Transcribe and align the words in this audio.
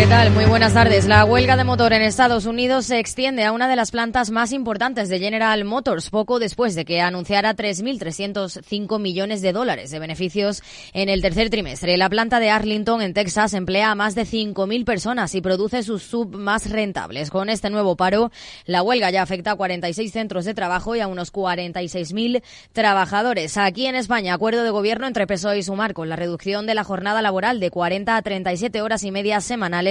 ¿Qué 0.00 0.06
tal? 0.06 0.30
Muy 0.30 0.46
buenas 0.46 0.72
tardes. 0.72 1.06
La 1.06 1.26
huelga 1.26 1.58
de 1.58 1.64
motor 1.64 1.92
en 1.92 2.00
Estados 2.00 2.46
Unidos 2.46 2.86
se 2.86 2.98
extiende 2.98 3.44
a 3.44 3.52
una 3.52 3.68
de 3.68 3.76
las 3.76 3.90
plantas 3.90 4.30
más 4.30 4.50
importantes 4.50 5.10
de 5.10 5.18
General 5.18 5.62
Motors 5.66 6.08
poco 6.08 6.38
después 6.38 6.74
de 6.74 6.86
que 6.86 7.02
anunciara 7.02 7.54
3.305 7.54 8.98
millones 8.98 9.42
de 9.42 9.52
dólares 9.52 9.90
de 9.90 9.98
beneficios 9.98 10.62
en 10.94 11.10
el 11.10 11.20
tercer 11.20 11.50
trimestre. 11.50 11.98
La 11.98 12.08
planta 12.08 12.40
de 12.40 12.48
Arlington, 12.48 13.02
en 13.02 13.12
Texas, 13.12 13.52
emplea 13.52 13.90
a 13.90 13.94
más 13.94 14.14
de 14.14 14.22
5.000 14.22 14.86
personas 14.86 15.34
y 15.34 15.42
produce 15.42 15.82
sus 15.82 16.02
sub 16.02 16.34
más 16.34 16.70
rentables. 16.70 17.28
Con 17.28 17.50
este 17.50 17.68
nuevo 17.68 17.94
paro, 17.94 18.32
la 18.64 18.82
huelga 18.82 19.10
ya 19.10 19.20
afecta 19.20 19.50
a 19.50 19.56
46 19.56 20.10
centros 20.10 20.46
de 20.46 20.54
trabajo 20.54 20.96
y 20.96 21.00
a 21.00 21.08
unos 21.08 21.30
46.000 21.30 22.42
trabajadores. 22.72 23.58
Aquí 23.58 23.84
en 23.84 23.96
España, 23.96 24.32
acuerdo 24.32 24.64
de 24.64 24.70
gobierno 24.70 25.06
entre 25.06 25.26
PSOE 25.26 25.58
y 25.58 25.62
Sumar 25.62 25.92
con 25.92 26.08
la 26.08 26.16
reducción 26.16 26.64
de 26.64 26.74
la 26.74 26.84
jornada 26.84 27.20
laboral 27.20 27.60
de 27.60 27.70
40 27.70 28.16
a 28.16 28.22
37 28.22 28.80
horas 28.80 29.04
y 29.04 29.10
media 29.10 29.42
semanales 29.42 29.89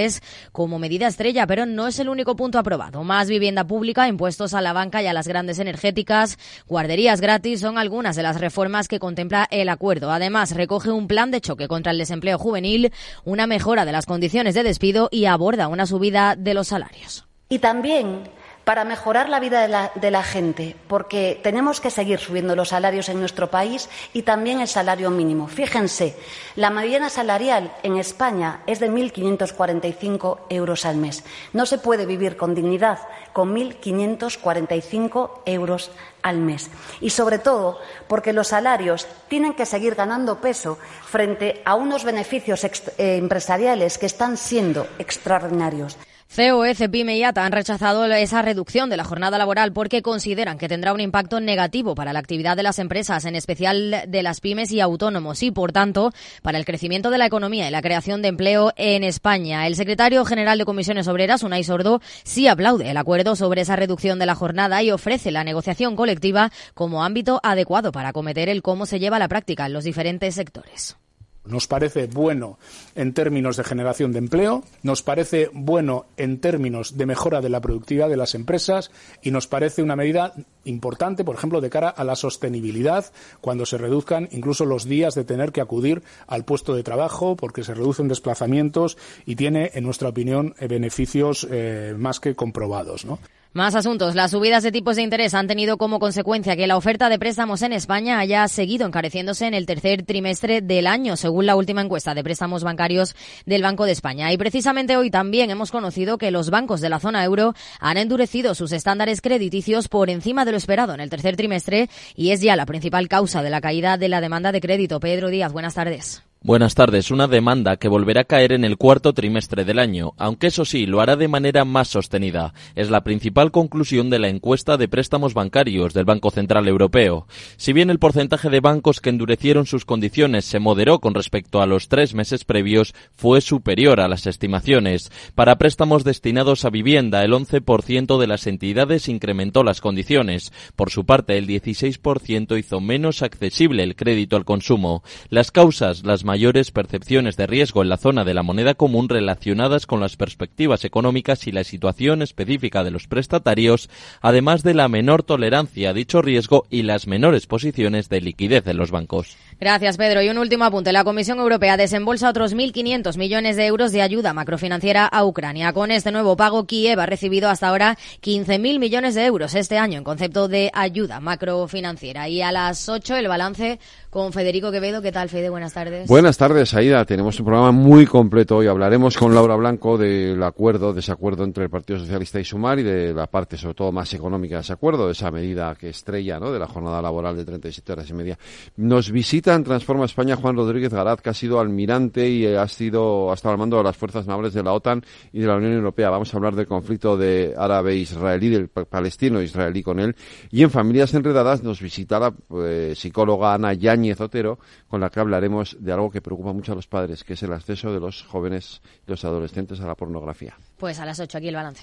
como 0.52 0.78
medida 0.78 1.06
estrella, 1.06 1.46
pero 1.46 1.66
no 1.66 1.86
es 1.86 1.98
el 1.98 2.08
único 2.08 2.36
punto 2.36 2.58
aprobado. 2.58 3.04
Más 3.04 3.28
vivienda 3.28 3.64
pública, 3.64 4.08
impuestos 4.08 4.54
a 4.54 4.60
la 4.60 4.72
banca 4.72 5.02
y 5.02 5.06
a 5.06 5.12
las 5.12 5.28
grandes 5.28 5.58
energéticas, 5.58 6.38
guarderías 6.66 7.20
gratis 7.20 7.60
son 7.60 7.78
algunas 7.78 8.16
de 8.16 8.22
las 8.22 8.40
reformas 8.40 8.88
que 8.88 8.98
contempla 8.98 9.46
el 9.50 9.68
acuerdo. 9.68 10.10
Además, 10.10 10.54
recoge 10.54 10.90
un 10.90 11.06
plan 11.06 11.30
de 11.30 11.40
choque 11.40 11.68
contra 11.68 11.92
el 11.92 11.98
desempleo 11.98 12.38
juvenil, 12.38 12.92
una 13.24 13.46
mejora 13.46 13.84
de 13.84 13.92
las 13.92 14.06
condiciones 14.06 14.54
de 14.54 14.62
despido 14.62 15.08
y 15.10 15.26
aborda 15.26 15.68
una 15.68 15.86
subida 15.86 16.36
de 16.36 16.54
los 16.54 16.68
salarios. 16.68 17.26
Y 17.48 17.58
también 17.58 18.22
para 18.70 18.84
mejorar 18.84 19.28
la 19.28 19.40
vida 19.40 19.90
de 19.96 20.10
la, 20.12 20.22
gente, 20.22 20.76
porque 20.86 21.40
tenemos 21.42 21.80
que 21.80 21.90
seguir 21.90 22.20
subiendo 22.20 22.54
los 22.54 22.68
salarios 22.68 23.08
en 23.08 23.18
nuestro 23.18 23.50
país 23.50 23.88
y 24.12 24.22
también 24.22 24.60
el 24.60 24.68
salario 24.68 25.10
mínimo. 25.10 25.48
Fíjense, 25.48 26.16
la 26.54 26.70
mediana 26.70 27.10
salarial 27.10 27.72
en 27.82 27.96
España 27.96 28.60
es 28.68 28.78
de 28.78 28.88
1.545 28.88 30.42
euros 30.50 30.86
al 30.86 30.98
mes. 30.98 31.24
No 31.52 31.66
se 31.66 31.78
puede 31.78 32.06
vivir 32.06 32.36
con 32.36 32.54
dignidad 32.54 33.00
con 33.32 33.56
1.545 33.56 35.40
euros 35.46 35.90
al 36.22 36.38
mes. 36.38 36.70
Y 37.00 37.10
sobre 37.10 37.40
todo 37.40 37.80
porque 38.06 38.32
los 38.32 38.46
salarios 38.46 39.08
tienen 39.26 39.54
que 39.54 39.66
seguir 39.66 39.96
ganando 39.96 40.40
peso 40.40 40.78
frente 41.04 41.60
a 41.64 41.74
unos 41.74 42.04
beneficios 42.04 42.62
eh, 42.62 43.16
empresariales 43.16 43.98
que 43.98 44.06
están 44.06 44.36
siendo 44.36 44.86
extraordinarios. 45.00 45.98
COE, 46.34 46.76
CEPIME 46.76 47.16
y 47.16 47.24
ATA 47.24 47.44
han 47.44 47.50
rechazado 47.50 48.04
esa 48.04 48.40
reducción 48.40 48.88
de 48.88 48.96
la 48.96 49.02
jornada 49.02 49.36
laboral 49.36 49.72
porque 49.72 50.00
consideran 50.00 50.58
que 50.58 50.68
tendrá 50.68 50.92
un 50.92 51.00
impacto 51.00 51.40
negativo 51.40 51.96
para 51.96 52.12
la 52.12 52.20
actividad 52.20 52.56
de 52.56 52.62
las 52.62 52.78
empresas, 52.78 53.24
en 53.24 53.34
especial 53.34 54.04
de 54.06 54.22
las 54.22 54.40
pymes 54.40 54.70
y 54.70 54.80
autónomos, 54.80 55.42
y, 55.42 55.50
por 55.50 55.72
tanto, 55.72 56.12
para 56.40 56.56
el 56.56 56.64
crecimiento 56.64 57.10
de 57.10 57.18
la 57.18 57.26
economía 57.26 57.66
y 57.66 57.72
la 57.72 57.82
creación 57.82 58.22
de 58.22 58.28
empleo 58.28 58.72
en 58.76 59.02
España. 59.02 59.66
El 59.66 59.74
secretario 59.74 60.24
general 60.24 60.56
de 60.58 60.64
Comisiones 60.64 61.08
Obreras, 61.08 61.42
Unai 61.42 61.64
Sordo, 61.64 62.00
sí 62.22 62.46
aplaude 62.46 62.88
el 62.88 62.96
acuerdo 62.96 63.34
sobre 63.34 63.62
esa 63.62 63.74
reducción 63.74 64.20
de 64.20 64.26
la 64.26 64.36
jornada 64.36 64.84
y 64.84 64.92
ofrece 64.92 65.32
la 65.32 65.42
negociación 65.42 65.96
colectiva 65.96 66.52
como 66.74 67.02
ámbito 67.02 67.40
adecuado 67.42 67.90
para 67.90 68.10
acometer 68.10 68.48
el 68.48 68.62
cómo 68.62 68.86
se 68.86 69.00
lleva 69.00 69.18
la 69.18 69.26
práctica 69.26 69.66
en 69.66 69.72
los 69.72 69.82
diferentes 69.82 70.36
sectores. 70.36 70.99
Nos 71.44 71.66
parece 71.66 72.06
bueno 72.06 72.58
en 72.94 73.14
términos 73.14 73.56
de 73.56 73.64
generación 73.64 74.12
de 74.12 74.18
empleo, 74.18 74.62
nos 74.82 75.02
parece 75.02 75.48
bueno 75.54 76.04
en 76.18 76.38
términos 76.38 76.98
de 76.98 77.06
mejora 77.06 77.40
de 77.40 77.48
la 77.48 77.62
productividad 77.62 78.10
de 78.10 78.18
las 78.18 78.34
empresas 78.34 78.90
y 79.22 79.30
nos 79.30 79.46
parece 79.46 79.82
una 79.82 79.96
medida 79.96 80.34
importante, 80.64 81.24
por 81.24 81.36
ejemplo, 81.36 81.62
de 81.62 81.70
cara 81.70 81.88
a 81.88 82.04
la 82.04 82.14
sostenibilidad, 82.14 83.06
cuando 83.40 83.64
se 83.64 83.78
reduzcan 83.78 84.28
incluso 84.32 84.66
los 84.66 84.84
días 84.84 85.14
de 85.14 85.24
tener 85.24 85.50
que 85.50 85.62
acudir 85.62 86.02
al 86.26 86.44
puesto 86.44 86.74
de 86.74 86.82
trabajo, 86.82 87.36
porque 87.36 87.64
se 87.64 87.74
reducen 87.74 88.08
desplazamientos 88.08 88.98
y 89.24 89.36
tiene, 89.36 89.70
en 89.74 89.84
nuestra 89.84 90.10
opinión, 90.10 90.54
eh, 90.58 90.68
beneficios 90.68 91.46
eh, 91.50 91.94
más 91.96 92.20
que 92.20 92.34
comprobados. 92.34 93.06
¿no? 93.06 93.18
Más 93.52 93.74
asuntos. 93.74 94.14
Las 94.14 94.30
subidas 94.30 94.62
de 94.62 94.70
tipos 94.70 94.94
de 94.94 95.02
interés 95.02 95.34
han 95.34 95.48
tenido 95.48 95.76
como 95.76 95.98
consecuencia 95.98 96.54
que 96.54 96.68
la 96.68 96.76
oferta 96.76 97.08
de 97.08 97.18
préstamos 97.18 97.62
en 97.62 97.72
España 97.72 98.20
haya 98.20 98.46
seguido 98.46 98.86
encareciéndose 98.86 99.48
en 99.48 99.54
el 99.54 99.66
tercer 99.66 100.04
trimestre 100.04 100.60
del 100.60 100.86
año, 100.86 101.16
según 101.16 101.46
la 101.46 101.56
última 101.56 101.80
encuesta 101.80 102.14
de 102.14 102.22
préstamos 102.22 102.62
bancarios 102.62 103.16
del 103.46 103.62
Banco 103.62 103.86
de 103.86 103.92
España. 103.92 104.32
Y 104.32 104.38
precisamente 104.38 104.96
hoy 104.96 105.10
también 105.10 105.50
hemos 105.50 105.72
conocido 105.72 106.16
que 106.16 106.30
los 106.30 106.50
bancos 106.50 106.80
de 106.80 106.90
la 106.90 107.00
zona 107.00 107.24
euro 107.24 107.54
han 107.80 107.96
endurecido 107.96 108.54
sus 108.54 108.70
estándares 108.70 109.20
crediticios 109.20 109.88
por 109.88 110.10
encima 110.10 110.44
de 110.44 110.52
lo 110.52 110.56
esperado 110.56 110.94
en 110.94 111.00
el 111.00 111.10
tercer 111.10 111.34
trimestre 111.34 111.90
y 112.14 112.30
es 112.30 112.42
ya 112.42 112.54
la 112.54 112.66
principal 112.66 113.08
causa 113.08 113.42
de 113.42 113.50
la 113.50 113.60
caída 113.60 113.96
de 113.96 114.08
la 114.08 114.20
demanda 114.20 114.52
de 114.52 114.60
crédito. 114.60 115.00
Pedro 115.00 115.28
Díaz, 115.28 115.52
buenas 115.52 115.74
tardes. 115.74 116.22
Buenas 116.42 116.74
tardes. 116.74 117.10
Una 117.10 117.28
demanda 117.28 117.76
que 117.76 117.88
volverá 117.88 118.22
a 118.22 118.24
caer 118.24 118.52
en 118.52 118.64
el 118.64 118.78
cuarto 118.78 119.12
trimestre 119.12 119.66
del 119.66 119.78
año, 119.78 120.14
aunque 120.16 120.46
eso 120.46 120.64
sí, 120.64 120.86
lo 120.86 121.02
hará 121.02 121.16
de 121.16 121.28
manera 121.28 121.66
más 121.66 121.88
sostenida. 121.88 122.54
Es 122.74 122.88
la 122.88 123.04
principal 123.04 123.50
conclusión 123.50 124.08
de 124.08 124.18
la 124.18 124.28
encuesta 124.28 124.78
de 124.78 124.88
préstamos 124.88 125.34
bancarios 125.34 125.92
del 125.92 126.06
Banco 126.06 126.30
Central 126.30 126.66
Europeo. 126.66 127.26
Si 127.58 127.74
bien 127.74 127.90
el 127.90 127.98
porcentaje 127.98 128.48
de 128.48 128.60
bancos 128.60 129.02
que 129.02 129.10
endurecieron 129.10 129.66
sus 129.66 129.84
condiciones 129.84 130.46
se 130.46 130.60
moderó 130.60 131.00
con 131.00 131.12
respecto 131.12 131.60
a 131.60 131.66
los 131.66 131.88
tres 131.88 132.14
meses 132.14 132.46
previos, 132.46 132.94
fue 133.12 133.42
superior 133.42 134.00
a 134.00 134.08
las 134.08 134.26
estimaciones. 134.26 135.12
Para 135.34 135.58
préstamos 135.58 136.04
destinados 136.04 136.64
a 136.64 136.70
vivienda, 136.70 137.22
el 137.22 137.32
11% 137.32 138.18
de 138.18 138.26
las 138.26 138.46
entidades 138.46 139.10
incrementó 139.10 139.62
las 139.62 139.82
condiciones. 139.82 140.54
Por 140.74 140.88
su 140.88 141.04
parte, 141.04 141.36
el 141.36 141.46
16% 141.46 142.58
hizo 142.58 142.80
menos 142.80 143.20
accesible 143.20 143.82
el 143.82 143.94
crédito 143.94 144.36
al 144.36 144.46
consumo. 144.46 145.02
Las 145.28 145.50
causas, 145.50 146.02
las 146.02 146.24
mayores 146.30 146.70
percepciones 146.70 147.36
de 147.36 147.48
riesgo 147.48 147.82
en 147.82 147.88
la 147.88 147.96
zona 147.96 148.24
de 148.24 148.34
la 148.34 148.44
moneda 148.44 148.74
común 148.74 149.08
relacionadas 149.08 149.84
con 149.84 149.98
las 149.98 150.14
perspectivas 150.14 150.84
económicas 150.84 151.48
y 151.48 151.50
la 151.50 151.64
situación 151.64 152.22
específica 152.22 152.84
de 152.84 152.92
los 152.92 153.08
prestatarios, 153.08 153.90
además 154.20 154.62
de 154.62 154.74
la 154.74 154.86
menor 154.86 155.24
tolerancia 155.24 155.90
a 155.90 155.92
dicho 155.92 156.22
riesgo 156.22 156.66
y 156.70 156.84
las 156.84 157.08
menores 157.08 157.48
posiciones 157.48 158.08
de 158.08 158.20
liquidez 158.20 158.64
en 158.68 158.76
los 158.76 158.92
bancos. 158.92 159.36
Gracias, 159.60 159.98
Pedro. 159.98 160.22
Y 160.22 160.30
un 160.30 160.38
último 160.38 160.64
apunte. 160.64 160.90
La 160.90 161.04
Comisión 161.04 161.38
Europea 161.38 161.76
desembolsa 161.76 162.30
otros 162.30 162.56
1.500 162.56 163.18
millones 163.18 163.56
de 163.56 163.66
euros 163.66 163.92
de 163.92 164.00
ayuda 164.00 164.32
macrofinanciera 164.32 165.04
a 165.04 165.22
Ucrania. 165.26 165.74
Con 165.74 165.90
este 165.90 166.10
nuevo 166.10 166.34
pago, 166.34 166.64
Kiev 166.64 166.98
ha 166.98 167.04
recibido 167.04 167.50
hasta 167.50 167.68
ahora 167.68 167.98
15.000 168.22 168.78
millones 168.78 169.14
de 169.14 169.26
euros 169.26 169.54
este 169.54 169.76
año 169.76 169.98
en 169.98 170.04
concepto 170.04 170.48
de 170.48 170.70
ayuda 170.72 171.20
macrofinanciera. 171.20 172.26
Y 172.26 172.40
a 172.40 172.52
las 172.52 172.88
8 172.88 173.16
el 173.16 173.28
balance 173.28 173.78
con 174.08 174.32
Federico 174.32 174.72
Quevedo. 174.72 175.02
¿Qué 175.02 175.12
tal, 175.12 175.28
Fede? 175.28 175.50
Buenas 175.50 175.74
tardes. 175.74 176.08
Buenas 176.08 176.38
tardes, 176.38 176.72
Aida. 176.72 177.04
Tenemos 177.04 177.38
un 177.38 177.44
programa 177.44 177.70
muy 177.70 178.06
completo 178.06 178.56
hoy. 178.56 178.66
Hablaremos 178.66 179.18
con 179.18 179.34
Laura 179.34 179.56
Blanco 179.56 179.98
del 179.98 180.42
acuerdo, 180.42 180.94
desacuerdo 180.94 181.44
entre 181.44 181.64
el 181.64 181.70
Partido 181.70 181.98
Socialista 181.98 182.40
y 182.40 182.44
Sumar 182.44 182.78
y 182.78 182.82
de 182.82 183.12
la 183.12 183.26
parte, 183.26 183.58
sobre 183.58 183.74
todo, 183.74 183.92
más 183.92 184.12
económica 184.14 184.54
de 184.54 184.62
ese 184.62 184.72
acuerdo, 184.72 185.04
de 185.04 185.12
esa 185.12 185.30
medida 185.30 185.74
que 185.74 185.90
estrella, 185.90 186.40
¿no?, 186.40 186.50
de 186.50 186.58
la 186.58 186.66
jornada 186.66 187.02
laboral 187.02 187.36
de 187.36 187.44
37 187.44 187.92
horas 187.92 188.08
y 188.08 188.14
media. 188.14 188.38
Nos 188.76 189.10
visita 189.10 189.49
Transforma 189.50 190.04
España 190.04 190.36
Juan 190.36 190.54
Rodríguez 190.54 190.94
Garat, 190.94 191.20
que 191.20 191.30
ha 191.30 191.34
sido 191.34 191.58
almirante 191.58 192.28
y 192.28 192.46
ha 192.46 192.68
sido, 192.68 193.32
ha 193.32 193.34
estado 193.34 193.54
al 193.54 193.58
mando 193.58 193.78
de 193.78 193.82
las 193.82 193.96
fuerzas 193.96 194.24
navales 194.24 194.54
de 194.54 194.62
la 194.62 194.72
OTAN 194.72 195.02
y 195.32 195.40
de 195.40 195.46
la 195.48 195.56
Unión 195.56 195.72
Europea. 195.72 196.08
Vamos 196.08 196.32
a 196.32 196.36
hablar 196.36 196.54
del 196.54 196.68
conflicto 196.68 197.16
de 197.16 197.52
árabe-israelí, 197.58 198.48
del 198.48 198.68
palestino-israelí 198.68 199.82
con 199.82 199.98
él. 199.98 200.14
Y 200.52 200.62
en 200.62 200.70
Familias 200.70 201.12
Enredadas 201.14 201.64
nos 201.64 201.80
visita 201.80 202.20
la 202.20 202.32
eh, 202.64 202.94
psicóloga 202.94 203.52
Ana 203.52 203.74
Yáñez 203.74 204.20
Otero, 204.20 204.60
con 204.86 205.00
la 205.00 205.10
que 205.10 205.18
hablaremos 205.18 205.76
de 205.80 205.92
algo 205.92 206.12
que 206.12 206.20
preocupa 206.20 206.52
mucho 206.52 206.70
a 206.70 206.76
los 206.76 206.86
padres, 206.86 207.24
que 207.24 207.32
es 207.32 207.42
el 207.42 207.52
acceso 207.52 207.92
de 207.92 207.98
los 207.98 208.22
jóvenes 208.22 208.80
y 209.04 209.10
los 209.10 209.24
adolescentes 209.24 209.80
a 209.80 209.86
la 209.86 209.96
pornografía. 209.96 210.56
Pues 210.78 211.00
a 211.00 211.04
las 211.04 211.18
8 211.18 211.38
aquí 211.38 211.48
el 211.48 211.56
balance. 211.56 211.82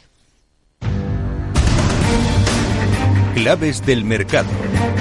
Claves 3.37 3.85
del 3.85 4.03
mercado. 4.03 4.49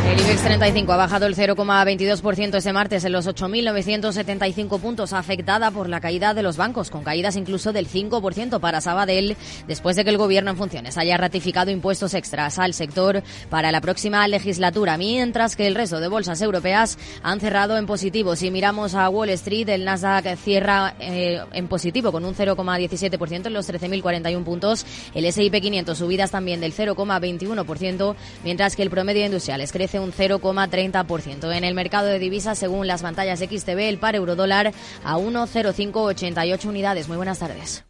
El 0.07 0.21
IBEX 0.21 0.43
35 0.43 0.93
ha 0.93 0.97
bajado 0.97 1.27
el 1.27 1.35
0,22% 1.35 2.55
ese 2.55 2.73
martes 2.73 3.05
en 3.05 3.13
los 3.13 3.27
8.975 3.27 4.79
puntos, 4.79 5.13
afectada 5.13 5.71
por 5.71 5.89
la 5.89 6.01
caída 6.01 6.33
de 6.33 6.43
los 6.43 6.57
bancos, 6.57 6.91
con 6.91 7.03
caídas 7.03 7.35
incluso 7.37 7.73
del 7.73 7.89
5% 7.89 8.61
para 8.61 8.81
Sabadell, 8.81 9.37
después 9.67 9.97
de 9.97 10.05
que 10.05 10.11
el 10.11 10.19
gobierno 10.19 10.53
en 10.53 10.57
funciones 10.57 10.97
haya 10.97 11.17
ratificado 11.17 11.71
impuestos 11.71 12.15
extras 12.15 12.59
al 12.59 12.73
sector 12.73 13.23
para 13.51 13.73
la 13.73 13.81
próxima 13.81 14.29
legislatura, 14.29 14.97
mientras 14.97 15.57
que 15.57 15.67
el 15.67 15.75
resto 15.75 15.99
de 15.99 16.09
bolsas 16.09 16.41
europeas 16.41 16.99
han 17.23 17.41
cerrado 17.41 17.77
en 17.77 17.87
positivo. 17.87 18.37
Si 18.37 18.51
miramos 18.51 18.95
a 18.95 19.09
Wall 19.09 19.31
Street, 19.31 19.69
el 19.71 19.85
Nasdaq 19.85 20.37
cierra 20.37 20.95
eh, 21.01 21.41
en 21.53 21.69
positivo 21.69 22.13
con 22.13 22.25
un 22.25 22.35
0,17% 22.35 23.47
en 23.47 23.53
los 23.53 23.69
13.041 23.69 24.45
puntos, 24.45 24.87
el 25.15 25.25
S&P 25.25 25.61
500 25.61 25.99
subidas 25.99 26.31
también 26.31 26.61
del 26.61 26.75
0,21%, 26.75 28.15
mientras 28.45 28.77
que 28.77 28.83
el 28.83 28.91
promedio 28.91 29.21
de 29.21 29.27
industriales 29.27 29.73
crece 29.73 30.01
un 30.01 30.13
0,30%. 30.13 31.55
En 31.55 31.65
el 31.65 31.75
mercado 31.75 32.07
de 32.07 32.19
divisas, 32.19 32.59
según 32.59 32.87
las 32.87 33.03
pantallas 33.03 33.41
XTB, 33.41 33.79
el 33.81 33.99
par 33.99 34.15
eurodólar 34.15 34.73
a 35.05 35.17
1,0588 35.17 36.65
unidades. 36.67 37.09
Muy 37.09 37.17
buenas 37.17 37.39
tardes. 37.39 37.85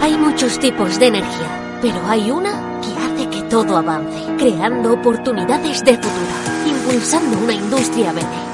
Hay 0.00 0.16
muchos 0.18 0.58
tipos 0.58 0.98
de 0.98 1.06
energía, 1.06 1.78
pero 1.80 2.00
hay 2.06 2.30
una 2.30 2.80
que 2.82 3.24
hace 3.24 3.30
que 3.30 3.42
todo 3.48 3.76
avance, 3.76 4.22
creando 4.36 4.92
oportunidades 4.92 5.82
de 5.82 5.94
futuro, 5.94 6.66
impulsando 6.66 7.38
una 7.38 7.54
industria 7.54 8.12
verde 8.12 8.53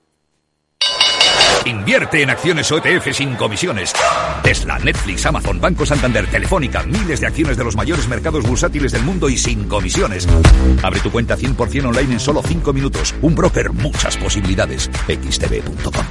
Invierte 1.65 2.23
en 2.23 2.29
acciones 2.29 2.71
OETF 2.71 3.13
sin 3.13 3.35
comisiones. 3.35 3.93
Tesla, 4.43 4.79
Netflix, 4.79 5.25
Amazon, 5.25 5.61
Banco 5.61 5.85
Santander, 5.85 6.25
Telefónica, 6.27 6.83
miles 6.83 7.21
de 7.21 7.27
acciones 7.27 7.57
de 7.57 7.63
los 7.63 7.75
mayores 7.75 8.07
mercados 8.07 8.43
bursátiles 8.47 8.91
del 8.91 9.03
mundo 9.03 9.29
y 9.29 9.37
sin 9.37 9.67
comisiones. 9.67 10.27
Abre 10.81 10.99
tu 10.99 11.11
cuenta 11.11 11.37
100% 11.37 11.85
online 11.85 12.13
en 12.13 12.19
solo 12.19 12.41
5 12.41 12.73
minutos. 12.73 13.13
Un 13.21 13.35
broker, 13.35 13.71
muchas 13.73 14.17
posibilidades. 14.17 14.89
xtb.com. 15.07 16.05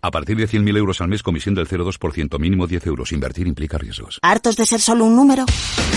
A 0.00 0.10
partir 0.10 0.36
de 0.36 0.46
100.000 0.46 0.76
euros 0.76 1.00
al 1.00 1.08
mes, 1.08 1.22
comisión 1.22 1.54
del 1.54 1.66
0,2%, 1.66 2.38
mínimo 2.38 2.66
10 2.66 2.86
euros. 2.86 3.12
Invertir 3.12 3.46
implica 3.46 3.78
riesgos. 3.78 4.18
¿Hartos 4.22 4.56
de 4.56 4.66
ser 4.66 4.80
solo 4.80 5.04
un 5.04 5.16
número? 5.16 5.46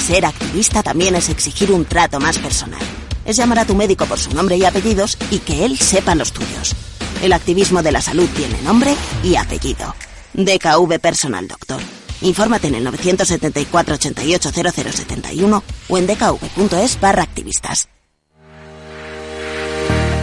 Ser 0.06 0.26
activista 0.26 0.82
también 0.82 1.16
es 1.16 1.30
exigir 1.30 1.72
un 1.72 1.86
trato 1.86 2.20
más 2.20 2.38
personal. 2.40 2.80
Es 3.26 3.36
llamar 3.36 3.60
a 3.60 3.66
tu 3.66 3.76
médico 3.76 4.06
por 4.06 4.18
su 4.18 4.34
nombre 4.34 4.56
y 4.56 4.64
apellidos 4.64 5.18
y 5.30 5.40
que 5.40 5.66
él 5.66 5.78
sepa 5.78 6.16
los 6.16 6.32
tuyos. 6.32 6.74
El 7.22 7.34
activismo 7.34 7.82
de 7.84 7.92
la 7.92 8.02
salud 8.02 8.30
tiene 8.36 8.62
nombre 8.62 8.96
y 9.24 9.36
apellido. 9.36 9.96
DKV 10.34 11.00
Personal 11.00 11.48
Doctor. 11.48 11.82
Infórmate 12.22 12.68
en 12.68 12.76
el 12.76 12.84
974 12.84 13.96
88 13.96 14.52
0071 14.52 15.64
o 15.90 15.98
en 15.98 16.08
dkv.es 16.08 17.00
barra 17.00 17.24
activistas. 17.24 17.90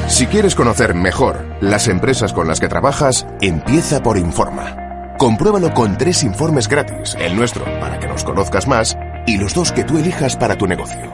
Si 0.09 0.27
quieres 0.27 0.55
conocer 0.55 0.95
mejor 0.95 1.47
las 1.61 1.89
empresas 1.89 2.33
con 2.33 2.47
las 2.47 2.61
que 2.61 2.69
trabajas, 2.69 3.27
empieza 3.41 4.03
por 4.03 4.19
Informa. 4.19 4.77
Compruébalo 5.19 5.73
con 5.73 5.97
tres 5.97 6.23
informes 6.23 6.69
gratis, 6.69 7.17
el 7.19 7.35
nuestro 7.35 7.65
para 7.81 7.99
que 7.99 8.07
nos 8.07 8.23
conozcas 8.23 8.69
más 8.69 8.97
y 9.27 9.39
los 9.39 9.55
dos 9.55 9.73
que 9.73 9.85
tú 9.85 9.97
elijas 9.97 10.37
para 10.37 10.57
tu 10.59 10.67
negocio. 10.67 11.11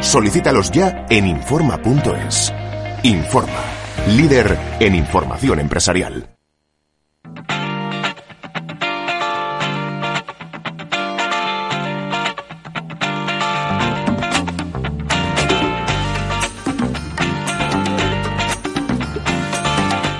Solicítalos 0.00 0.70
ya 0.70 1.06
en 1.08 1.26
Informa.es. 1.26 2.52
Informa, 3.02 3.64
líder 4.06 4.56
en 4.80 4.94
información 4.94 5.58
empresarial. 5.60 6.30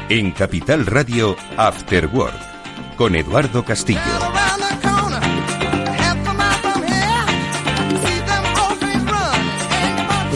En 0.09 0.31
Capital 0.32 0.87
Radio, 0.87 1.37
After 1.56 2.06
Work, 2.06 2.35
con 2.97 3.15
Eduardo 3.17 3.65
Castillo. 3.65 4.36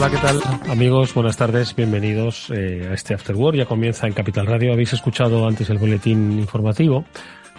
Hola, 0.01 0.09
¿qué 0.09 0.17
tal? 0.17 0.41
Amigos, 0.67 1.13
buenas 1.13 1.37
tardes, 1.37 1.75
bienvenidos 1.75 2.49
eh, 2.49 2.87
a 2.89 2.95
este 2.95 3.13
After 3.13 3.35
Work. 3.35 3.55
Ya 3.55 3.67
comienza 3.67 4.07
en 4.07 4.13
Capital 4.13 4.47
Radio. 4.47 4.73
Habéis 4.73 4.93
escuchado 4.93 5.47
antes 5.47 5.69
el 5.69 5.77
boletín 5.77 6.39
informativo. 6.39 7.05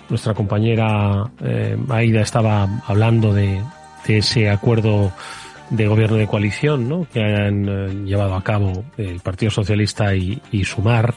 Nuestra 0.09 0.35
compañera 0.35 1.31
eh, 1.41 1.77
Aida 1.89 2.21
estaba 2.21 2.69
hablando 2.89 3.33
de, 3.33 3.63
de 4.09 4.19
ese 4.19 4.51
acuerdo 4.51 5.13
de 5.71 5.87
gobierno 5.87 6.17
de 6.17 6.27
coalición 6.27 6.89
¿no? 6.89 7.07
que 7.13 7.23
han 7.23 7.69
eh, 7.69 7.95
llevado 8.07 8.35
a 8.35 8.43
cabo 8.43 8.87
el 8.97 9.21
Partido 9.21 9.53
Socialista 9.53 10.13
y, 10.17 10.43
y 10.51 10.65
Sumar 10.65 11.15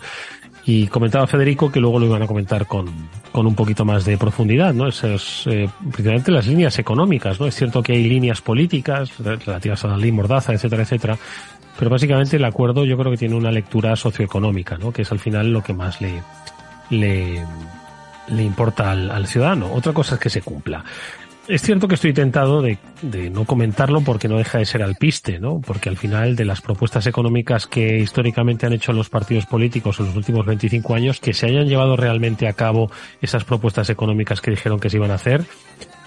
y 0.65 0.87
comentaba 0.87 1.27
Federico 1.27 1.71
que 1.71 1.79
luego 1.79 1.99
lo 1.99 2.07
iban 2.07 2.23
a 2.23 2.27
comentar 2.27 2.65
con, 2.65 2.87
con 3.31 3.45
un 3.45 3.53
poquito 3.53 3.85
más 3.85 4.03
de 4.03 4.17
profundidad, 4.17 4.73
¿no? 4.73 4.87
Esas, 4.87 5.43
eh, 5.45 5.69
principalmente 5.79 6.31
las 6.31 6.47
líneas 6.47 6.79
económicas, 6.79 7.39
¿no? 7.39 7.45
Es 7.45 7.55
cierto 7.55 7.83
que 7.83 7.93
hay 7.93 8.03
líneas 8.07 8.41
políticas 8.41 9.11
relativas 9.19 9.85
a 9.85 9.89
la 9.89 9.97
ley 9.97 10.11
Mordaza, 10.11 10.53
etcétera, 10.53 10.83
etcétera, 10.83 11.17
pero 11.77 11.91
básicamente 11.91 12.37
el 12.37 12.45
acuerdo 12.45 12.85
yo 12.85 12.97
creo 12.97 13.11
que 13.11 13.17
tiene 13.17 13.35
una 13.35 13.51
lectura 13.51 13.95
socioeconómica, 13.95 14.77
¿no? 14.77 14.91
Que 14.91 15.03
es 15.03 15.11
al 15.11 15.19
final 15.19 15.51
lo 15.51 15.61
que 15.61 15.73
más 15.73 16.01
le, 16.01 16.23
le, 16.89 17.43
le 18.29 18.43
importa 18.43 18.91
al, 18.91 19.11
al 19.11 19.27
ciudadano. 19.27 19.71
Otra 19.71 19.93
cosa 19.93 20.15
es 20.15 20.21
que 20.21 20.29
se 20.29 20.41
cumpla 20.41 20.83
es 21.47 21.61
cierto 21.61 21.87
que 21.87 21.95
estoy 21.95 22.13
tentado 22.13 22.61
de, 22.61 22.77
de, 23.01 23.29
no 23.29 23.45
comentarlo 23.45 24.01
porque 24.01 24.27
no 24.27 24.37
deja 24.37 24.57
de 24.57 24.65
ser 24.65 24.81
alpiste, 24.81 25.39
¿no? 25.39 25.61
Porque 25.61 25.89
al 25.89 25.97
final 25.97 26.35
de 26.35 26.45
las 26.45 26.61
propuestas 26.61 27.07
económicas 27.07 27.67
que 27.67 27.99
históricamente 27.99 28.65
han 28.65 28.73
hecho 28.73 28.93
los 28.93 29.09
partidos 29.09 29.45
políticos 29.45 29.99
en 29.99 30.07
los 30.07 30.15
últimos 30.15 30.45
25 30.45 30.95
años, 30.95 31.19
que 31.19 31.33
se 31.33 31.47
hayan 31.47 31.67
llevado 31.67 31.95
realmente 31.95 32.47
a 32.47 32.53
cabo 32.53 32.91
esas 33.21 33.43
propuestas 33.43 33.89
económicas 33.89 34.41
que 34.41 34.51
dijeron 34.51 34.79
que 34.79 34.89
se 34.89 34.97
iban 34.97 35.11
a 35.11 35.15
hacer, 35.15 35.45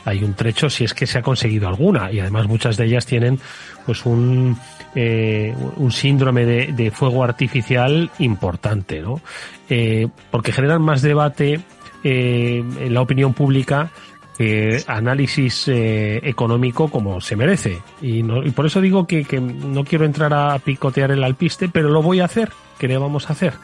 hay 0.05 0.25
un 0.25 0.35
trecho 0.35 0.71
si 0.71 0.85
es 0.85 0.95
que 0.95 1.07
se 1.07 1.19
ha 1.19 1.23
conseguido 1.23 1.69
alguna 1.69 2.11
y 2.11 2.21
además 2.21 2.47
muchas 2.47 2.77
de 2.77 2.87
ellas 2.87 3.07
tienen 3.07 3.39
pues 3.85 4.07
un 4.07 4.57
eh, 4.95 5.55
un 5.77 5.93
síndrome 5.93 6.47
de, 6.47 6.73
de, 6.73 6.91
fuego 6.91 7.23
artificial 7.23 8.11
importante, 8.19 9.01
¿no? 9.03 9.21
Eh, 9.69 10.09
porque 10.31 10.51
generan 10.51 10.81
más 10.81 11.03
debate 11.03 11.61
eh, 12.05 12.65
en 12.81 12.95
la 12.95 13.03
opinión 13.03 13.35
pública 13.35 13.91
eh, 14.39 14.83
análisis 14.87 15.69
eh, 15.69 16.21
económico 16.23 16.89
como 16.89 17.21
se 17.21 17.37
merece. 17.37 17.81
Y, 18.01 18.23
no, 18.23 18.45
y 18.45 18.51
por 18.51 18.67
eso 18.67 18.81
digo 18.81 19.07
que, 19.07 19.25
que, 19.25 19.41
no 19.41 19.85
quiero 19.85 20.05
entrar 20.05 20.33
a 20.33 20.59
picotear 20.59 21.11
el 21.11 21.25
alpiste, 21.25 21.69
pero 21.69 21.89
lo 21.89 22.03
voy 22.03 22.21
a 22.21 22.27
hacer. 22.27 22.51
¿Qué 22.79 22.89
le 22.89 22.99
vamos 22.99 23.29
a 23.29 23.33
hacer? 23.33 23.55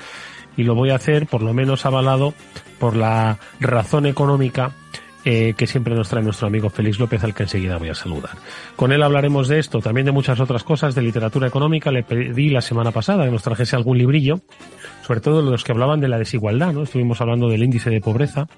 Y 0.57 0.65
lo 0.65 0.75
voy 0.75 0.91
a 0.91 0.97
hacer 0.97 1.27
por 1.27 1.43
lo 1.43 1.53
menos 1.55 1.87
avalado 1.87 2.35
por 2.79 2.97
la 2.97 3.39
razón 3.61 4.07
económica 4.07 4.73
eh, 5.27 5.55
que 5.57 5.67
siempre 5.67 5.95
nos 5.95 6.11
trae 6.11 6.23
nuestro 6.23 6.49
amigo 6.49 6.69
Félix 6.69 6.99
López, 6.99 7.25
al 7.25 7.35
que 7.35 7.45
enseguida 7.45 7.79
voy 7.79 7.89
a 7.89 7.95
saludar. 7.95 8.33
Con 8.77 8.93
él 8.93 9.03
hablaremos 9.03 9.49
de 9.49 9.59
esto, 9.59 9.81
también 9.81 10.05
de 10.05 10.13
muchas 10.13 10.39
otras 10.39 10.65
cosas, 10.65 10.95
de 10.95 11.01
literatura 11.01 11.49
económica. 11.49 11.91
Le 11.91 12.03
pedí 12.03 12.51
la 12.51 12.61
semana 12.61 12.91
pasada 12.91 13.25
que 13.25 13.31
nos 13.31 13.43
trajese 13.43 13.75
algún 13.75 13.97
librillo, 13.97 14.41
sobre 15.07 15.23
todo 15.23 15.41
los 15.41 15.65
que 15.65 15.73
hablaban 15.73 16.01
de 16.01 16.09
la 16.09 16.19
desigualdad, 16.19 16.75
¿no? 16.75 16.83
Estuvimos 16.83 17.23
hablando 17.23 17.49
del 17.49 17.63
índice 17.63 17.89
de 17.89 18.03
pobreza, 18.03 18.49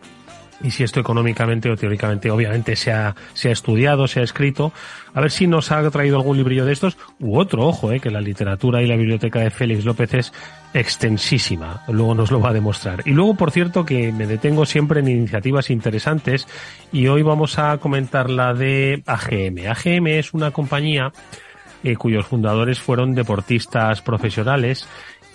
y 0.63 0.71
si 0.71 0.85
esto 0.85 1.01
económicamente 1.01 1.71
o 1.71 1.77
teóricamente 1.77 2.31
obviamente 2.31 2.77
se 2.77 2.93
ha, 2.93 3.15
se 3.35 3.49
ha 3.49 3.53
estudiado, 3.53 4.07
se 4.07 4.21
ha 4.21 4.23
escrito, 4.23 4.73
a 5.15 5.21
ver 5.21 5.31
si 5.31 5.47
nos 5.47 5.71
ha 5.73 5.89
traído 5.91 6.17
algún 6.17 6.37
librillo 6.37 6.65
de 6.65 6.73
estos 6.73 6.97
u 7.21 7.39
otro, 7.39 7.67
ojo, 7.67 7.93
eh, 7.93 8.01
que 8.01 8.11
la 8.11 8.21
literatura 8.21 8.83
y 8.83 8.87
la 8.87 8.97
biblioteca 8.97 9.41
de 9.41 9.51
Félix 9.51 9.85
López 9.85 10.15
es 10.15 10.33
extensísima, 10.75 11.83
luego 11.89 12.15
nos 12.15 12.31
lo 12.31 12.41
va 12.41 12.51
a 12.51 12.55
demostrar. 12.55 13.03
Y 13.05 13.11
luego, 13.11 13.35
por 13.35 13.51
cierto, 13.51 13.85
que 13.85 14.13
me 14.13 14.27
detengo 14.27 14.67
siempre 14.67 15.01
en 15.01 15.09
iniciativas 15.09 15.71
interesantes 15.71 16.47
y 16.93 17.07
hoy 17.09 17.23
vamos 17.23 17.59
a 17.59 17.79
comentar 17.79 18.31
la 18.31 18.55
de 18.55 19.03
AGM. 19.07 19.69
AGM 19.69 20.07
es 20.09 20.35
una 20.35 20.51
compañía 20.51 21.13
eh, 21.83 21.97
cuyos 21.97 22.27
fundadores 22.27 22.81
fueron 22.81 23.15
deportistas 23.15 24.03
profesionales 24.03 24.89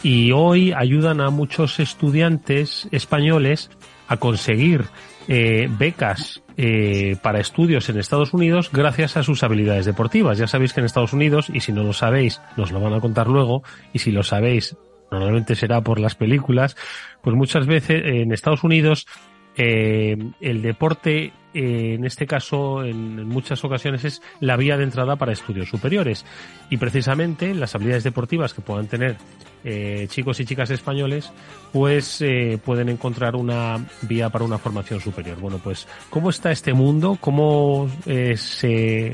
y 0.03 0.31
hoy 0.31 0.73
ayudan 0.73 1.21
a 1.21 1.29
muchos 1.29 1.79
estudiantes 1.79 2.87
españoles 2.91 3.69
a 4.07 4.17
conseguir 4.17 4.85
eh, 5.33 5.69
becas 5.71 6.43
eh, 6.57 7.15
para 7.21 7.39
estudios 7.39 7.87
en 7.87 7.97
Estados 7.97 8.33
Unidos 8.33 8.69
gracias 8.73 9.15
a 9.15 9.23
sus 9.23 9.43
habilidades 9.43 9.85
deportivas. 9.85 10.37
Ya 10.37 10.45
sabéis 10.45 10.73
que 10.73 10.81
en 10.81 10.85
Estados 10.85 11.13
Unidos, 11.13 11.49
y 11.53 11.61
si 11.61 11.71
no 11.71 11.83
lo 11.83 11.93
sabéis, 11.93 12.41
nos 12.57 12.73
lo 12.73 12.81
van 12.81 12.93
a 12.93 12.99
contar 12.99 13.29
luego, 13.29 13.63
y 13.93 13.99
si 13.99 14.11
lo 14.11 14.23
sabéis, 14.23 14.75
normalmente 15.09 15.55
será 15.55 15.79
por 15.79 16.01
las 16.01 16.15
películas, 16.15 16.75
pues 17.21 17.33
muchas 17.33 17.65
veces 17.65 18.01
en 18.03 18.33
Estados 18.33 18.65
Unidos 18.65 19.07
eh, 19.55 20.17
el 20.41 20.61
deporte, 20.61 21.31
eh, 21.53 21.95
en 21.95 22.05
este 22.05 22.25
caso, 22.25 22.83
en, 22.83 23.27
muchas 23.27 23.63
ocasiones 23.63 24.05
es 24.05 24.21
la 24.39 24.57
vía 24.57 24.77
de 24.77 24.83
entrada 24.83 25.15
para 25.15 25.33
estudios 25.33 25.69
superiores. 25.69 26.25
Y 26.69 26.77
precisamente 26.77 27.53
las 27.53 27.75
habilidades 27.75 28.03
deportivas 28.03 28.53
que 28.53 28.61
puedan 28.61 28.87
tener 28.87 29.17
eh, 29.63 30.07
chicos 30.09 30.39
y 30.39 30.45
chicas 30.45 30.71
españoles, 30.71 31.31
pues 31.71 32.19
eh, 32.21 32.59
pueden 32.63 32.89
encontrar 32.89 33.35
una 33.35 33.77
vía 34.01 34.29
para 34.29 34.43
una 34.43 34.57
formación 34.57 34.99
superior. 34.99 35.39
Bueno, 35.39 35.59
pues, 35.63 35.87
¿cómo 36.09 36.31
está 36.31 36.51
este 36.51 36.73
mundo? 36.73 37.17
¿Cómo 37.21 37.87
eh, 38.07 38.35
se, 38.37 39.11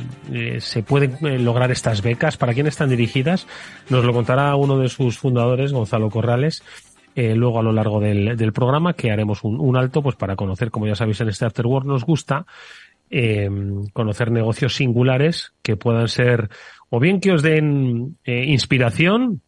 se 0.59 0.83
pueden 0.83 1.43
lograr 1.43 1.71
estas 1.71 2.01
becas? 2.01 2.37
¿Para 2.37 2.53
quién 2.53 2.67
están 2.67 2.89
dirigidas? 2.89 3.45
Nos 3.89 4.05
lo 4.05 4.13
contará 4.13 4.55
uno 4.55 4.77
de 4.79 4.87
sus 4.87 5.17
fundadores, 5.17 5.73
Gonzalo 5.73 6.09
Corrales. 6.09 6.63
Eh, 7.17 7.33
luego 7.33 7.59
a 7.59 7.63
lo 7.63 7.71
largo 7.71 7.99
del, 7.99 8.37
del 8.37 8.53
programa 8.53 8.93
que 8.93 9.09
haremos 9.09 9.43
un, 9.43 9.75
alto 9.75 10.03
pues 10.03 10.15
para 10.15 10.35
conocer, 10.35 10.69
como 10.69 10.85
ya 10.85 10.93
sabéis 10.93 11.19
en 11.19 11.29
este 11.29 11.47
Afterwork 11.47 11.83
nos 11.83 12.05
gusta, 12.05 12.45
eh, 13.09 13.49
conocer 13.91 14.29
negocios 14.29 14.75
singulares 14.75 15.53
que 15.63 15.77
puedan 15.77 16.09
ser 16.09 16.49
o 16.91 16.99
bien 16.99 17.19
que 17.19 17.31
os 17.31 17.41
den 17.41 18.19
eh, 18.23 18.45
inspiración 18.45 19.41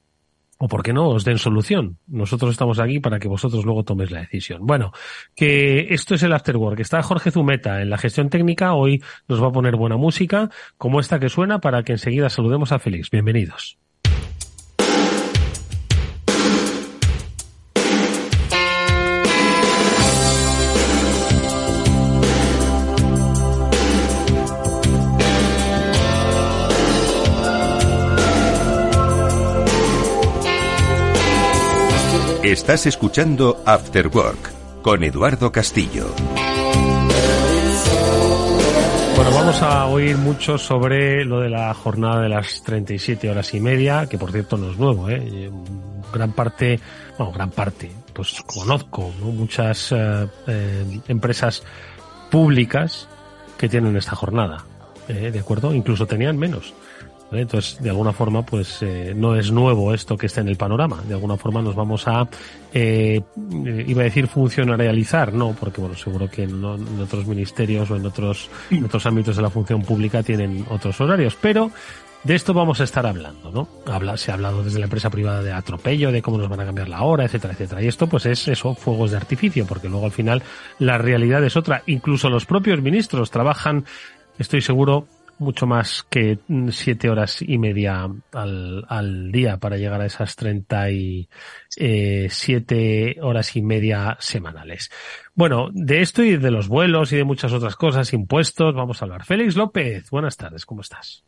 o 0.58 0.68
por 0.68 0.82
qué 0.82 0.94
no 0.94 1.10
os 1.10 1.24
den 1.26 1.38
solución. 1.38 2.00
Nosotros 2.08 2.50
estamos 2.50 2.80
aquí 2.80 3.00
para 3.00 3.20
que 3.20 3.28
vosotros 3.28 3.64
luego 3.64 3.84
toméis 3.84 4.10
la 4.10 4.22
decisión. 4.22 4.66
Bueno, 4.66 4.92
que 5.36 5.94
esto 5.94 6.16
es 6.16 6.24
el 6.24 6.34
Afterwork. 6.34 6.80
Está 6.80 7.04
Jorge 7.04 7.30
Zumeta 7.30 7.84
en 7.84 7.92
la 7.92 8.00
gestión 8.00 8.32
técnica. 8.32 8.74
Hoy 8.74 9.04
nos 9.28 9.44
va 9.44 9.50
a 9.50 9.52
poner 9.52 9.76
buena 9.76 9.96
música, 9.96 10.50
como 10.76 11.00
esta 11.00 11.20
que 11.20 11.30
suena, 11.30 11.60
para 11.60 11.84
que 11.84 11.92
enseguida 11.92 12.32
saludemos 12.32 12.72
a 12.72 12.80
Félix. 12.80 13.12
Bienvenidos. 13.12 13.78
Estás 32.50 32.88
escuchando 32.88 33.62
After 33.64 34.08
Work 34.08 34.82
con 34.82 35.04
Eduardo 35.04 35.52
Castillo. 35.52 36.08
Bueno, 39.16 39.32
vamos 39.36 39.62
a 39.62 39.86
oír 39.86 40.18
mucho 40.18 40.58
sobre 40.58 41.24
lo 41.26 41.42
de 41.42 41.50
la 41.50 41.72
jornada 41.76 42.24
de 42.24 42.30
las 42.30 42.64
37 42.64 43.30
horas 43.30 43.54
y 43.54 43.60
media, 43.60 44.08
que 44.10 44.18
por 44.18 44.32
cierto 44.32 44.58
no 44.58 44.72
es 44.72 44.80
nuevo, 44.80 45.12
¿eh? 45.12 45.52
Gran 46.12 46.32
parte, 46.32 46.80
bueno, 47.20 47.32
gran 47.34 47.52
parte, 47.52 47.92
pues 48.14 48.42
conozco 48.48 49.12
muchas 49.22 49.92
eh, 49.92 50.28
eh, 50.48 51.02
empresas 51.08 51.62
públicas 52.32 53.08
que 53.60 53.70
tienen 53.70 53.96
esta 53.96 54.16
jornada, 54.16 54.66
¿eh? 55.08 55.30
¿de 55.30 55.40
acuerdo? 55.40 55.72
Incluso 55.72 56.08
tenían 56.08 56.36
menos. 56.36 56.74
Entonces, 57.32 57.82
de 57.82 57.90
alguna 57.90 58.12
forma, 58.12 58.44
pues 58.44 58.82
eh, 58.82 59.14
no 59.16 59.36
es 59.36 59.52
nuevo 59.52 59.94
esto 59.94 60.18
que 60.18 60.26
esté 60.26 60.42
en 60.42 60.48
el 60.48 60.58
panorama. 60.58 61.02
De 61.08 61.14
alguna 61.14 61.38
forma 61.38 61.62
nos 61.62 61.76
vamos 61.76 62.08
a, 62.08 62.28
eh, 62.74 63.22
iba 63.88 64.02
a 64.02 64.06
decir 64.06 64.28
funcionarializar, 64.28 65.34
no, 65.34 65.56
porque 65.60 65.80
bueno, 65.80 65.96
seguro 65.96 66.30
que 66.30 66.44
en, 66.44 66.64
otros 66.64 67.28
ministerios 67.28 67.92
o 67.92 67.96
en 67.96 68.06
otros, 68.06 68.50
otros 68.84 69.06
ámbitos 69.06 69.36
de 69.36 69.42
la 69.44 69.50
función 69.50 69.84
pública 69.84 70.24
tienen 70.24 70.66
otros 70.70 71.00
horarios, 71.02 71.38
pero 71.40 71.72
de 72.24 72.36
esto 72.36 72.54
vamos 72.54 72.82
a 72.82 72.84
estar 72.84 73.06
hablando, 73.06 73.52
¿no? 73.52 74.18
Se 74.18 74.32
ha 74.32 74.34
hablado 74.34 74.64
desde 74.64 74.80
la 74.80 74.86
empresa 74.86 75.10
privada 75.10 75.42
de 75.42 75.54
atropello, 75.54 76.12
de 76.12 76.22
cómo 76.22 76.38
nos 76.38 76.50
van 76.50 76.60
a 76.60 76.66
cambiar 76.66 76.90
la 76.90 77.04
hora, 77.04 77.24
etcétera, 77.24 77.54
etcétera. 77.54 77.82
Y 77.82 77.88
esto, 77.88 78.08
pues 78.08 78.26
es 78.26 78.48
eso, 78.48 78.76
fuegos 78.76 79.12
de 79.12 79.18
artificio, 79.18 79.66
porque 79.66 79.88
luego 79.88 80.06
al 80.06 80.12
final 80.12 80.44
la 80.80 80.98
realidad 80.98 81.44
es 81.46 81.56
otra. 81.56 81.84
Incluso 81.86 82.30
los 82.30 82.46
propios 82.46 82.82
ministros 82.82 83.32
trabajan, 83.32 83.86
estoy 84.38 84.62
seguro, 84.62 85.08
mucho 85.40 85.66
más 85.66 86.06
que 86.10 86.40
siete 86.72 87.10
horas 87.10 87.42
y 87.42 87.58
media 87.58 88.08
al, 88.34 88.86
al 88.88 89.32
día 89.32 89.58
para 89.58 89.78
llegar 89.78 90.02
a 90.02 90.06
esas 90.06 90.36
treinta 90.36 90.92
y 90.92 91.30
eh, 91.78 92.28
siete 92.30 93.18
horas 93.22 93.56
y 93.56 93.62
media 93.62 94.18
semanales. 94.20 94.92
Bueno, 95.34 95.70
de 95.74 96.02
esto 96.02 96.24
y 96.24 96.38
de 96.38 96.52
los 96.52 96.68
vuelos 96.68 97.12
y 97.12 97.18
de 97.18 97.24
muchas 97.24 97.54
otras 97.54 97.76
cosas, 97.76 98.14
impuestos, 98.14 98.76
vamos 98.76 99.02
a 99.02 99.06
hablar. 99.06 99.26
Félix 99.26 99.56
López, 99.56 100.10
buenas 100.10 100.38
tardes, 100.38 100.66
¿cómo 100.66 100.82
estás? 100.82 101.24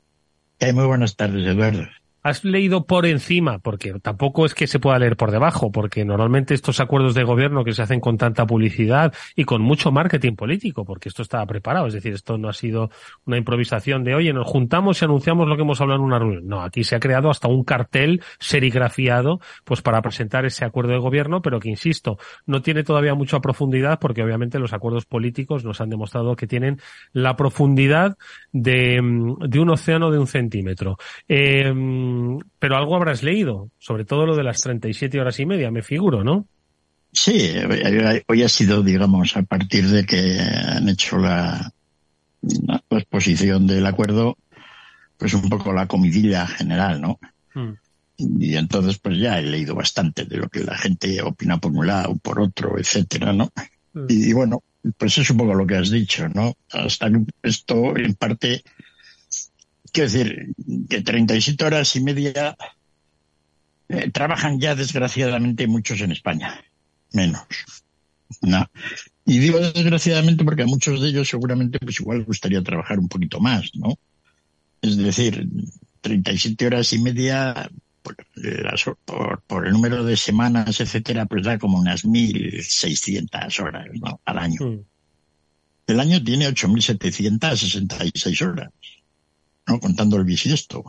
Eh, 0.60 0.74
muy 0.74 0.86
buenas 0.86 1.16
tardes, 1.16 1.48
Eduardo 1.48 1.88
has 2.24 2.44
leído 2.44 2.86
por 2.86 3.06
encima, 3.06 3.60
porque 3.60 3.94
tampoco 4.02 4.46
es 4.46 4.54
que 4.54 4.68
se 4.68 4.80
pueda 4.80 5.00
leer 5.00 5.18
por 5.18 5.32
debajo, 5.32 5.72
porque 5.72 6.06
normalmente 6.06 6.54
estos 6.54 6.80
acuerdos 6.80 7.14
de 7.16 7.24
gobierno 7.24 7.64
que 7.64 7.74
se 7.74 7.82
hacen 7.82 8.00
con 8.00 8.18
tanta 8.18 8.46
publicidad 8.46 9.14
y 9.36 9.44
con 9.44 9.62
mucho 9.62 9.92
marketing 9.92 10.36
político, 10.36 10.86
porque 10.86 11.10
esto 11.10 11.22
estaba 11.22 11.46
preparado, 11.46 11.88
es 11.88 11.94
decir, 11.94 12.14
esto 12.14 12.38
no 12.38 12.50
ha 12.50 12.54
sido 12.54 12.90
una 13.26 13.38
improvisación 13.38 14.04
de, 14.04 14.16
oye, 14.16 14.34
nos 14.34 14.48
juntamos 14.48 15.02
y 15.02 15.06
anunciamos 15.06 15.48
lo 15.48 15.56
que 15.56 15.64
hemos 15.64 15.82
hablado 15.82 16.00
en 16.00 16.06
una 16.06 16.20
reunión. 16.20 16.48
No, 16.48 16.62
aquí 16.62 16.84
se 16.84 16.96
ha 16.96 17.00
creado 17.00 17.30
hasta 17.30 17.48
un 17.48 17.64
cartel 17.64 18.22
serigrafiado, 18.40 19.40
pues 19.64 19.82
para 19.82 20.02
presentar 20.02 20.46
ese 20.46 20.66
acuerdo 20.66 20.92
de 20.92 21.00
gobierno, 21.00 21.42
pero 21.42 21.60
que, 21.60 21.70
insisto, 21.70 22.18
no 22.46 22.62
tiene 22.62 22.84
todavía 22.84 23.16
mucha 23.16 23.40
profundidad, 23.40 24.00
porque 24.00 24.24
obviamente 24.24 24.60
los 24.60 24.74
acuerdos 24.74 25.06
políticos 25.06 25.64
nos 25.64 25.82
han 25.82 25.90
demostrado 25.90 26.36
que 26.36 26.48
tienen 26.48 26.80
la 27.14 27.36
profundidad 27.36 28.18
de, 28.52 29.00
de 29.48 29.60
un 29.60 29.70
océano 29.70 30.12
de 30.12 30.20
un 30.20 30.28
centímetro. 30.28 30.98
Eh, 31.28 31.74
pero 32.60 32.78
algo 32.78 32.96
habrás 32.96 33.24
leído, 33.24 33.70
sobre 33.80 34.06
todo 34.06 34.26
lo 34.26 34.36
de 34.36 34.44
las 34.44 34.62
37 34.62 35.20
horas 35.20 35.40
y 35.40 35.46
media, 35.46 35.72
me 35.72 35.84
figuro, 35.84 36.24
¿no? 36.24 36.48
Sí, 37.14 37.52
hoy 38.28 38.44
ha 38.44 38.50
sido, 38.50 38.84
digamos, 38.84 39.36
a 39.36 39.44
partir 39.44 39.88
de 39.88 40.06
que 40.06 40.40
han 40.40 40.88
hecho 40.88 41.18
la, 41.18 41.74
exposición 42.90 43.68
del 43.68 43.86
acuerdo, 43.86 44.38
pues 45.18 45.34
un 45.34 45.50
poco 45.50 45.74
la 45.74 45.88
comidilla 45.88 46.48
general, 46.48 47.02
¿no? 47.02 47.20
Hmm. 47.54 47.74
Y 48.18 48.56
entonces, 48.56 48.98
pues 49.00 49.18
ya 49.18 49.40
he 49.40 49.44
leído 49.44 49.76
bastante 49.76 50.26
de 50.26 50.38
lo 50.38 50.48
que 50.48 50.64
la 50.64 50.78
gente 50.78 51.22
opina 51.22 51.58
por 51.58 51.72
un 51.72 51.86
lado, 51.86 52.16
por 52.16 52.40
otro, 52.40 52.78
etcétera, 52.78 53.34
¿no? 53.34 53.52
Y, 54.08 54.30
y, 54.30 54.34
bueno, 54.34 54.64
pues 54.98 55.18
es 55.18 55.30
un 55.30 55.38
poco 55.38 55.54
lo 55.54 55.68
que 55.68 55.76
has 55.76 55.90
dicho, 55.90 56.30
¿no? 56.30 56.56
Hasta 56.72 57.10
esto, 57.44 57.98
en 57.98 58.14
parte, 58.16 58.64
Quiero 59.92 60.10
decir, 60.10 60.54
que 60.90 61.02
37 61.02 61.66
horas 61.66 61.96
y 61.96 62.02
media 62.02 62.56
eh, 63.90 64.10
trabajan 64.12 64.60
ya 64.60 64.76
desgraciadamente 64.76 65.68
muchos 65.68 66.00
en 66.02 66.12
España. 66.12 66.64
Menos. 67.12 67.44
No. 68.42 68.66
Y 69.26 69.40
digo 69.40 69.60
desgraciadamente 69.60 70.46
porque 70.46 70.64
a 70.64 70.68
muchos 70.68 71.02
de 71.02 71.10
ellos 71.10 71.28
seguramente 71.30 71.78
pues 71.80 72.00
igual 72.00 72.24
gustaría 72.24 72.64
trabajar 72.64 73.00
un 73.00 73.10
poquito 73.10 73.40
más, 73.40 73.72
¿no? 73.76 73.98
Es 74.82 74.98
decir, 74.98 75.48
37 76.02 76.66
horas 76.66 76.94
y 76.94 77.00
media 77.00 77.70
por, 79.06 79.40
por, 79.46 79.68
el 79.68 79.74
número 79.74 80.04
de 80.04 80.18
semanas, 80.18 80.80
etcétera, 80.80 81.26
pues 81.26 81.44
da 81.44 81.60
como 81.60 81.78
unas 81.78 82.04
1.600 82.04 83.60
horas 83.60 83.88
¿no? 83.94 84.20
al 84.26 84.38
año. 84.40 84.60
Mm. 84.62 84.80
El 85.88 86.00
año 86.00 86.24
tiene 86.24 86.48
8.766 86.48 88.42
horas. 88.48 88.72
¿No? 89.68 89.80
contando 89.80 90.18
el 90.18 90.24
bisiesto. 90.24 90.84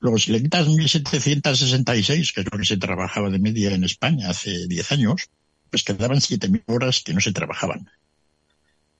Luego, 0.00 0.18
si 0.18 0.32
le 0.32 0.42
quitas 0.42 0.68
1.766, 0.68 2.32
que 2.32 2.40
es 2.42 2.46
lo 2.50 2.58
que 2.58 2.64
se 2.64 2.76
trabajaba 2.76 3.30
de 3.30 3.38
media 3.38 3.72
en 3.72 3.84
España 3.84 4.30
hace 4.30 4.66
10 4.66 4.92
años, 4.92 5.30
pues 5.70 5.82
quedaban 5.82 6.18
7.000 6.18 6.62
horas 6.66 7.02
que 7.02 7.14
no 7.14 7.20
se 7.20 7.32
trabajaban. 7.32 7.90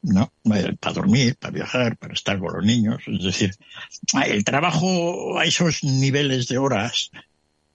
¿No? 0.02 0.32
Para 0.42 0.92
dormir, 0.92 1.36
para 1.36 1.52
viajar, 1.52 1.96
para 1.96 2.14
estar 2.14 2.38
con 2.38 2.54
los 2.54 2.64
niños. 2.64 3.02
Es 3.06 3.24
decir, 3.24 3.54
el 4.24 4.44
trabajo 4.44 5.38
a 5.38 5.44
esos 5.44 5.82
niveles 5.82 6.48
de 6.48 6.58
horas, 6.58 7.10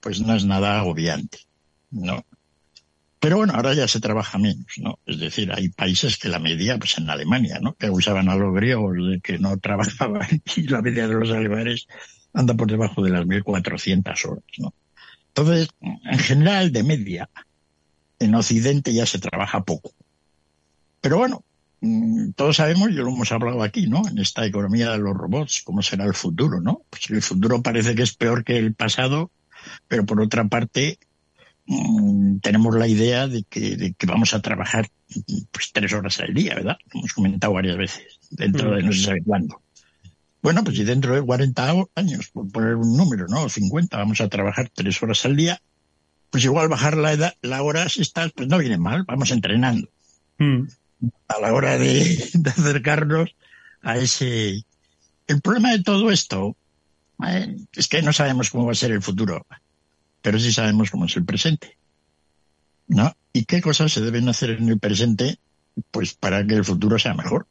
pues 0.00 0.20
no 0.20 0.34
es 0.34 0.44
nada 0.44 0.80
agobiante. 0.80 1.38
¿No? 1.90 2.24
Pero 3.22 3.36
bueno, 3.36 3.52
ahora 3.54 3.72
ya 3.72 3.86
se 3.86 4.00
trabaja 4.00 4.36
menos, 4.36 4.66
¿no? 4.78 4.98
Es 5.06 5.20
decir, 5.20 5.52
hay 5.52 5.68
países 5.68 6.18
que 6.18 6.28
la 6.28 6.40
media, 6.40 6.76
pues 6.76 6.98
en 6.98 7.08
Alemania, 7.08 7.60
¿no? 7.62 7.74
Que 7.74 7.88
usaban 7.88 8.28
a 8.28 8.34
los 8.34 8.52
griegos 8.52 8.96
de 8.96 9.20
que 9.20 9.38
no 9.38 9.56
trabajaban 9.58 10.42
y 10.56 10.62
la 10.62 10.82
media 10.82 11.06
de 11.06 11.14
los 11.14 11.30
alemanes 11.30 11.86
anda 12.34 12.54
por 12.54 12.68
debajo 12.68 13.00
de 13.04 13.10
las 13.10 13.24
1.400 13.24 14.28
horas, 14.28 14.44
¿no? 14.58 14.74
Entonces, 15.28 15.68
en 15.80 16.18
general, 16.18 16.72
de 16.72 16.82
media, 16.82 17.30
en 18.18 18.34
Occidente 18.34 18.92
ya 18.92 19.06
se 19.06 19.20
trabaja 19.20 19.62
poco. 19.62 19.92
Pero 21.00 21.18
bueno, 21.18 21.44
mm, 21.80 22.32
todos 22.32 22.56
sabemos, 22.56 22.90
y 22.90 22.94
lo 22.94 23.08
hemos 23.08 23.30
hablado 23.30 23.62
aquí, 23.62 23.86
¿no? 23.86 24.02
En 24.08 24.18
esta 24.18 24.44
economía 24.44 24.90
de 24.90 24.98
los 24.98 25.16
robots, 25.16 25.62
cómo 25.64 25.80
será 25.82 26.06
el 26.06 26.14
futuro, 26.14 26.60
¿no? 26.60 26.82
Pues 26.90 27.08
el 27.10 27.22
futuro 27.22 27.62
parece 27.62 27.94
que 27.94 28.02
es 28.02 28.16
peor 28.16 28.42
que 28.42 28.56
el 28.58 28.74
pasado, 28.74 29.30
pero 29.86 30.04
por 30.04 30.20
otra 30.20 30.48
parte, 30.48 30.98
Mm, 31.66 32.38
tenemos 32.38 32.74
la 32.74 32.88
idea 32.88 33.28
de 33.28 33.44
que, 33.44 33.94
vamos 34.06 34.34
a 34.34 34.42
trabajar 34.42 34.88
pues 35.50 35.72
tres 35.72 35.92
horas 35.92 36.18
al 36.20 36.34
día, 36.34 36.54
¿verdad? 36.54 36.76
Lo 36.92 37.00
hemos 37.00 37.12
comentado 37.12 37.52
varias 37.52 37.76
veces, 37.76 38.18
dentro 38.30 38.74
de 38.74 38.82
no 38.82 38.92
se 38.92 39.02
sabe 39.02 39.22
cuándo. 39.24 39.60
Bueno, 40.42 40.64
pues 40.64 40.76
si 40.76 40.84
dentro 40.84 41.14
de 41.14 41.22
40 41.22 41.72
años, 41.94 42.30
por 42.32 42.50
poner 42.50 42.74
un 42.74 42.96
número, 42.96 43.26
¿no? 43.28 43.48
50, 43.48 43.96
vamos 43.96 44.20
a 44.20 44.28
trabajar 44.28 44.70
tres 44.74 45.00
horas 45.00 45.24
al 45.24 45.36
día, 45.36 45.62
pues 46.30 46.44
igual 46.44 46.68
bajar 46.68 46.96
la 46.96 47.12
edad, 47.12 47.34
la 47.42 47.62
hora 47.62 47.84
está, 47.84 48.28
pues 48.30 48.48
no 48.48 48.58
viene 48.58 48.78
mal, 48.78 49.04
vamos 49.06 49.30
entrenando. 49.30 49.88
Mm. 50.38 50.62
A 51.28 51.40
la 51.40 51.52
hora 51.52 51.78
de, 51.78 52.28
acercarnos 52.46 53.36
a 53.82 53.98
ese... 53.98 54.64
El 55.28 55.40
problema 55.40 55.70
de 55.70 55.82
todo 55.82 56.10
esto 56.10 56.56
eh, 57.24 57.56
es 57.74 57.86
que 57.86 58.02
no 58.02 58.12
sabemos 58.12 58.50
cómo 58.50 58.66
va 58.66 58.72
a 58.72 58.76
ser 58.76 58.90
el 58.90 59.02
futuro 59.02 59.46
pero 60.22 60.38
sí 60.38 60.52
sabemos 60.52 60.90
cómo 60.90 61.04
es 61.04 61.16
el 61.16 61.24
presente. 61.24 61.76
¿No? 62.88 63.14
¿Y 63.32 63.44
qué 63.44 63.60
cosas 63.60 63.92
se 63.92 64.00
deben 64.00 64.28
hacer 64.28 64.50
en 64.50 64.68
el 64.68 64.78
presente? 64.78 65.38
Pues 65.90 66.14
para 66.14 66.46
que 66.46 66.54
el 66.54 66.64
futuro 66.64 66.98
sea 66.98 67.14
mejor. 67.14 67.46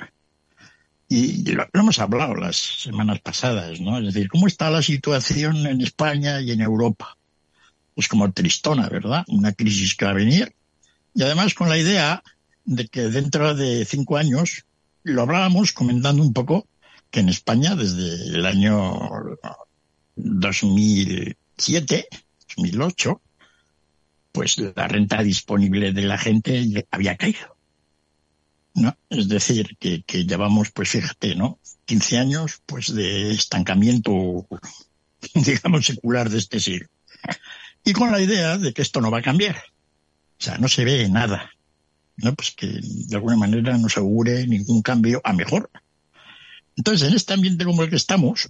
Y 1.09 1.43
lo, 1.51 1.67
hemos 1.73 1.99
hablado 1.99 2.35
las 2.35 2.55
semanas 2.55 3.19
pasadas, 3.19 3.81
¿no? 3.81 3.97
Es 3.97 4.05
decir, 4.13 4.29
¿cómo 4.29 4.47
está 4.47 4.69
la 4.69 4.81
situación 4.81 5.65
en 5.67 5.81
España 5.81 6.39
y 6.39 6.51
en 6.51 6.61
Europa? 6.61 7.17
Pues 7.95 8.07
como 8.07 8.31
tristona, 8.31 8.87
¿verdad? 8.87 9.25
Una 9.27 9.51
crisis 9.51 9.95
que 9.95 10.05
va 10.05 10.11
a 10.11 10.15
venir. 10.15 10.55
Y 11.13 11.23
además 11.23 11.53
con 11.53 11.67
la 11.67 11.77
idea 11.77 12.23
de 12.63 12.87
que 12.87 13.01
dentro 13.01 13.53
de 13.55 13.83
cinco 13.83 14.17
años, 14.17 14.63
lo 15.03 15.23
hablábamos 15.23 15.73
comentando 15.73 16.23
un 16.23 16.31
poco, 16.31 16.67
que 17.09 17.19
en 17.19 17.29
España 17.29 17.75
desde 17.75 18.37
el 18.37 18.45
año 18.45 19.37
2007 20.15 22.07
2008, 22.57 23.21
pues 24.31 24.57
la 24.57 24.87
renta 24.87 25.21
disponible 25.23 25.91
de 25.91 26.01
la 26.03 26.17
gente 26.17 26.85
había 26.91 27.17
caído. 27.17 27.55
¿no? 28.73 28.97
Es 29.09 29.27
decir, 29.27 29.77
que, 29.77 30.03
llevamos, 30.25 30.71
pues 30.71 30.89
fíjate, 30.89 31.35
¿no? 31.35 31.59
15 31.85 32.17
años, 32.17 32.61
pues 32.65 32.93
de 32.93 33.31
estancamiento, 33.31 34.47
digamos, 35.33 35.85
secular 35.85 36.29
de 36.29 36.37
este 36.37 36.59
siglo. 36.59 36.87
Y 37.83 37.93
con 37.93 38.11
la 38.11 38.21
idea 38.21 38.57
de 38.57 38.73
que 38.73 38.81
esto 38.81 39.01
no 39.01 39.11
va 39.11 39.19
a 39.19 39.23
cambiar. 39.23 39.57
O 40.39 40.43
sea, 40.43 40.57
no 40.57 40.67
se 40.67 40.85
ve 40.85 41.09
nada. 41.09 41.51
¿no? 42.17 42.33
Pues 42.33 42.51
que 42.51 42.67
de 42.67 43.15
alguna 43.15 43.35
manera 43.35 43.77
no 43.77 43.89
se 43.89 43.99
augure 43.99 44.47
ningún 44.47 44.81
cambio 44.81 45.21
a 45.23 45.33
mejor. 45.33 45.69
Entonces, 46.77 47.09
en 47.09 47.15
este 47.15 47.33
ambiente 47.33 47.65
como 47.65 47.83
el 47.83 47.89
que 47.89 47.95
estamos, 47.95 48.49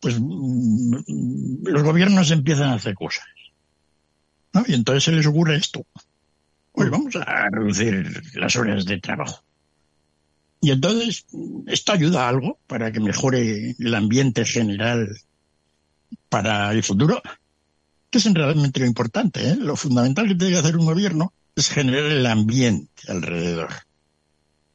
pues 0.00 0.18
mm, 0.18 1.66
los 1.66 1.82
gobiernos 1.82 2.30
empiezan 2.30 2.70
a 2.70 2.74
hacer 2.74 2.94
cosas. 2.94 3.26
¿no? 4.52 4.64
Y 4.66 4.74
entonces 4.74 5.04
se 5.04 5.12
les 5.12 5.26
ocurre 5.26 5.56
esto. 5.56 5.86
Pues 6.72 6.88
mm. 6.88 6.92
vamos 6.92 7.16
a 7.16 7.48
reducir 7.50 8.22
las 8.34 8.56
horas 8.56 8.84
de 8.84 8.98
trabajo. 8.98 9.44
Y 10.62 10.72
entonces, 10.72 11.24
esto 11.68 11.92
ayuda 11.92 12.26
a 12.26 12.28
algo 12.28 12.58
para 12.66 12.92
que 12.92 13.00
mejore 13.00 13.76
el 13.78 13.94
ambiente 13.94 14.44
general 14.44 15.08
para 16.28 16.70
el 16.72 16.82
futuro, 16.82 17.22
que 18.10 18.18
es 18.18 18.34
realmente 18.34 18.80
lo 18.80 18.86
importante. 18.86 19.48
¿eh? 19.48 19.56
Lo 19.56 19.76
fundamental 19.76 20.28
que 20.28 20.34
tiene 20.34 20.52
que 20.52 20.58
hacer 20.58 20.76
un 20.76 20.84
gobierno 20.84 21.32
es 21.56 21.70
generar 21.70 22.10
el 22.10 22.26
ambiente 22.26 22.90
alrededor. 23.08 23.70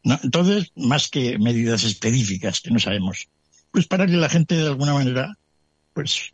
¿no? 0.03 0.19
Entonces, 0.23 0.71
más 0.75 1.07
que 1.07 1.37
medidas 1.37 1.83
específicas 1.83 2.61
que 2.61 2.71
no 2.71 2.79
sabemos, 2.79 3.27
pues 3.75 3.87
para 3.87 4.07
que 4.07 4.13
la 4.13 4.29
gente 4.29 4.55
de 4.55 4.67
alguna 4.67 4.93
manera 4.93 5.37
pues 5.91 6.33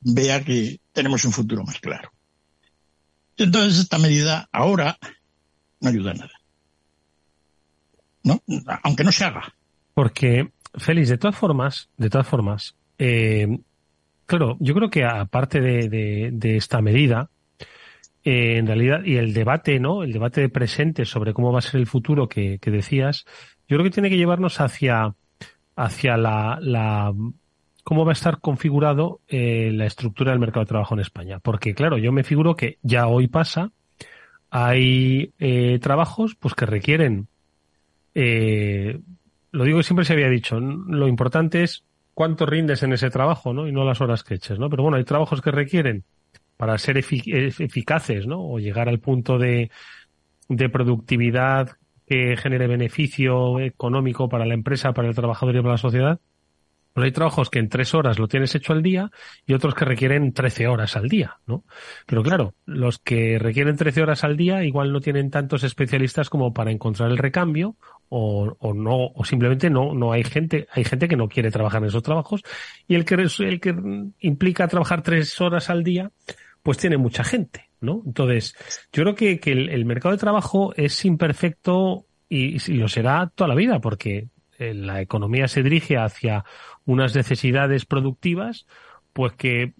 vea 0.00 0.42
que 0.42 0.80
tenemos 0.94 1.26
un 1.26 1.32
futuro 1.32 1.62
más 1.62 1.78
claro. 1.78 2.10
Entonces, 3.36 3.80
esta 3.80 3.98
medida 3.98 4.48
ahora 4.50 4.96
no 5.78 5.90
ayuda 5.90 6.12
a 6.12 6.14
nada. 6.14 6.32
¿No? 8.22 8.42
Aunque 8.82 9.04
no 9.04 9.12
se 9.12 9.24
haga. 9.26 9.54
Porque, 9.92 10.52
Félix, 10.74 11.10
de 11.10 11.18
todas 11.18 11.36
formas, 11.36 11.90
de 11.98 12.08
todas 12.08 12.26
formas, 12.26 12.74
eh, 12.96 13.58
claro, 14.24 14.56
yo 14.58 14.72
creo 14.72 14.88
que 14.88 15.04
aparte 15.04 15.60
de, 15.60 16.30
de 16.32 16.56
esta 16.56 16.80
medida, 16.80 17.28
eh, 18.24 18.56
en 18.56 18.66
realidad, 18.66 19.04
y 19.04 19.16
el 19.16 19.34
debate, 19.34 19.78
¿no? 19.80 20.02
El 20.02 20.14
debate 20.14 20.40
de 20.40 20.48
presente 20.48 21.04
sobre 21.04 21.34
cómo 21.34 21.52
va 21.52 21.58
a 21.58 21.62
ser 21.62 21.78
el 21.78 21.86
futuro 21.86 22.26
que, 22.26 22.58
que 22.58 22.70
decías, 22.70 23.26
yo 23.68 23.76
creo 23.76 23.84
que 23.84 23.90
tiene 23.90 24.08
que 24.08 24.16
llevarnos 24.16 24.62
hacia, 24.62 25.14
hacia 25.80 26.18
la, 26.18 26.58
la 26.60 27.14
cómo 27.84 28.04
va 28.04 28.12
a 28.12 28.20
estar 28.20 28.40
configurado 28.40 29.20
eh, 29.28 29.70
la 29.72 29.86
estructura 29.86 30.30
del 30.30 30.38
mercado 30.38 30.64
de 30.64 30.68
trabajo 30.68 30.94
en 30.94 31.00
España. 31.00 31.38
Porque, 31.38 31.74
claro, 31.74 31.96
yo 31.96 32.12
me 32.12 32.22
figuro 32.22 32.54
que 32.54 32.78
ya 32.82 33.06
hoy 33.06 33.28
pasa, 33.28 33.72
hay 34.50 35.32
eh, 35.38 35.78
trabajos 35.80 36.34
pues 36.34 36.54
que 36.54 36.66
requieren, 36.66 37.28
eh, 38.14 39.00
lo 39.52 39.64
digo 39.64 39.78
que 39.78 39.84
siempre 39.84 40.04
se 40.04 40.12
había 40.12 40.28
dicho, 40.28 40.60
lo 40.60 41.08
importante 41.08 41.62
es 41.62 41.82
cuánto 42.12 42.44
rindes 42.44 42.82
en 42.82 42.92
ese 42.92 43.08
trabajo, 43.08 43.54
¿no? 43.54 43.66
Y 43.66 43.72
no 43.72 43.84
las 43.84 44.02
horas 44.02 44.22
que 44.22 44.34
eches, 44.34 44.58
¿no? 44.58 44.68
Pero 44.68 44.82
bueno, 44.82 44.98
hay 44.98 45.04
trabajos 45.04 45.40
que 45.40 45.50
requieren 45.50 46.04
para 46.58 46.76
ser 46.76 46.98
eficaces, 46.98 48.26
¿no? 48.26 48.42
O 48.42 48.58
llegar 48.58 48.90
al 48.90 48.98
punto 48.98 49.38
de, 49.38 49.70
de 50.48 50.68
productividad 50.68 51.70
que 52.10 52.36
genere 52.36 52.66
beneficio 52.66 53.60
económico 53.60 54.28
para 54.28 54.44
la 54.44 54.54
empresa, 54.54 54.92
para 54.92 55.06
el 55.06 55.14
trabajador 55.14 55.54
y 55.54 55.60
para 55.60 55.74
la 55.74 55.78
sociedad. 55.78 56.18
Pues 56.92 57.04
hay 57.04 57.12
trabajos 57.12 57.50
que 57.50 57.60
en 57.60 57.68
tres 57.68 57.94
horas 57.94 58.18
lo 58.18 58.26
tienes 58.26 58.52
hecho 58.56 58.72
al 58.72 58.82
día 58.82 59.12
y 59.46 59.54
otros 59.54 59.76
que 59.76 59.84
requieren 59.84 60.32
trece 60.32 60.66
horas 60.66 60.96
al 60.96 61.08
día, 61.08 61.38
¿no? 61.46 61.62
Pero 62.06 62.24
claro, 62.24 62.54
los 62.66 62.98
que 62.98 63.38
requieren 63.38 63.76
trece 63.76 64.02
horas 64.02 64.24
al 64.24 64.36
día 64.36 64.64
igual 64.64 64.92
no 64.92 65.00
tienen 65.00 65.30
tantos 65.30 65.62
especialistas 65.62 66.28
como 66.28 66.52
para 66.52 66.72
encontrar 66.72 67.12
el 67.12 67.16
recambio 67.16 67.76
o, 68.08 68.56
o 68.58 68.74
no, 68.74 69.12
o 69.14 69.24
simplemente 69.24 69.70
no, 69.70 69.94
no 69.94 70.10
hay 70.10 70.24
gente, 70.24 70.66
hay 70.72 70.82
gente 70.82 71.06
que 71.06 71.16
no 71.16 71.28
quiere 71.28 71.52
trabajar 71.52 71.80
en 71.80 71.90
esos 71.90 72.02
trabajos 72.02 72.42
y 72.88 72.96
el 72.96 73.04
que, 73.04 73.14
el 73.14 73.60
que 73.60 73.72
implica 74.18 74.66
trabajar 74.66 75.02
tres 75.02 75.40
horas 75.40 75.70
al 75.70 75.84
día, 75.84 76.10
pues 76.64 76.76
tiene 76.76 76.96
mucha 76.96 77.22
gente, 77.22 77.69
¿no? 77.80 78.02
Entonces, 78.06 78.54
yo 78.92 79.02
creo 79.02 79.14
que, 79.14 79.40
que 79.40 79.52
el, 79.52 79.84
mercado 79.84 80.12
de 80.12 80.20
trabajo 80.20 80.72
es 80.76 81.04
imperfecto 81.04 82.06
y, 82.28 82.58
lo 82.74 82.88
será 82.88 83.30
toda 83.34 83.48
la 83.48 83.54
vida, 83.54 83.80
porque 83.80 84.28
eh, 84.58 84.74
la 84.74 85.00
economía 85.00 85.48
se 85.48 85.62
dirige 85.62 85.96
hacia 85.96 86.44
unas 86.84 87.14
necesidades 87.14 87.86
productivas, 87.86 88.66
pues 89.12 89.32
que 89.32 89.74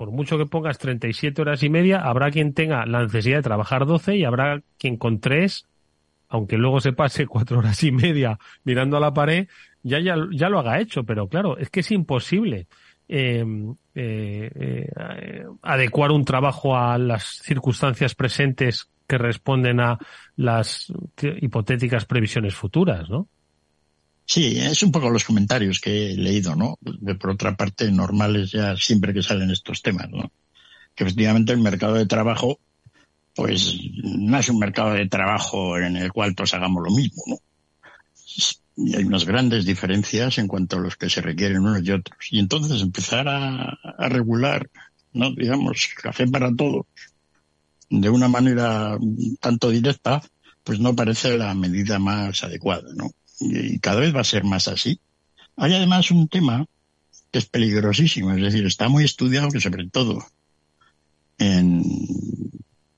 por 0.00 0.12
mucho 0.12 0.38
que 0.38 0.46
pongas 0.46 0.78
37 0.78 1.42
horas 1.42 1.62
y 1.62 1.68
media, 1.68 1.98
habrá 1.98 2.30
quien 2.30 2.54
tenga 2.54 2.86
la 2.86 3.02
necesidad 3.02 3.36
de 3.36 3.42
trabajar 3.42 3.84
12 3.84 4.16
y 4.16 4.24
habrá 4.24 4.62
quien 4.78 4.96
con 4.96 5.20
3, 5.20 5.66
aunque 6.30 6.56
luego 6.56 6.80
se 6.80 6.94
pase 6.94 7.26
4 7.26 7.58
horas 7.58 7.82
y 7.84 7.92
media 7.92 8.38
mirando 8.64 8.96
a 8.96 9.00
la 9.00 9.12
pared, 9.12 9.48
ya, 9.82 10.00
ya, 10.00 10.16
ya 10.32 10.48
lo 10.48 10.58
haga 10.58 10.80
hecho. 10.80 11.04
Pero 11.04 11.28
claro, 11.28 11.58
es 11.58 11.68
que 11.68 11.80
es 11.80 11.90
imposible 11.90 12.66
eh, 13.12 13.44
eh, 13.96 14.50
eh, 14.54 15.44
adecuar 15.62 16.12
un 16.12 16.24
trabajo 16.24 16.76
a 16.76 16.96
las 16.96 17.40
circunstancias 17.42 18.14
presentes 18.14 18.88
que 19.08 19.18
responden 19.18 19.80
a 19.80 19.98
las 20.36 20.92
hipotéticas 21.40 22.04
previsiones 22.04 22.54
futuras, 22.54 23.10
¿no? 23.10 23.26
Sí, 24.24 24.60
es 24.60 24.84
un 24.84 24.92
poco 24.92 25.10
los 25.10 25.24
comentarios 25.24 25.80
que 25.80 26.12
he 26.12 26.16
leído, 26.16 26.54
¿no? 26.54 26.78
Por 27.18 27.30
otra 27.30 27.56
parte, 27.56 27.90
normales 27.90 28.52
ya 28.52 28.76
siempre 28.76 29.12
que 29.12 29.24
salen 29.24 29.50
estos 29.50 29.82
temas, 29.82 30.08
¿no? 30.08 30.30
Que 30.94 31.02
efectivamente 31.02 31.52
el 31.52 31.58
mercado 31.58 31.94
de 31.94 32.06
trabajo, 32.06 32.60
pues 33.34 33.76
no 34.04 34.38
es 34.38 34.48
un 34.48 34.60
mercado 34.60 34.92
de 34.92 35.08
trabajo 35.08 35.76
en 35.78 35.96
el 35.96 36.12
cual 36.12 36.36
todos 36.36 36.54
hagamos 36.54 36.84
lo 36.84 36.94
mismo, 36.94 37.24
¿no? 37.26 37.38
Y 38.84 38.96
hay 38.96 39.04
unas 39.04 39.24
grandes 39.24 39.64
diferencias 39.64 40.38
en 40.38 40.48
cuanto 40.48 40.76
a 40.76 40.80
los 40.80 40.96
que 40.96 41.10
se 41.10 41.20
requieren 41.20 41.60
unos 41.60 41.82
y 41.84 41.90
otros. 41.90 42.18
Y 42.30 42.38
entonces 42.38 42.80
empezar 42.80 43.28
a, 43.28 43.78
regular, 44.08 44.68
¿no? 45.12 45.32
digamos, 45.34 45.88
café 46.00 46.26
para 46.26 46.54
todos, 46.54 46.86
de 47.90 48.08
una 48.08 48.28
manera 48.28 48.96
tanto 49.40 49.70
directa, 49.70 50.22
pues 50.64 50.80
no 50.80 50.94
parece 50.94 51.36
la 51.36 51.54
medida 51.54 51.98
más 51.98 52.42
adecuada, 52.44 52.88
¿no? 52.94 53.10
Y, 53.40 53.78
cada 53.80 54.00
vez 54.00 54.14
va 54.14 54.20
a 54.20 54.24
ser 54.24 54.44
más 54.44 54.68
así. 54.68 55.00
Hay 55.56 55.74
además 55.74 56.10
un 56.10 56.28
tema 56.28 56.66
que 57.30 57.38
es 57.38 57.46
peligrosísimo, 57.46 58.32
es 58.32 58.42
decir, 58.42 58.66
está 58.66 58.88
muy 58.88 59.04
estudiado 59.04 59.50
que 59.50 59.60
sobre 59.60 59.88
todo 59.88 60.24
en 61.38 61.82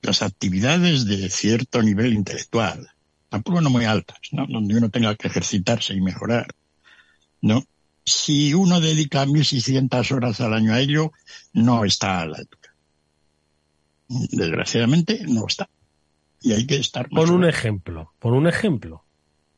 las 0.01 0.21
actividades 0.21 1.05
de 1.05 1.29
cierto 1.29 1.81
nivel 1.81 2.13
intelectual, 2.13 2.89
tampoco 3.33 3.61
no 3.61 3.71
muy 3.71 3.85
altas, 3.85 4.19
¿no? 4.31 4.45
Donde 4.45 4.75
uno 4.75 4.91
tenga 4.91 5.15
que 5.15 5.27
ejercitarse 5.27 5.95
y 5.95 6.01
mejorar, 6.01 6.45
¿no? 7.41 7.65
Si 8.05 8.53
uno 8.53 8.79
dedica 8.79 9.25
1.600 9.25 10.11
horas 10.11 10.39
al 10.39 10.53
año 10.53 10.71
a 10.71 10.79
ello, 10.79 11.11
no 11.51 11.83
está 11.83 12.21
a 12.21 12.27
la 12.27 12.37
altura. 12.37 12.75
Desgraciadamente, 14.07 15.25
no 15.27 15.47
está. 15.47 15.67
Y 16.41 16.53
hay 16.53 16.67
que 16.67 16.75
estar. 16.75 17.09
Por 17.09 17.31
un 17.31 17.43
ejemplo, 17.43 18.13
por 18.19 18.33
un 18.33 18.45
ejemplo. 18.45 19.03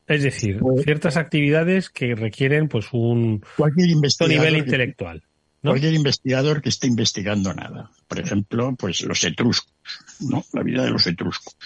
Es 0.06 0.22
decir, 0.22 0.58
pues- 0.58 0.82
ciertas 0.82 1.18
actividades 1.18 1.90
que 1.90 2.14
requieren 2.14 2.68
pues 2.68 2.86
un 2.92 3.44
cualquier 3.58 3.88
nivel 4.26 4.56
intelectual. 4.56 5.22
Cualquier 5.60 5.92
investigador 5.92 6.62
que 6.62 6.70
esté 6.70 6.86
investigando 6.86 7.52
nada. 7.52 7.90
Por 8.08 8.20
ejemplo, 8.20 8.74
pues 8.74 9.02
los 9.02 9.22
etruscos, 9.22 9.74
¿no? 10.20 10.46
La 10.54 10.62
vida 10.62 10.82
de 10.82 10.92
los 10.92 11.06
etruscos. 11.06 11.56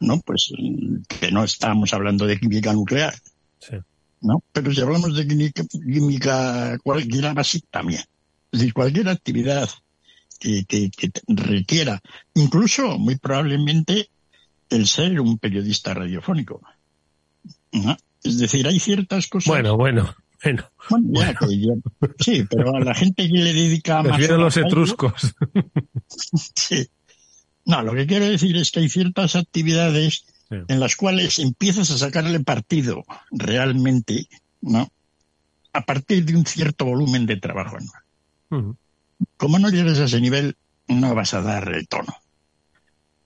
¿No? 0.00 0.20
Pues 0.20 0.52
que 1.08 1.30
no 1.30 1.44
estamos 1.44 1.92
hablando 1.92 2.26
de 2.26 2.38
química 2.38 2.72
nuclear, 2.72 3.14
¿no? 4.20 4.42
Pero 4.52 4.72
si 4.72 4.80
hablamos 4.80 5.16
de 5.16 5.26
química, 5.26 5.62
química 5.64 6.78
cualquiera 6.82 7.34
básica 7.34 7.66
también. 7.70 8.00
Es 8.52 8.60
decir, 8.60 8.72
cualquier 8.72 9.08
actividad 9.08 9.68
que, 10.38 10.64
que, 10.66 10.90
requiera, 11.28 12.00
incluso 12.34 12.98
muy 12.98 13.16
probablemente 13.16 14.08
el 14.70 14.86
ser 14.86 15.20
un 15.20 15.38
periodista 15.38 15.94
radiofónico. 15.94 16.60
Es 18.22 18.38
decir, 18.38 18.66
hay 18.66 18.80
ciertas 18.80 19.26
cosas. 19.28 19.48
Bueno, 19.48 19.76
bueno. 19.76 20.14
Bueno, 20.42 20.68
sí, 22.20 22.44
pero 22.48 22.76
a 22.76 22.80
la 22.80 22.94
gente 22.94 23.26
que 23.28 23.38
le 23.38 23.52
dedica 23.52 24.02
más. 24.02 24.20
los 24.28 24.56
etruscos. 24.56 25.34
sí, 26.54 26.86
no, 27.66 27.82
lo 27.82 27.94
que 27.94 28.06
quiero 28.06 28.26
decir 28.26 28.56
es 28.56 28.70
que 28.70 28.80
hay 28.80 28.88
ciertas 28.88 29.34
actividades 29.34 30.24
en 30.50 30.78
las 30.78 30.94
cuales 30.94 31.40
empiezas 31.40 31.90
a 31.90 31.98
sacarle 31.98 32.38
partido 32.38 33.04
realmente, 33.32 34.28
¿no? 34.60 34.88
A 35.72 35.84
partir 35.84 36.24
de 36.24 36.36
un 36.36 36.46
cierto 36.46 36.84
volumen 36.84 37.26
de 37.26 37.36
trabajo 37.36 37.76
anual. 37.76 38.76
Como 39.36 39.58
no 39.58 39.68
llegues 39.70 39.98
a 39.98 40.04
ese 40.04 40.20
nivel, 40.20 40.56
no 40.86 41.14
vas 41.16 41.34
a 41.34 41.42
dar 41.42 41.74
el 41.74 41.88
tono. 41.88 42.16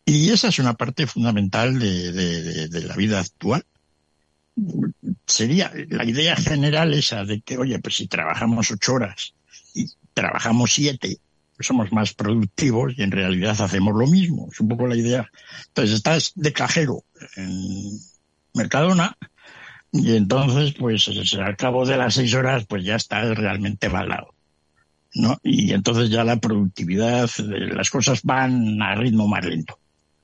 Y 0.06 0.30
esa 0.30 0.48
es 0.48 0.58
una 0.58 0.72
parte 0.72 1.06
fundamental 1.06 1.78
de, 1.78 2.68
de 2.68 2.80
la 2.82 2.96
vida 2.96 3.20
actual. 3.20 3.64
Sería 5.26 5.70
la 5.90 6.06
idea 6.06 6.34
general 6.34 6.94
esa 6.94 7.24
de 7.24 7.42
que, 7.42 7.58
oye, 7.58 7.78
pues 7.78 7.96
si 7.96 8.06
trabajamos 8.06 8.70
ocho 8.70 8.94
horas 8.94 9.34
y 9.74 9.86
trabajamos 10.14 10.72
siete, 10.72 11.18
somos 11.64 11.92
más 11.92 12.14
productivos 12.14 12.94
y 12.96 13.02
en 13.02 13.10
realidad 13.10 13.60
hacemos 13.60 13.94
lo 13.94 14.06
mismo. 14.06 14.48
Es 14.52 14.60
un 14.60 14.68
poco 14.68 14.86
la 14.86 14.96
idea. 14.96 15.30
Entonces 15.68 15.94
estás 15.94 16.32
de 16.34 16.52
cajero 16.52 17.04
en 17.36 17.98
Mercadona 18.54 19.16
y 19.92 20.16
entonces, 20.16 20.74
pues 20.78 21.08
al 21.38 21.56
cabo 21.56 21.84
de 21.84 21.96
las 21.96 22.14
seis 22.14 22.34
horas, 22.34 22.66
pues 22.66 22.84
ya 22.84 22.96
estás 22.96 23.36
realmente 23.36 23.88
balado. 23.88 24.34
¿no? 25.14 25.38
Y 25.42 25.72
entonces 25.72 26.10
ya 26.10 26.24
la 26.24 26.36
productividad, 26.36 27.28
las 27.38 27.90
cosas 27.90 28.22
van 28.22 28.80
a 28.82 28.94
ritmo 28.94 29.26
más 29.26 29.44
lento. 29.44 29.78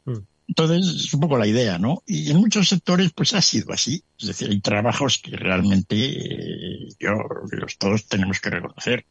Mm. 0.05 0.18
Entonces, 0.49 1.07
es 1.07 1.14
un 1.14 1.20
poco 1.20 1.38
la 1.38 1.46
idea, 1.46 1.77
¿no? 1.79 2.05
Y 2.07 2.31
en 2.31 2.37
muchos 2.37 2.68
sectores, 2.68 3.12
pues 3.12 3.35
ha 3.35 3.42
sido 3.42 3.72
así. 3.72 4.05
Es 4.18 4.29
decir, 4.29 4.49
hay 4.49 4.61
trabajos 4.61 5.18
que 5.18 5.37
realmente 5.37 5.96
eh, 5.96 6.88
yo, 7.01 7.14
los 7.51 7.79
todos 7.79 8.07
tenemos 8.07 8.40
que 8.40 8.51
reconocer. 8.51 9.07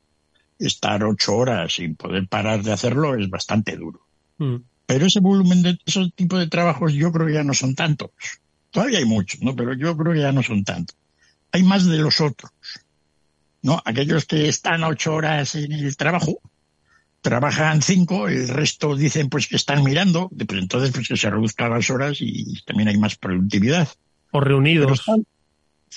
Estar 0.58 1.04
ocho 1.04 1.36
horas 1.36 1.74
sin 1.74 1.96
poder 1.96 2.28
parar 2.28 2.64
de 2.64 2.72
hacerlo 2.72 3.16
es 3.16 3.30
bastante 3.30 3.76
duro. 3.76 4.02
Mm. 4.38 4.58
Pero 4.86 5.06
ese 5.06 5.20
volumen 5.20 5.62
de 5.64 5.80
esos 5.86 6.14
tipos 6.14 6.40
de 6.40 6.48
trabajos 6.48 6.94
yo 6.94 7.12
creo 7.12 7.28
que 7.28 7.34
ya 7.34 7.44
no 7.44 7.54
son 7.54 7.76
tantos. 7.76 8.12
Todavía 8.72 9.00
hay 9.00 9.06
muchos, 9.06 9.42
¿no? 9.42 9.56
Pero 9.56 9.74
yo 9.74 9.98
creo 9.98 10.14
que 10.14 10.20
ya 10.20 10.32
no 10.32 10.44
son 10.44 10.64
tantos. 10.64 10.96
Hay 11.52 11.64
más 11.64 11.86
de 11.86 11.98
los 11.98 12.22
otros. 12.22 12.52
¿no? 13.66 13.82
Aquellos 13.84 14.26
que 14.26 14.48
están 14.48 14.84
ocho 14.84 15.16
horas 15.16 15.56
en 15.56 15.72
el 15.72 15.98
trabajo, 15.98 16.40
trabajan 17.22 17.82
cinco, 17.82 18.28
el 18.28 18.48
resto 18.48 18.96
dicen 18.96 19.28
pues 19.28 19.48
que 19.48 19.56
están 19.56 19.84
mirando, 19.84 20.30
pues 20.30 20.62
entonces 20.62 20.92
pues 20.92 21.08
que 21.08 21.18
se 21.18 21.32
reduzcan 21.32 21.72
las 21.72 21.90
horas 21.90 22.18
y 22.20 22.62
también 22.64 22.90
hay 22.90 22.98
más 22.98 23.16
productividad. 23.16 23.90
O 24.30 24.40
reunidos. 24.40 25.04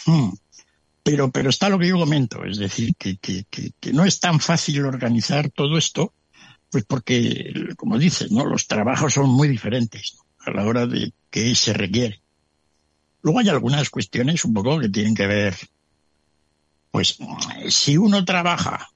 Hmm. 0.07 0.31
Pero, 1.11 1.31
pero, 1.31 1.51
está 1.51 1.69
lo 1.69 1.79
que 1.79 1.89
yo 1.89 1.99
comento, 1.99 2.45
es 2.45 2.59
decir, 2.59 2.95
que, 2.97 3.17
que, 3.17 3.45
que, 3.49 3.93
no 3.93 4.05
es 4.05 4.21
tan 4.21 4.41
fácil 4.41 4.85
organizar 4.85 5.51
todo 5.51 5.79
esto, 5.79 6.13
pues 6.71 6.85
porque, 6.85 7.53
como 7.77 7.99
dices, 7.99 8.31
¿no? 8.31 8.45
Los 8.45 8.67
trabajos 8.67 9.15
son 9.15 9.31
muy 9.31 9.49
diferentes 9.49 10.19
a 10.41 10.51
la 10.51 10.67
hora 10.67 10.87
de 10.87 11.13
que 11.31 11.55
se 11.55 11.73
requiere. 11.73 12.21
Luego 13.23 13.39
hay 13.39 13.49
algunas 13.49 13.89
cuestiones 13.91 14.45
un 14.45 14.53
poco 14.53 14.79
que 14.79 14.89
tienen 14.89 15.15
que 15.15 15.27
ver 15.27 15.57
pues 16.91 17.19
si 17.69 17.97
uno 17.97 18.25
trabaja 18.25 18.91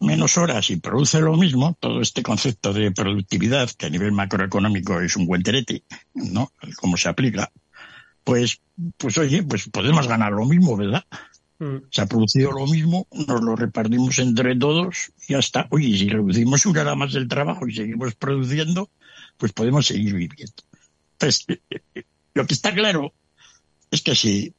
menos 0.00 0.36
horas 0.36 0.70
y 0.70 0.76
produce 0.76 1.20
lo 1.20 1.36
mismo, 1.36 1.76
todo 1.80 2.00
este 2.00 2.22
concepto 2.22 2.72
de 2.72 2.92
productividad, 2.92 3.70
que 3.70 3.86
a 3.86 3.90
nivel 3.90 4.12
macroeconómico 4.12 5.00
es 5.00 5.16
un 5.16 5.26
guenterete, 5.26 5.82
¿no? 6.14 6.52
Cómo 6.76 6.96
se 6.96 7.08
aplica, 7.08 7.50
pues, 8.22 8.60
pues 8.96 9.18
oye, 9.18 9.42
pues 9.42 9.68
podemos 9.68 10.08
ganar 10.08 10.32
lo 10.32 10.44
mismo, 10.44 10.76
¿verdad? 10.76 11.04
Mm. 11.58 11.76
Se 11.90 12.02
ha 12.02 12.06
producido 12.06 12.52
lo 12.52 12.66
mismo, 12.66 13.06
nos 13.12 13.42
lo 13.42 13.56
repartimos 13.56 14.18
entre 14.18 14.56
todos 14.56 15.12
y 15.26 15.32
ya 15.32 15.38
está. 15.38 15.66
Oye, 15.70 15.96
si 15.96 16.08
reducimos 16.08 16.66
una 16.66 16.82
hora 16.82 16.94
más 16.94 17.12
del 17.12 17.28
trabajo 17.28 17.66
y 17.66 17.74
seguimos 17.74 18.14
produciendo, 18.14 18.90
pues 19.36 19.52
podemos 19.52 19.86
seguir 19.86 20.14
viviendo. 20.14 20.62
Entonces, 21.12 21.44
eh, 21.48 21.80
eh, 21.94 22.04
lo 22.34 22.46
que 22.46 22.54
está 22.54 22.74
claro 22.74 23.12
es 23.90 24.02
que 24.02 24.14
si 24.14 24.52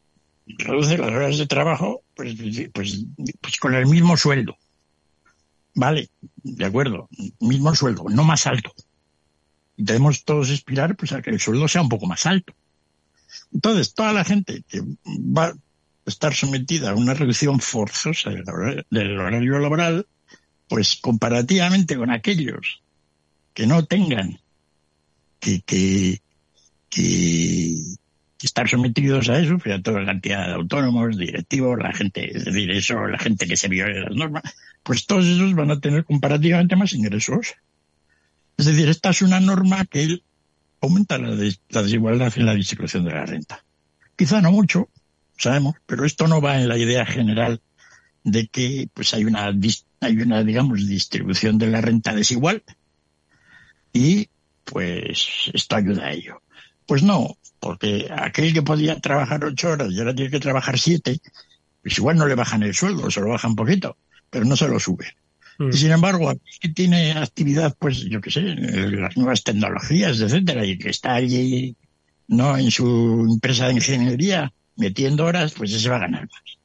reduce 0.48 0.98
las 0.98 1.12
horas 1.12 1.38
de 1.38 1.48
trabajo, 1.48 2.04
pues, 2.16 2.36
pues, 2.74 3.06
pues 3.42 3.58
con 3.58 3.74
el 3.74 3.86
mismo 3.86 4.16
sueldo. 4.16 4.58
Vale, 5.74 6.10
de 6.44 6.66
acuerdo, 6.66 7.10
mismo 7.42 7.76
sueldo, 7.76 8.06
no 8.10 8.24
más 8.24 8.48
alto. 8.48 8.74
Y 9.76 9.84
debemos 9.84 10.24
todos 10.24 10.50
aspirar 10.50 10.96
pues, 10.96 11.12
a 11.12 11.22
que 11.22 11.32
el 11.32 11.40
sueldo 11.42 11.68
sea 11.68 11.82
un 11.82 11.90
poco 11.90 12.06
más 12.06 12.26
alto. 12.26 12.54
Entonces, 13.54 13.94
toda 13.94 14.14
la 14.14 14.24
gente 14.24 14.64
que 14.68 14.82
va 15.08 15.48
a 15.48 15.54
estar 16.06 16.34
sometida 16.34 16.92
a 16.92 16.96
una 16.96 17.14
reducción 17.14 17.60
forzosa 17.60 18.32
del 18.90 19.20
horario 19.20 19.60
laboral, 19.60 20.08
pues 20.68 20.98
comparativamente 21.02 21.96
con 21.96 22.12
aquellos 22.12 22.82
que 23.54 23.68
no 23.68 23.86
tengan 23.86 24.40
que, 25.40 25.62
que, 26.90 27.80
estar 28.42 28.70
sometidos 28.70 29.30
a 29.30 29.40
eso, 29.40 29.56
a 29.56 29.82
toda 29.82 30.02
la 30.02 30.06
cantidad 30.06 30.48
de 30.48 30.54
autónomos, 30.54 31.18
directivos, 31.18 31.80
la 31.80 31.94
gente, 31.94 32.38
es 32.38 32.46
decir, 32.46 32.70
eso, 32.70 33.08
la 33.08 33.18
gente 33.18 33.48
que 33.48 33.58
se 33.58 33.68
viole 33.68 34.02
las 34.02 34.16
normas, 34.16 34.44
pues 34.84 35.08
todos 35.08 35.26
esos 35.26 35.56
van 35.56 35.72
a 35.72 35.80
tener 35.80 36.06
comparativamente 36.06 36.76
más 36.76 36.94
ingresos. 36.94 37.56
Es 38.58 38.66
decir, 38.68 38.88
esta 38.88 39.10
es 39.10 39.24
una 39.24 39.40
norma 39.40 39.86
que 39.86 40.20
aumenta 40.86 41.18
la, 41.18 41.36
desigualdad 41.36 42.34
en 42.36 42.46
la 42.46 42.56
distribución 42.56 43.04
de 43.06 43.12
la 43.12 43.26
renta. 43.26 43.64
Quizá 44.16 44.42
no 44.42 44.52
mucho, 44.52 44.90
sabemos, 45.38 45.76
pero 45.86 46.06
esto 46.06 46.28
no 46.28 46.42
va 46.42 46.60
en 46.60 46.68
la 46.68 46.78
idea 46.78 47.06
general 47.06 47.62
de 48.24 48.48
que 48.48 48.90
pues 48.94 49.14
hay 49.14 49.26
una 49.26 49.54
hay 50.00 50.18
una 50.18 50.44
digamos 50.44 50.88
distribución 50.88 51.58
de 51.58 51.68
la 51.68 51.82
renta 51.82 52.14
desigual 52.14 52.64
y 53.94 54.30
pues 54.64 55.52
esto 55.54 55.76
ayuda 55.76 56.06
a 56.06 56.12
ello. 56.12 56.42
Pues 56.86 57.04
no, 57.04 57.38
porque 57.60 58.08
aquel 58.16 58.54
que 58.54 58.62
podía 58.62 59.00
trabajar 59.00 59.44
ocho 59.44 59.70
horas 59.70 59.92
y 59.92 60.00
ahora 60.00 60.16
tiene 60.16 60.32
que 60.32 60.40
trabajar 60.40 60.78
siete, 60.80 61.20
pues 61.82 61.98
igual 61.98 62.18
no 62.18 62.28
le 62.28 62.36
bajan 62.36 62.64
el 62.64 62.74
sueldo, 62.74 63.10
se 63.12 63.22
lo 63.22 63.30
bajan 63.30 63.56
poquito, 63.56 63.98
pero 64.30 64.46
no 64.46 64.56
se 64.56 64.68
lo 64.68 64.80
suben. 64.80 65.10
Mm. 65.58 65.70
Y 65.70 65.74
sin 65.74 65.92
embargo, 65.92 66.34
que 66.60 66.70
tiene 66.70 67.12
actividad, 67.14 67.76
pues 67.80 68.02
yo 68.06 68.22
qué 68.22 68.32
sé, 68.32 68.42
las 68.42 69.16
nuevas 69.18 69.44
tecnologías, 69.44 70.20
etcétera, 70.20 70.66
y 70.66 70.78
que 70.78 70.90
está 70.90 71.16
allí, 71.16 71.76
no, 72.28 72.58
en 72.58 72.72
su 72.72 73.28
empresa 73.34 73.68
de 73.68 73.74
ingeniería, 73.74 74.52
metiendo 74.76 75.26
horas, 75.26 75.54
pues 75.54 75.74
ese 75.74 75.90
va 75.90 75.98
a 75.98 76.00
ganar 76.00 76.22
más. 76.24 76.58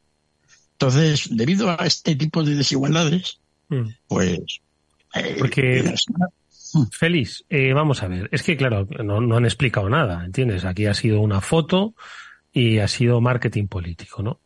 Entonces, 0.73 1.29
debido 1.31 1.71
a 1.71 1.87
este 1.87 2.17
tipo 2.17 2.43
de 2.43 2.55
desigualdades, 2.55 3.41
mm. 3.69 3.89
pues... 4.09 4.41
Eh, 5.15 5.37
porque... 5.39 5.83
Mm. 5.83 6.85
Félix, 6.93 7.45
eh, 7.51 7.73
vamos 7.73 8.01
a 8.03 8.07
ver, 8.07 8.29
es 8.31 8.45
que 8.45 8.57
claro, 8.57 8.87
no, 9.03 9.21
no 9.21 9.37
han 9.37 9.45
explicado 9.45 9.89
nada, 9.91 10.25
¿entiendes? 10.25 10.65
Aquí 10.65 10.87
ha 10.87 10.95
sido 10.95 11.21
una 11.21 11.41
foto 11.41 11.95
y 12.53 12.79
ha 12.79 12.87
sido 12.87 13.21
marketing 13.21 13.67
político, 13.67 14.23
¿no? 14.23 14.41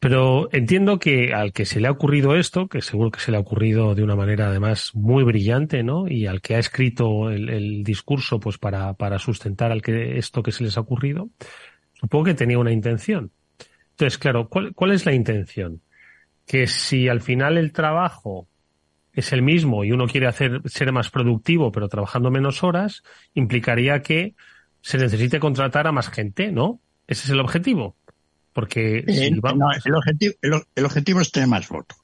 Pero 0.00 0.48
entiendo 0.52 0.98
que 0.98 1.34
al 1.34 1.52
que 1.52 1.66
se 1.66 1.78
le 1.78 1.86
ha 1.86 1.90
ocurrido 1.90 2.34
esto, 2.34 2.68
que 2.68 2.80
seguro 2.80 3.10
que 3.10 3.20
se 3.20 3.30
le 3.30 3.36
ha 3.36 3.40
ocurrido 3.40 3.94
de 3.94 4.02
una 4.02 4.16
manera 4.16 4.48
además 4.48 4.92
muy 4.94 5.24
brillante, 5.24 5.82
¿no? 5.82 6.08
Y 6.08 6.26
al 6.26 6.40
que 6.40 6.56
ha 6.56 6.58
escrito 6.58 7.30
el, 7.30 7.84
discurso, 7.84 8.40
pues 8.40 8.56
para, 8.56 8.94
para 8.94 9.18
sustentar 9.18 9.70
al 9.70 9.82
que 9.82 10.16
esto 10.16 10.42
que 10.42 10.52
se 10.52 10.64
les 10.64 10.78
ha 10.78 10.80
ocurrido, 10.80 11.28
supongo 11.92 12.24
que 12.24 12.34
tenía 12.34 12.58
una 12.58 12.72
intención. 12.72 13.30
Entonces, 13.90 14.16
claro, 14.16 14.48
¿cuál, 14.48 14.74
cuál 14.74 14.92
es 14.92 15.04
la 15.04 15.12
intención? 15.12 15.82
Que 16.46 16.66
si 16.66 17.08
al 17.08 17.20
final 17.20 17.58
el 17.58 17.72
trabajo 17.72 18.48
es 19.12 19.34
el 19.34 19.42
mismo 19.42 19.84
y 19.84 19.92
uno 19.92 20.06
quiere 20.06 20.28
hacer, 20.28 20.62
ser 20.64 20.92
más 20.92 21.10
productivo 21.10 21.72
pero 21.72 21.88
trabajando 21.88 22.30
menos 22.30 22.62
horas, 22.64 23.02
implicaría 23.34 24.00
que 24.00 24.34
se 24.80 24.96
necesite 24.96 25.40
contratar 25.40 25.86
a 25.86 25.92
más 25.92 26.08
gente, 26.08 26.52
¿no? 26.52 26.80
Ese 27.06 27.24
es 27.24 27.30
el 27.30 27.40
objetivo. 27.40 27.96
Porque 28.52 28.98
eh, 28.98 29.04
el, 29.28 29.40
objetivo, 29.94 30.34
el, 30.74 30.84
objetivo 30.84 31.20
es 31.20 31.30
tener 31.30 31.48
más 31.48 31.68
votos. 31.68 31.98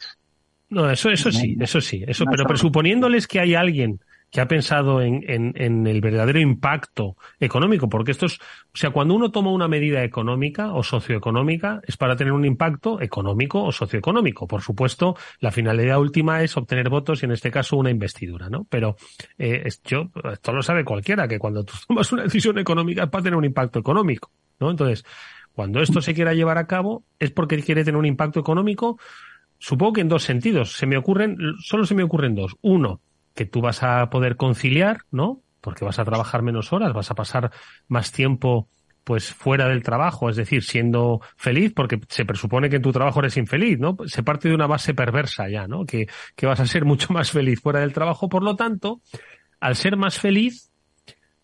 No, 0.69 0.91
eso, 0.91 1.11
eso 1.11 1.31
sí, 1.31 1.57
eso 1.61 1.81
sí, 1.81 2.05
eso, 2.07 2.25
pero 2.31 2.45
presuponiéndoles 2.45 3.27
que 3.27 3.41
hay 3.41 3.55
alguien 3.55 4.01
que 4.31 4.41
ha 4.41 4.49
pensado 4.49 5.01
en, 5.01 5.23
en, 5.27 5.87
el 5.87 6.01
verdadero 6.01 6.41
impacto 6.41 7.17
económico, 7.39 7.89
porque 7.89 8.11
esto 8.11 8.27
es, 8.27 8.39
o 8.39 8.77
sea, 8.77 8.91
cuando 8.91 9.15
uno 9.15 9.31
toma 9.31 9.53
una 9.53 9.69
medida 9.69 10.03
económica 10.03 10.75
o 10.75 10.83
socioeconómica 10.83 11.81
es 11.87 11.97
para 11.97 12.17
tener 12.17 12.33
un 12.33 12.45
impacto 12.45 13.01
económico 13.01 13.63
o 13.63 13.73
socioeconómico. 13.73 14.47
Por 14.47 14.63
supuesto, 14.63 15.17
la 15.41 15.53
finalidad 15.53 16.01
última 16.01 16.43
es 16.43 16.57
obtener 16.57 16.89
votos 16.89 17.23
y 17.23 17.27
en 17.27 17.33
este 17.33 17.51
caso 17.51 17.77
una 17.77 17.91
investidura, 17.91 18.51
¿no? 18.51 18.67
Pero 18.69 18.97
eh, 19.39 19.69
yo, 19.85 20.11
esto 20.33 20.53
lo 20.53 20.63
sabe 20.63 20.85
cualquiera, 20.85 21.29
que 21.29 21.39
cuando 21.39 21.65
tú 21.65 21.75
tomas 21.89 22.11
una 22.13 22.25
decisión 22.25 22.59
económica 22.59 23.05
es 23.05 23.09
para 23.09 23.25
tener 23.25 23.39
un 23.39 23.45
impacto 23.45 23.79
económico, 23.79 24.33
¿no? 24.59 24.71
Entonces, 24.71 25.05
cuando 25.57 25.81
esto 25.81 26.03
se 26.03 26.13
quiera 26.13 26.35
llevar 26.35 26.59
a 26.59 26.67
cabo 26.67 27.03
es 27.19 27.31
porque 27.31 27.63
quiere 27.63 27.83
tener 27.83 27.99
un 27.99 28.05
impacto 28.05 28.39
económico, 28.39 28.99
supongo 29.59 29.95
que 29.95 30.01
en 30.03 30.09
dos 30.11 30.23
sentidos. 30.23 30.73
Se 30.73 30.85
me 30.85 30.99
ocurren, 30.99 31.39
solo 31.61 31.87
se 31.87 31.95
me 31.95 32.03
ocurren 32.03 32.35
dos. 32.35 32.57
Uno, 32.61 33.01
que 33.35 33.47
tú 33.47 33.63
vas 33.63 33.83
a 33.83 34.11
poder 34.11 34.37
conciliar, 34.37 34.99
¿no? 35.11 35.41
Porque 35.63 35.87
vas 35.87 35.99
a 35.99 36.05
trabajar 36.05 36.43
menos 36.43 36.75
horas, 36.75 36.93
vas 36.93 37.11
a 37.11 37.15
pasar 37.15 37.53
más 37.89 38.13
tiempo 38.13 38.69
pues 39.03 39.33
fuera 39.33 39.67
del 39.67 39.83
trabajo, 39.83 40.29
es 40.29 40.37
decir, 40.37 40.63
siendo 40.63 41.23
feliz, 41.39 41.73
porque 41.75 42.01
se 42.07 42.27
presupone 42.27 42.69
que 42.69 42.77
en 42.77 42.83
tu 42.83 42.93
trabajo 42.93 43.21
eres 43.21 43.39
infeliz, 43.39 43.79
¿no? 43.79 43.97
Se 44.05 44.23
parte 44.23 44.51
de 44.51 44.55
una 44.55 44.67
base 44.67 44.93
perversa 44.93 45.49
ya, 45.49 45.67
¿no? 45.67 45.87
Que, 45.87 46.07
que 46.35 46.45
vas 46.45 46.61
a 46.61 46.67
ser 46.67 46.85
mucho 46.85 47.13
más 47.15 47.31
feliz 47.31 47.63
fuera 47.63 47.81
del 47.81 47.95
trabajo, 47.95 48.29
por 48.29 48.43
lo 48.43 48.57
tanto, 48.57 49.01
al 49.59 49.75
ser 49.75 49.97
más 49.97 50.19
feliz, 50.19 50.71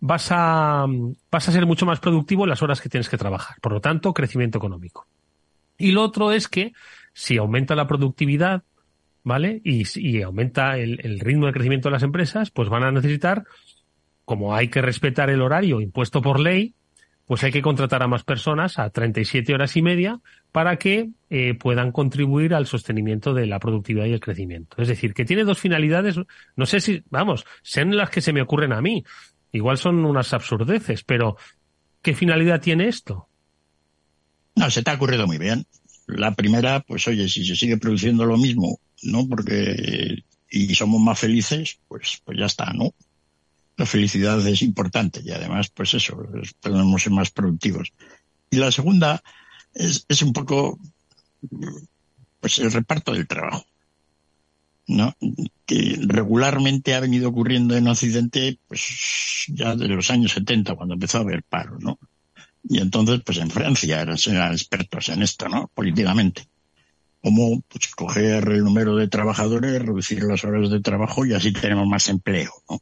vas 0.05 0.27
a, 0.31 0.85
vas 1.31 1.47
a 1.47 1.51
ser 1.53 1.65
mucho 1.65 1.85
más 1.85 2.01
productivo 2.01 2.43
en 2.43 2.49
las 2.49 2.61
horas 2.61 2.81
que 2.81 2.89
tienes 2.89 3.07
que 3.07 3.17
trabajar. 3.17 3.55
Por 3.61 3.71
lo 3.71 3.79
tanto, 3.79 4.13
crecimiento 4.13 4.57
económico. 4.57 5.07
Y 5.77 5.93
lo 5.93 6.03
otro 6.03 6.33
es 6.33 6.49
que 6.49 6.73
si 7.13 7.37
aumenta 7.37 7.73
la 7.73 7.87
productividad, 7.87 8.63
¿vale? 9.23 9.61
Y, 9.63 10.21
aumenta 10.21 10.77
el, 10.77 11.19
ritmo 11.21 11.45
de 11.45 11.53
crecimiento 11.53 11.87
de 11.87 11.93
las 11.93 12.03
empresas, 12.03 12.51
pues 12.51 12.67
van 12.67 12.83
a 12.83 12.91
necesitar, 12.91 13.45
como 14.25 14.53
hay 14.53 14.67
que 14.67 14.81
respetar 14.81 15.29
el 15.29 15.41
horario 15.41 15.79
impuesto 15.79 16.21
por 16.21 16.37
ley, 16.37 16.73
pues 17.25 17.41
hay 17.45 17.53
que 17.53 17.61
contratar 17.61 18.03
a 18.03 18.07
más 18.09 18.25
personas 18.25 18.79
a 18.79 18.89
37 18.89 19.53
horas 19.53 19.77
y 19.77 19.81
media 19.81 20.19
para 20.51 20.75
que 20.75 21.11
eh, 21.29 21.53
puedan 21.53 21.93
contribuir 21.93 22.53
al 22.53 22.67
sostenimiento 22.67 23.33
de 23.33 23.45
la 23.45 23.59
productividad 23.59 24.07
y 24.07 24.11
el 24.11 24.19
crecimiento. 24.19 24.81
Es 24.81 24.89
decir, 24.89 25.13
que 25.13 25.23
tiene 25.23 25.45
dos 25.45 25.59
finalidades, 25.59 26.19
no 26.57 26.65
sé 26.65 26.81
si, 26.81 27.03
vamos, 27.09 27.45
sean 27.61 27.95
las 27.95 28.09
que 28.09 28.19
se 28.19 28.33
me 28.33 28.41
ocurren 28.41 28.73
a 28.73 28.81
mí. 28.81 29.05
Igual 29.53 29.77
son 29.77 30.03
unas 30.03 30.33
absurdeces, 30.33 31.03
pero 31.03 31.37
¿qué 32.01 32.13
finalidad 32.13 32.59
tiene 32.59 32.87
esto? 32.89 33.29
No, 34.55 34.69
se 34.69 34.83
te 34.83 34.91
ha 34.91 34.95
ocurrido 34.95 35.27
muy 35.27 35.37
bien. 35.37 35.65
La 36.07 36.33
primera, 36.33 36.81
pues 36.81 37.07
oye, 37.07 37.29
si 37.29 37.45
se 37.45 37.55
sigue 37.55 37.77
produciendo 37.77 38.25
lo 38.25 38.37
mismo, 38.37 38.79
¿no? 39.03 39.27
Porque 39.27 40.23
y 40.49 40.75
somos 40.75 41.01
más 41.01 41.19
felices, 41.19 41.79
pues, 41.87 42.21
pues 42.23 42.37
ya 42.37 42.45
está, 42.45 42.73
¿no? 42.73 42.93
La 43.77 43.85
felicidad 43.87 44.45
es 44.47 44.61
importante 44.61 45.21
y 45.23 45.31
además, 45.31 45.69
pues 45.69 45.95
eso, 45.95 46.15
podemos 46.59 47.01
ser 47.01 47.11
más 47.11 47.31
productivos. 47.31 47.91
Y 48.51 48.57
la 48.57 48.71
segunda 48.71 49.23
es, 49.73 50.05
es 50.07 50.21
un 50.21 50.33
poco, 50.33 50.79
pues 52.39 52.59
el 52.59 52.71
reparto 52.71 53.13
del 53.13 53.27
trabajo. 53.27 53.65
¿No? 54.87 55.15
que 55.65 55.97
regularmente 56.01 56.93
ha 56.93 56.99
venido 56.99 57.29
ocurriendo 57.29 57.75
en 57.75 57.87
Occidente 57.87 58.59
pues 58.67 59.45
ya 59.47 59.75
de 59.75 59.87
los 59.87 60.09
años 60.11 60.33
70 60.33 60.75
cuando 60.75 60.95
empezó 60.95 61.19
a 61.19 61.21
haber 61.21 61.43
paro, 61.43 61.77
¿no? 61.79 61.97
Y 62.63 62.79
entonces 62.79 63.21
pues 63.25 63.37
en 63.37 63.49
Francia 63.49 64.01
eran, 64.01 64.17
eran 64.27 64.51
expertos 64.51 65.09
en 65.09 65.23
esto, 65.23 65.47
¿no? 65.49 65.69
Políticamente 65.73 66.47
cómo 67.23 67.61
pues, 67.69 67.87
coger 67.95 68.49
el 68.49 68.63
número 68.63 68.97
de 68.97 69.07
trabajadores, 69.07 69.81
reducir 69.81 70.23
las 70.23 70.43
horas 70.43 70.69
de 70.69 70.81
trabajo 70.81 71.25
y 71.25 71.33
así 71.33 71.53
tenemos 71.53 71.87
más 71.87 72.09
empleo. 72.09 72.51
¿no? 72.69 72.81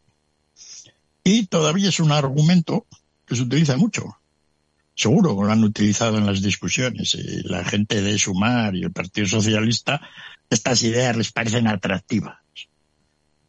Y 1.24 1.46
todavía 1.46 1.90
es 1.90 2.00
un 2.00 2.12
argumento 2.12 2.88
que 3.26 3.36
se 3.36 3.44
utiliza 3.44 3.78
mucho. 3.78 4.18
Seguro 5.02 5.34
lo 5.34 5.52
han 5.52 5.64
utilizado 5.64 6.20
en 6.20 6.28
las 6.28 6.44
discusiones. 6.44 7.16
Y 7.16 7.42
la 7.48 7.66
gente 7.66 8.04
de 8.04 8.20
Sumar 8.20 8.76
y 8.76 8.84
el 8.84 8.92
Partido 8.92 9.26
Socialista, 9.26 10.00
estas 10.48 10.84
ideas 10.84 11.18
les 11.18 11.32
parecen 11.32 11.66
atractivas. 11.66 12.38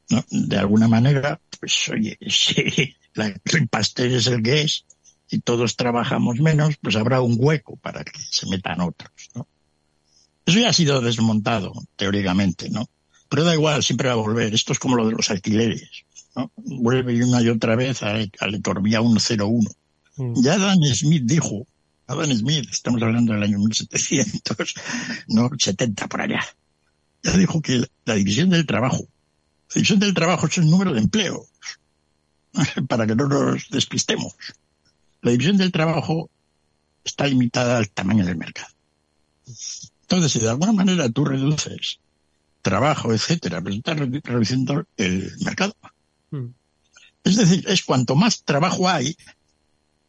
¿no? 0.09 0.25
De 0.31 0.57
alguna 0.57 0.89
manera, 0.89 1.39
pues 1.61 1.91
oye, 1.91 2.17
si 2.27 2.97
el 3.15 3.69
pastel 3.69 4.15
es 4.15 4.29
el 4.29 4.43
que 4.43 4.63
es 4.63 4.87
y 5.29 5.41
todos 5.41 5.77
trabajamos 5.77 6.41
menos, 6.41 6.77
pues 6.81 6.97
habrá 6.97 7.21
un 7.21 7.37
hueco 7.39 7.77
para 7.77 8.03
que 8.03 8.19
se 8.31 8.49
metan 8.49 8.81
otros. 8.81 9.13
¿no? 9.35 9.47
Eso 10.47 10.59
ya 10.59 10.71
ha 10.71 10.73
sido 10.73 11.03
desmontado, 11.03 11.75
teóricamente, 11.97 12.71
¿no? 12.71 12.89
Pero 13.29 13.45
da 13.45 13.53
igual, 13.53 13.83
siempre 13.83 14.09
va 14.09 14.15
a 14.15 14.17
volver. 14.17 14.55
Esto 14.55 14.73
es 14.73 14.79
como 14.79 14.97
lo 14.97 15.07
de 15.07 15.13
los 15.13 15.31
alquileres, 15.31 16.07
¿no? 16.35 16.51
Vuelve 16.57 17.23
una 17.23 17.43
y 17.43 17.51
otra 17.51 17.77
vez 17.77 18.03
a, 18.03 18.15
la 18.15 18.57
economía 18.57 19.03
101. 19.03 19.71
Mm. 20.17 20.43
Ya 20.43 20.55
Adam 20.55 20.83
Smith 20.95 21.23
dijo, 21.25 21.67
Adam 22.07 22.33
Smith, 22.33 22.69
estamos 22.71 23.03
hablando 23.03 23.33
del 23.33 23.43
año 23.43 23.59
1700, 23.59 24.75
no 25.29 25.51
70 25.57 26.09
por 26.09 26.21
allá, 26.21 26.45
ya 27.23 27.37
dijo 27.37 27.61
que 27.63 27.87
la 28.05 28.15
división 28.15 28.51
del 28.51 28.67
trabajo, 28.67 28.99
la 29.71 29.75
división 29.75 29.99
del 29.99 30.15
trabajo 30.15 30.47
es 30.47 30.59
el 30.59 30.69
número 30.69 30.93
de 30.93 31.01
empleos, 31.01 31.47
para 32.89 33.07
que 33.07 33.15
no 33.15 33.29
nos 33.29 33.69
despistemos. 33.71 34.35
La 35.23 35.31
división 35.31 35.57
del 35.57 35.73
trabajo 35.73 36.31
está 37.05 37.27
limitada 37.27 37.79
al 37.79 37.89
tamaño 37.91 38.27
del 38.27 38.37
mercado. 38.37 38.73
Entonces, 40.03 40.33
si 40.33 40.41
de 40.41 40.51
alguna 40.51 40.73
manera 40.73 41.09
tú 41.09 41.25
reduces 41.25 42.01
trabajo, 42.61 43.13
etcétera, 43.13 43.61
pues 43.61 43.77
estás 43.77 43.99
reduciendo 43.99 44.85
el 44.97 45.33
mercado. 45.45 45.75
Hmm. 46.31 46.49
Es 47.25 47.37
decir, 47.37 47.65
es 47.69 47.83
cuanto 47.85 48.15
más 48.15 48.43
trabajo 48.43 48.89
hay, 48.89 49.17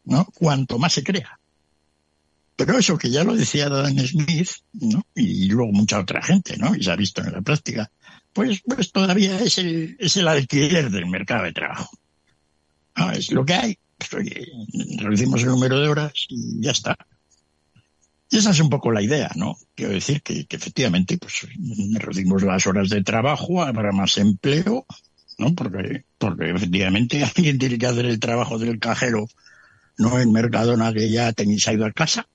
¿no? 0.06 0.26
Cuanto 0.26 0.78
más 0.80 0.94
se 0.94 1.04
crea. 1.04 1.40
Pero 2.56 2.78
eso 2.78 2.98
que 2.98 3.10
ya 3.10 3.24
lo 3.24 3.36
decía 3.36 3.70
Dan 3.70 3.98
Smith, 4.00 4.50
¿no? 4.74 5.06
Y 5.16 5.50
luego 5.50 5.72
mucha 5.72 6.00
otra 6.00 6.22
gente, 6.22 6.58
¿no? 6.58 6.76
Y 6.76 6.84
se 6.84 6.92
ha 6.92 6.96
visto 6.96 7.22
en 7.24 7.32
la 7.32 7.42
práctica. 7.42 7.90
Pues, 8.32 8.62
pues 8.62 8.92
todavía 8.92 9.40
es 9.40 9.58
el, 9.58 9.96
es 10.00 10.18
el 10.18 10.28
alquiler 10.28 10.90
del 10.90 11.08
mercado 11.08 11.46
de 11.46 11.54
trabajo. 11.54 11.90
es 13.14 13.32
lo 13.32 13.46
que 13.46 13.54
hay. 13.54 13.78
Reducimos 14.98 15.42
el 15.44 15.50
número 15.50 15.80
de 15.80 15.88
horas 15.88 16.14
y 16.30 16.62
ya 16.62 16.72
está. 16.72 16.98
Y 18.30 18.38
esa 18.38 18.50
es 18.50 18.60
un 18.60 18.70
poco 18.70 18.92
la 18.92 19.02
idea, 19.02 19.30
¿no? 19.36 19.56
Quiero 19.76 19.94
decir 19.94 20.24
que, 20.24 20.48
efectivamente, 20.50 21.20
pues 21.20 21.48
reducimos 22.00 22.42
las 22.42 22.66
horas 22.66 22.90
de 22.90 23.04
trabajo, 23.04 23.62
habrá 23.62 23.92
más 23.92 24.18
empleo, 24.18 24.88
¿no? 25.38 25.54
Porque, 25.54 26.06
porque 26.18 26.50
efectivamente 26.50 27.24
alguien 27.36 27.60
tiene 27.60 27.78
que 27.78 27.86
hacer 27.86 28.06
el 28.06 28.20
trabajo 28.20 28.58
del 28.58 28.80
cajero, 28.80 29.28
no 29.98 30.20
en 30.20 30.32
Mercadona 30.32 30.94
que 30.94 31.10
ya 31.10 31.32
tenéis 31.34 31.68
ido 31.68 31.86
a 31.86 31.92
casa. 31.92 32.28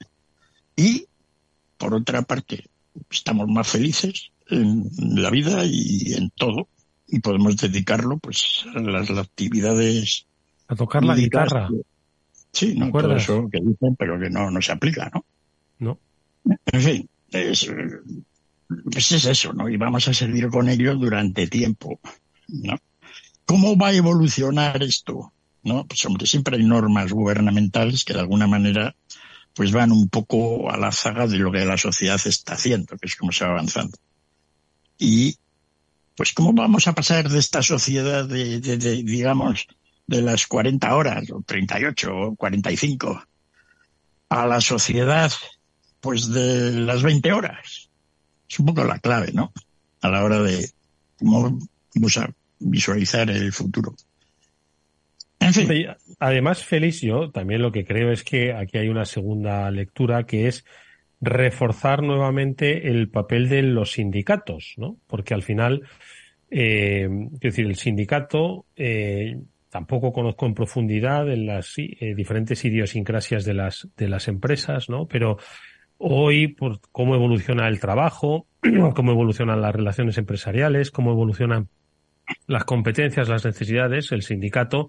Y, 0.77 1.07
por 1.77 1.95
otra 1.95 2.23
parte, 2.23 2.65
estamos 3.11 3.49
más 3.49 3.69
felices 3.69 4.31
en 4.49 4.89
la 4.99 5.31
vida 5.31 5.65
y 5.65 6.15
en 6.15 6.31
todo. 6.31 6.69
Y 7.07 7.21
podemos 7.21 7.57
dedicarlo, 7.57 8.19
pues, 8.19 8.65
a 8.75 8.81
las, 8.81 9.11
actividades. 9.11 10.27
A 10.69 10.77
tocar 10.77 11.05
la 11.05 11.17
guitarra. 11.17 11.69
Sí, 12.53 12.75
¿no? 12.75 12.91
Todo 12.91 13.17
eso 13.17 13.49
que 13.51 13.61
dicen, 13.61 13.97
pero 13.97 14.19
que 14.21 14.31
no, 14.31 14.51
no 14.51 14.61
se 14.61 14.73
aplica, 14.73 15.11
¿no? 15.15 15.25
¿no? 15.79 15.99
En 16.67 16.81
fin, 16.81 17.09
es, 17.31 17.71
pues 18.91 19.13
es 19.13 19.25
eso, 19.25 19.53
¿no? 19.53 19.69
Y 19.69 19.77
vamos 19.77 20.09
a 20.09 20.15
seguir 20.15 20.49
con 20.49 20.69
ello 20.69 20.95
durante 20.95 21.47
tiempo, 21.47 22.01
¿no? 22.49 22.77
¿Cómo 23.45 23.77
va 23.77 23.89
a 23.89 23.95
evolucionar 23.95 24.83
esto? 24.83 25.33
¿No? 25.63 25.87
Pues 25.87 26.05
hombre, 26.07 26.27
siempre 26.27 26.57
hay 26.57 26.65
normas 26.65 27.13
gubernamentales 27.13 28.05
que 28.05 28.15
de 28.15 28.21
alguna 28.21 28.47
manera 28.47 28.95
pues 29.55 29.73
van 29.73 29.91
un 29.91 30.09
poco 30.09 30.71
a 30.71 30.77
la 30.77 30.93
zaga 30.93 31.27
de 31.27 31.37
lo 31.39 31.51
que 31.51 31.65
la 31.65 31.77
sociedad 31.77 32.21
está 32.25 32.55
haciendo, 32.55 32.97
que 32.97 33.09
es 33.09 33.17
como 33.17 33.33
se 33.33 33.45
va 33.45 33.51
avanzando. 33.51 33.99
Y 34.99 35.37
pues 36.15 36.33
cómo 36.33 36.53
vamos 36.53 36.87
a 36.87 36.93
pasar 36.93 37.29
de 37.29 37.39
esta 37.39 37.63
sociedad 37.63 38.25
de, 38.25 38.61
de, 38.61 38.77
digamos, 39.03 39.67
de 40.07 40.23
las 40.23 40.47
40 40.47 40.95
horas, 40.95 41.31
o 41.31 41.43
38, 41.43 42.11
o 42.13 42.37
45, 42.37 43.23
a 44.29 44.47
la 44.47 44.61
sociedad 44.61 45.33
pues 46.01 46.29
de 46.29 46.73
las 46.73 47.03
20 47.03 47.33
horas. 47.33 47.91
Es 48.49 48.59
un 48.59 48.67
poco 48.67 48.85
la 48.85 48.99
clave, 48.99 49.33
¿no? 49.33 49.53
A 50.01 50.09
la 50.09 50.25
hora 50.25 50.41
de 50.41 50.71
cómo 51.19 51.59
vamos 51.95 52.17
a 52.17 52.31
visualizar 52.59 53.29
el 53.31 53.53
futuro. 53.53 53.95
Además, 56.19 56.65
Félix, 56.65 57.01
yo 57.01 57.31
también 57.31 57.63
lo 57.63 57.73
que 57.73 57.85
creo 57.85 58.11
es 58.11 58.25
que 58.25 58.53
aquí 58.53 58.79
hay 58.79 58.89
una 58.89 59.05
segunda 59.05 59.71
lectura 59.71 60.25
que 60.25 60.49
es 60.49 60.65
reforzar 61.21 62.03
nuevamente 62.03 62.89
el 62.89 63.09
papel 63.09 63.49
de 63.49 63.63
los 63.63 63.93
sindicatos, 63.93 64.75
¿no? 64.77 64.97
Porque 65.07 65.35
al 65.35 65.43
final, 65.43 65.83
eh, 66.51 67.09
es 67.35 67.41
decir, 67.41 67.67
el 67.67 67.77
sindicato, 67.77 68.67
eh, 68.77 69.37
tampoco 69.69 70.13
conozco 70.13 70.47
en 70.47 70.55
profundidad 70.55 71.31
en 71.31 71.47
las 71.47 71.75
eh, 71.77 72.15
diferentes 72.15 72.65
idiosincrasias 72.65 73.45
de 73.45 73.55
las, 73.55 73.89
de 73.97 74.09
las 74.09 74.29
empresas, 74.29 74.89
¿no? 74.89 75.07
Pero 75.07 75.39
hoy 75.99 76.49
por 76.49 76.81
cómo 76.93 77.15
evoluciona 77.15 77.69
el 77.69 77.81
trabajo, 77.81 78.47
cómo 78.95 79.13
evolucionan 79.13 79.61
las 79.61 79.75
relaciones 79.75 80.17
empresariales, 80.19 80.91
cómo 80.91 81.11
evolucionan 81.11 81.69
las 82.47 82.65
competencias, 82.65 83.29
las 83.29 83.45
necesidades, 83.45 84.13
el 84.13 84.23
sindicato, 84.23 84.89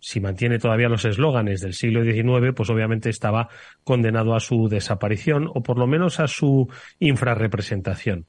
si 0.00 0.20
mantiene 0.20 0.58
todavía 0.58 0.88
los 0.88 1.04
eslóganes 1.04 1.60
del 1.60 1.74
siglo 1.74 2.04
XIX, 2.04 2.54
pues 2.54 2.70
obviamente 2.70 3.10
estaba 3.10 3.48
condenado 3.84 4.34
a 4.34 4.40
su 4.40 4.68
desaparición 4.68 5.50
o 5.52 5.62
por 5.62 5.78
lo 5.78 5.86
menos 5.86 6.20
a 6.20 6.28
su 6.28 6.68
infrarrepresentación. 6.98 8.26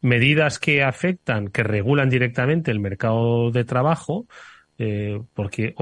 Medidas 0.00 0.58
que 0.58 0.82
afectan, 0.82 1.48
que 1.48 1.62
regulan 1.62 2.08
directamente 2.08 2.70
el 2.70 2.80
mercado 2.80 3.50
de 3.50 3.64
trabajo, 3.64 4.26
eh, 4.78 5.20
porque 5.34 5.74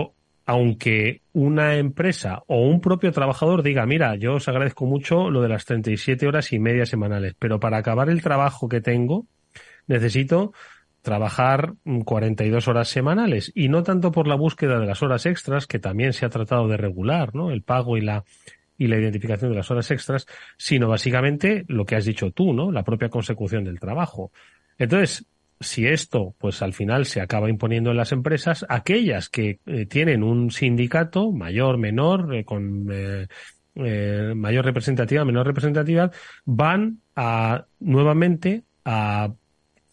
aunque 0.46 1.22
una 1.32 1.76
empresa 1.76 2.42
o 2.46 2.66
un 2.66 2.80
propio 2.80 3.12
trabajador 3.12 3.62
diga, 3.62 3.86
mira, 3.86 4.14
yo 4.16 4.34
os 4.34 4.48
agradezco 4.48 4.86
mucho 4.86 5.30
lo 5.30 5.40
de 5.40 5.48
las 5.48 5.64
37 5.64 6.26
horas 6.26 6.52
y 6.52 6.58
media 6.58 6.86
semanales, 6.86 7.34
pero 7.38 7.58
para 7.58 7.78
acabar 7.78 8.10
el 8.10 8.22
trabajo 8.22 8.68
que 8.68 8.80
tengo, 8.80 9.26
necesito 9.86 10.52
trabajar 11.04 11.74
42 12.04 12.66
horas 12.66 12.88
semanales 12.88 13.52
y 13.54 13.68
no 13.68 13.82
tanto 13.82 14.10
por 14.10 14.26
la 14.26 14.34
búsqueda 14.34 14.80
de 14.80 14.86
las 14.86 15.02
horas 15.02 15.26
extras, 15.26 15.66
que 15.66 15.78
también 15.78 16.14
se 16.14 16.24
ha 16.24 16.30
tratado 16.30 16.66
de 16.66 16.78
regular, 16.78 17.34
¿no? 17.34 17.50
El 17.50 17.62
pago 17.62 17.96
y 17.96 18.00
la 18.00 18.24
y 18.76 18.88
la 18.88 18.98
identificación 18.98 19.50
de 19.50 19.56
las 19.56 19.70
horas 19.70 19.90
extras, 19.92 20.26
sino 20.56 20.88
básicamente 20.88 21.64
lo 21.68 21.84
que 21.84 21.94
has 21.94 22.06
dicho 22.06 22.32
tú, 22.32 22.52
¿no? 22.52 22.72
La 22.72 22.82
propia 22.82 23.08
consecución 23.08 23.62
del 23.62 23.78
trabajo. 23.78 24.32
Entonces, 24.78 25.26
si 25.60 25.86
esto, 25.86 26.34
pues 26.38 26.60
al 26.62 26.72
final 26.72 27.06
se 27.06 27.20
acaba 27.20 27.48
imponiendo 27.48 27.90
en 27.90 27.98
las 27.98 28.10
empresas, 28.10 28.66
aquellas 28.68 29.28
que 29.28 29.60
eh, 29.66 29.86
tienen 29.86 30.24
un 30.24 30.50
sindicato 30.50 31.30
mayor, 31.30 31.78
menor, 31.78 32.34
eh, 32.34 32.44
con 32.44 32.88
eh, 32.90 34.32
mayor 34.34 34.64
representativa, 34.64 35.24
menor 35.24 35.46
representatividad, 35.46 36.12
van 36.44 36.98
a 37.14 37.66
nuevamente 37.78 38.64
a 38.84 39.32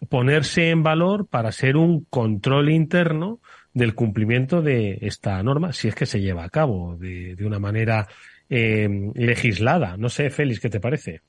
ponerse 0.09 0.69
en 0.69 0.83
valor 0.83 1.27
para 1.27 1.51
ser 1.51 1.77
un 1.77 2.05
control 2.05 2.69
interno 2.69 3.39
del 3.73 3.95
cumplimiento 3.95 4.61
de 4.61 4.97
esta 5.01 5.41
norma, 5.43 5.73
si 5.73 5.87
es 5.87 5.95
que 5.95 6.05
se 6.05 6.19
lleva 6.19 6.43
a 6.43 6.49
cabo 6.49 6.97
de, 6.97 7.35
una 7.41 7.59
manera 7.59 8.07
eh, 8.49 8.89
legislada. 9.15 9.97
No 9.97 10.09
sé, 10.09 10.29
Félix, 10.29 10.59
¿qué 10.59 10.69
te 10.69 10.79
parece? 10.79 11.21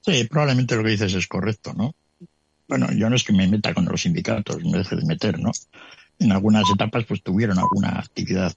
Sí, 0.00 0.24
probablemente 0.24 0.76
lo 0.76 0.84
que 0.84 0.90
dices 0.90 1.14
es 1.14 1.26
correcto, 1.26 1.72
¿no? 1.74 1.94
Bueno, 2.68 2.86
yo 2.92 3.10
no 3.10 3.16
es 3.16 3.24
que 3.24 3.32
me 3.32 3.48
meta 3.48 3.74
con 3.74 3.84
los 3.86 4.02
sindicatos, 4.02 4.64
me 4.64 4.78
deje 4.78 4.96
de 4.96 5.04
meter, 5.04 5.38
¿no? 5.40 5.50
En 6.18 6.32
algunas 6.32 6.64
etapas 6.72 7.04
pues 7.04 7.22
tuvieron 7.22 7.58
alguna 7.58 7.98
actividad, 7.98 8.52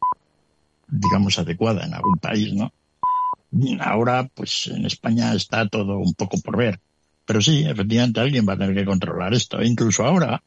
digamos, 0.87 1.39
adecuada 1.39 1.85
en 1.85 1.93
algún 1.93 2.17
país, 2.19 2.53
¿no? 2.53 2.71
Ahora, 3.79 4.29
pues 4.33 4.67
en 4.67 4.85
España 4.85 5.33
está 5.33 5.67
todo 5.67 5.97
un 5.97 6.13
poco 6.13 6.39
por 6.41 6.57
ver. 6.57 6.79
Pero 7.25 7.41
sí, 7.41 7.65
efectivamente 7.65 8.19
alguien 8.19 8.47
va 8.47 8.53
a 8.53 8.57
tener 8.57 8.75
que 8.75 8.85
controlar 8.85 9.33
esto. 9.33 9.59
E 9.59 9.67
incluso 9.67 10.05
ahora, 10.05 10.43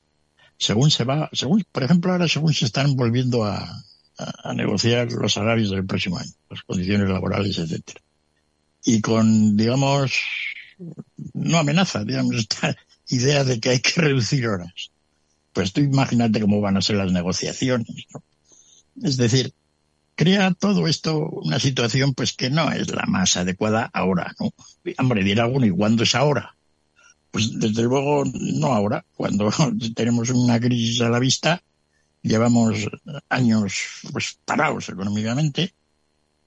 según 0.58 0.90
se 0.90 1.04
va, 1.04 1.28
según, 1.32 1.64
por 1.70 1.84
ejemplo, 1.84 2.12
ahora 2.12 2.28
según 2.28 2.52
se 2.52 2.66
están 2.66 2.96
volviendo 2.96 3.44
a, 3.44 3.82
negociar 4.54 5.12
los 5.12 5.34
salarios 5.34 5.70
del 5.70 5.84
próximo 5.84 6.16
año, 6.18 6.30
las 6.48 6.62
condiciones 6.62 7.06
laborales, 7.08 7.58
etcétera. 7.58 8.00
Y 8.82 9.02
con, 9.02 9.58
digamos, 9.58 10.14
no 11.34 11.58
amenaza, 11.58 12.02
digamos, 12.02 12.34
esta 12.36 12.74
idea 13.08 13.44
de 13.44 13.60
que 13.60 13.70
hay 13.70 13.80
que 13.80 14.00
reducir 14.00 14.46
horas. 14.48 14.90
Pues 15.52 15.72
tú 15.72 15.82
imagínate 15.82 16.40
cómo 16.40 16.62
van 16.62 16.78
a 16.78 16.82
ser 16.82 16.96
las 16.96 17.12
negociaciones, 17.12 18.06
¿no? 18.12 18.22
Es 19.02 19.18
decir, 19.18 19.52
crea 20.14 20.54
todo 20.54 20.88
esto 20.88 21.18
una 21.18 21.60
situación 21.60 22.14
pues 22.14 22.32
que 22.32 22.48
no 22.48 22.72
es 22.72 22.90
la 22.90 23.04
más 23.06 23.36
adecuada 23.36 23.90
ahora, 23.92 24.34
¿no? 24.40 24.52
Hombre, 24.98 25.22
dirá 25.22 25.46
uno, 25.46 25.66
¿y 25.66 25.70
cuándo 25.70 26.02
es 26.02 26.14
ahora? 26.14 26.55
Pues 27.36 27.50
desde 27.52 27.82
luego 27.82 28.24
no 28.24 28.68
ahora, 28.72 29.04
cuando 29.14 29.50
tenemos 29.94 30.30
una 30.30 30.58
crisis 30.58 31.02
a 31.02 31.10
la 31.10 31.18
vista, 31.18 31.62
llevamos 32.22 32.88
años 33.28 33.74
pues 34.10 34.38
parados 34.42 34.88
económicamente, 34.88 35.74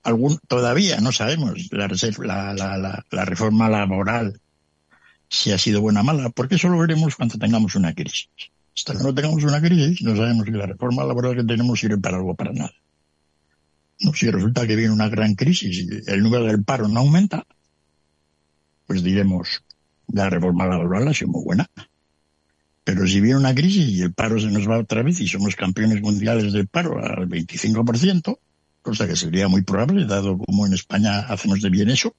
algún 0.01 0.39
todavía 0.47 0.99
no 0.99 1.11
sabemos 1.11 1.59
la, 1.71 3.03
reforma 3.11 3.69
laboral 3.69 4.41
si 5.29 5.51
ha 5.51 5.59
sido 5.59 5.79
buena 5.79 6.01
o 6.01 6.03
mala, 6.03 6.31
porque 6.31 6.55
eso 6.55 6.69
lo 6.69 6.79
veremos 6.79 7.15
cuando 7.15 7.37
tengamos 7.37 7.75
una 7.75 7.93
crisis. 7.93 8.27
Hasta 8.75 8.97
que 8.97 9.03
no 9.03 9.13
tengamos 9.13 9.43
una 9.43 9.61
crisis, 9.61 10.01
no 10.01 10.15
sabemos 10.15 10.47
si 10.47 10.53
la 10.53 10.65
reforma 10.65 11.03
laboral 11.03 11.35
que 11.35 11.43
tenemos 11.43 11.79
sirve 11.79 11.99
para 11.99 12.17
algo 12.17 12.31
o 12.31 12.35
para 12.35 12.51
nada. 12.51 12.73
Si 14.15 14.31
resulta 14.31 14.65
que 14.65 14.75
viene 14.75 14.91
una 14.91 15.07
gran 15.07 15.35
crisis 15.35 15.85
y 15.85 16.11
el 16.11 16.23
número 16.23 16.45
del 16.45 16.63
paro 16.63 16.87
no 16.87 17.01
aumenta, 17.01 17.45
pues 18.87 19.03
diremos, 19.03 19.61
la 20.11 20.29
reforma 20.29 20.65
laboral 20.65 21.07
ha 21.07 21.13
sido 21.13 21.31
muy 21.31 21.43
buena. 21.43 21.69
Pero 22.83 23.05
si 23.07 23.21
viene 23.21 23.37
una 23.37 23.53
crisis 23.53 23.87
y 23.87 24.01
el 24.01 24.13
paro 24.13 24.39
se 24.39 24.47
nos 24.47 24.67
va 24.67 24.79
otra 24.79 25.03
vez 25.03 25.19
y 25.19 25.27
somos 25.27 25.55
campeones 25.55 26.01
mundiales 26.01 26.51
del 26.53 26.67
paro 26.67 26.97
al 26.97 27.29
25%, 27.29 28.39
cosa 28.81 29.07
que 29.07 29.15
sería 29.15 29.47
muy 29.47 29.61
probable, 29.61 30.05
dado 30.05 30.37
como 30.37 30.65
en 30.65 30.73
España 30.73 31.19
hacemos 31.19 31.61
de 31.61 31.69
bien 31.69 31.89
eso, 31.89 32.15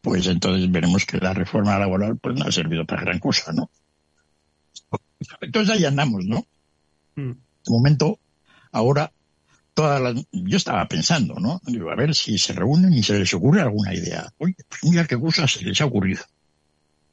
pues 0.00 0.26
entonces 0.26 0.70
veremos 0.70 1.04
que 1.04 1.18
la 1.18 1.34
reforma 1.34 1.78
laboral 1.78 2.16
pues 2.16 2.36
no 2.36 2.46
ha 2.46 2.52
servido 2.52 2.84
para 2.86 3.02
gran 3.02 3.18
cosa, 3.18 3.52
¿no? 3.52 3.70
Entonces 5.40 5.76
ahí 5.76 5.84
andamos, 5.84 6.24
¿no? 6.24 6.46
Mm. 7.16 7.30
De 7.30 7.70
momento, 7.70 8.18
ahora, 8.72 9.12
todas 9.74 10.00
las... 10.00 10.14
yo 10.32 10.56
estaba 10.56 10.86
pensando, 10.88 11.34
¿no? 11.34 11.60
Digo, 11.66 11.90
a 11.90 11.94
ver 11.94 12.14
si 12.14 12.38
se 12.38 12.52
reúnen 12.52 12.92
y 12.92 13.02
se 13.02 13.18
les 13.18 13.32
ocurre 13.34 13.60
alguna 13.60 13.94
idea. 13.94 14.32
Oye, 14.38 14.56
pues 14.68 14.84
mira 14.84 15.06
qué 15.06 15.18
cosa 15.18 15.46
se 15.46 15.64
les 15.64 15.80
ha 15.80 15.86
ocurrido. 15.86 16.22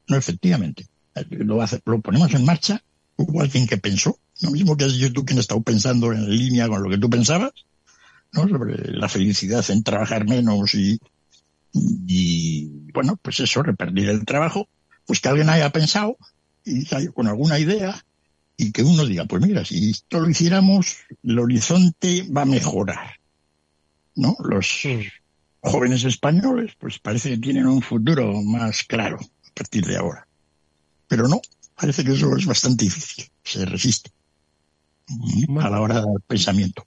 No, 0.08 0.18
efectivamente. 0.18 0.88
Lo, 1.30 1.62
hace, 1.62 1.80
lo 1.86 2.00
ponemos 2.02 2.34
en 2.34 2.46
marcha. 2.46 2.82
Hubo 3.18 3.42
alguien 3.42 3.68
que 3.68 3.78
pensó, 3.78 4.20
lo 4.42 4.52
mismo 4.52 4.76
que 4.76 4.86
has 4.86 4.94
dicho 4.94 5.14
tú, 5.14 5.24
quien 5.24 5.40
estado 5.40 5.62
pensando 5.62 6.12
en 6.12 6.30
línea 6.30 6.68
con 6.68 6.84
lo 6.84 6.90
que 6.90 6.98
tú 6.98 7.10
pensabas, 7.10 7.54
¿no? 8.34 8.48
Sobre 8.48 8.92
la 8.92 9.08
felicidad 9.08 9.64
en 9.70 9.84
trabajar 9.84 10.28
menos 10.28 10.74
y, 10.76 11.00
y 11.72 12.68
bueno, 12.92 13.18
pues 13.22 13.40
eso, 13.40 13.64
repartir 13.64 14.10
el 14.10 14.26
trabajo, 14.26 14.68
pues 15.06 15.22
que 15.22 15.30
alguien 15.30 15.50
haya 15.50 15.70
pensado 15.70 16.18
y 16.66 16.86
con 17.08 17.28
alguna 17.28 17.58
idea 17.58 18.04
y 18.58 18.74
que 18.74 18.84
uno 18.84 19.06
diga, 19.06 19.26
pues 19.26 19.46
mira, 19.46 19.64
si 19.64 19.92
esto 19.92 20.20
lo 20.20 20.30
hiciéramos, 20.30 20.98
el 21.24 21.40
horizonte 21.40 22.28
va 22.36 22.42
a 22.42 22.46
mejorar. 22.46 23.20
¿No? 24.16 24.36
Los 24.40 24.84
jóvenes 25.62 26.04
españoles, 26.04 26.74
pues 26.80 27.00
parece 27.00 27.32
que 27.32 27.38
tienen 27.38 27.68
un 27.68 27.82
futuro 27.82 28.42
más 28.42 28.84
claro 28.84 29.20
partir 29.56 29.86
de 29.86 29.98
ahora. 29.98 30.28
Pero 31.08 31.28
no, 31.28 31.42
parece 31.76 32.04
que 32.04 32.12
eso 32.12 32.36
es 32.36 32.46
bastante 32.46 32.86
difícil, 32.86 33.26
se 33.44 33.66
resiste 33.66 34.12
a 35.62 35.70
la 35.70 35.82
hora 35.82 35.96
del 35.96 36.22
pensamiento. 36.28 36.86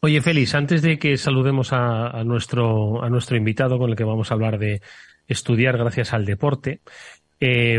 Oye, 0.00 0.20
Félix, 0.20 0.54
antes 0.54 0.82
de 0.82 0.98
que 0.98 1.16
saludemos 1.16 1.72
a, 1.72 2.22
nuestro, 2.24 3.02
a 3.02 3.08
nuestro 3.08 3.36
invitado 3.36 3.78
con 3.78 3.90
el 3.90 3.96
que 3.96 4.04
vamos 4.04 4.30
a 4.30 4.34
hablar 4.34 4.58
de 4.58 4.82
estudiar 5.26 5.78
gracias 5.78 6.12
al 6.12 6.24
deporte, 6.24 6.80
eh, 7.40 7.78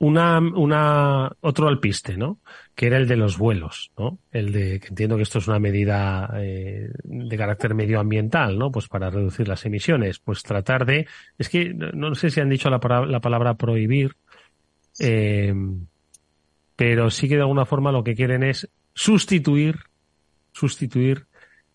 una, 0.00 0.38
una, 0.38 1.30
otro 1.40 1.68
alpiste, 1.68 2.16
¿no? 2.16 2.38
Que 2.74 2.86
era 2.86 2.96
el 2.96 3.06
de 3.06 3.16
los 3.16 3.36
vuelos, 3.36 3.92
¿no? 3.98 4.18
El 4.32 4.50
de, 4.50 4.80
que 4.80 4.88
entiendo 4.88 5.16
que 5.16 5.22
esto 5.22 5.38
es 5.38 5.46
una 5.46 5.58
medida 5.58 6.30
eh, 6.38 6.88
de 7.04 7.36
carácter 7.36 7.74
medioambiental, 7.74 8.58
¿no? 8.58 8.72
Pues 8.72 8.88
para 8.88 9.10
reducir 9.10 9.46
las 9.46 9.64
emisiones, 9.66 10.18
pues 10.18 10.42
tratar 10.42 10.86
de, 10.86 11.06
es 11.36 11.50
que 11.50 11.74
no 11.74 12.14
sé 12.14 12.30
si 12.30 12.40
han 12.40 12.48
dicho 12.48 12.70
la, 12.70 12.80
la 13.06 13.20
palabra 13.20 13.54
prohibir, 13.54 14.16
eh, 14.98 15.54
pero 16.76 17.10
sí 17.10 17.28
que 17.28 17.36
de 17.36 17.42
alguna 17.42 17.66
forma 17.66 17.92
lo 17.92 18.02
que 18.02 18.14
quieren 18.14 18.42
es 18.42 18.70
sustituir, 18.94 19.80
sustituir 20.52 21.26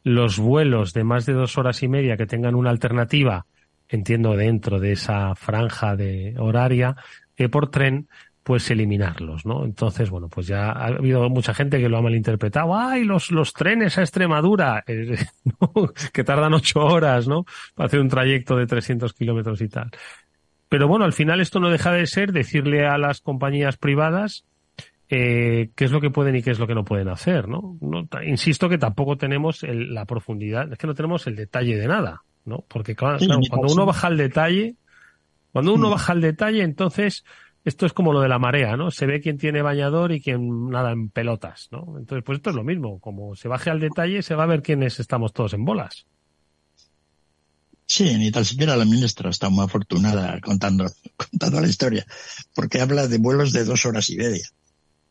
los 0.03 0.39
vuelos 0.39 0.93
de 0.93 1.03
más 1.03 1.27
de 1.27 1.33
dos 1.33 1.59
horas 1.59 1.83
y 1.83 1.87
media 1.87 2.17
que 2.17 2.25
tengan 2.25 2.55
una 2.55 2.71
alternativa, 2.71 3.45
entiendo 3.87 4.35
dentro 4.35 4.79
de 4.79 4.93
esa 4.93 5.35
franja 5.35 5.95
de 5.95 6.33
horaria, 6.39 6.95
eh, 7.37 7.49
por 7.49 7.69
tren, 7.69 8.07
pues 8.43 8.69
eliminarlos, 8.69 9.45
¿no? 9.45 9.65
Entonces, 9.65 10.11
bueno, 10.11 10.29
pues 10.29 10.45
ya 10.45 10.71
ha 10.71 10.85
habido 10.85 11.27
mucha 11.29 11.53
gente 11.53 11.79
que 11.79 11.89
lo 11.89 11.97
ha 11.97 12.01
malinterpretado. 12.01 12.77
¡Ay, 12.77 13.03
los, 13.03 13.31
los 13.31 13.53
trenes 13.53 13.97
a 13.97 14.01
Extremadura! 14.01 14.83
Eh, 14.87 15.17
que 16.13 16.23
tardan 16.23 16.53
ocho 16.53 16.79
horas, 16.81 17.27
¿no? 17.27 17.45
Para 17.73 17.87
hacer 17.87 17.99
un 17.99 18.09
trayecto 18.09 18.55
de 18.55 18.67
300 18.67 19.13
kilómetros 19.13 19.61
y 19.61 19.67
tal. 19.67 19.89
Pero 20.69 20.87
bueno, 20.87 21.05
al 21.05 21.13
final 21.13 21.41
esto 21.41 21.59
no 21.59 21.69
deja 21.69 21.91
de 21.91 22.05
ser 22.05 22.31
decirle 22.31 22.85
a 22.85 22.97
las 22.97 23.21
compañías 23.21 23.77
privadas 23.77 24.45
eh, 25.09 25.69
qué 25.75 25.85
es 25.85 25.91
lo 25.91 26.01
que 26.01 26.09
pueden 26.09 26.35
y 26.35 26.41
qué 26.41 26.51
es 26.51 26.59
lo 26.59 26.67
que 26.67 26.75
no 26.75 26.83
pueden 26.83 27.09
hacer, 27.09 27.47
¿no? 27.47 27.77
no 27.81 28.07
insisto 28.23 28.69
que 28.69 28.77
tampoco 28.77 29.17
tenemos 29.17 29.61
la 29.63 30.05
profundidad, 30.05 30.71
es 30.71 30.77
que 30.77 30.87
no 30.87 30.95
tenemos 30.95 31.27
el 31.27 31.35
detalle 31.35 31.77
de 31.77 31.87
nada, 31.87 32.23
¿no? 32.43 32.65
Porque 32.67 32.95
claro, 32.95 33.19
cuando 33.49 33.73
uno 33.73 33.85
baja 33.85 34.07
al 34.07 34.17
detalle, 34.17 34.75
cuando 35.55 35.73
uno 35.73 35.87
mm. 35.87 35.91
baja 35.91 36.11
al 36.11 36.19
detalle, 36.19 36.63
entonces 36.63 37.23
esto 37.63 37.85
es 37.85 37.93
como 37.93 38.11
lo 38.11 38.19
de 38.19 38.27
la 38.27 38.39
marea, 38.39 38.75
¿no? 38.75 38.91
Se 38.91 39.05
ve 39.05 39.21
quién 39.21 39.37
tiene 39.37 39.61
bañador 39.61 40.11
y 40.11 40.19
quién 40.19 40.69
nada 40.69 40.91
en 40.91 41.07
pelotas, 41.07 41.69
¿no? 41.71 41.95
Entonces, 41.97 42.25
pues 42.25 42.39
esto 42.39 42.49
es 42.49 42.57
lo 42.57 42.65
mismo. 42.65 42.99
Como 42.99 43.37
se 43.37 43.47
baje 43.47 43.69
al 43.69 43.79
detalle, 43.79 44.21
se 44.21 44.35
va 44.35 44.43
a 44.43 44.47
ver 44.47 44.61
quiénes 44.61 44.99
estamos 44.99 45.31
todos 45.31 45.53
en 45.53 45.63
bolas. 45.63 46.07
Sí, 47.85 48.17
ni 48.17 48.31
tan 48.31 48.43
siquiera 48.43 48.75
la 48.75 48.83
ministra 48.83 49.29
está 49.29 49.47
muy 49.47 49.63
afortunada 49.63 50.41
contando, 50.41 50.91
contando 51.15 51.61
la 51.61 51.69
historia, 51.69 52.05
porque 52.53 52.81
habla 52.81 53.07
de 53.07 53.17
vuelos 53.17 53.53
de 53.53 53.63
dos 53.63 53.85
horas 53.85 54.09
y 54.09 54.17
media, 54.17 54.49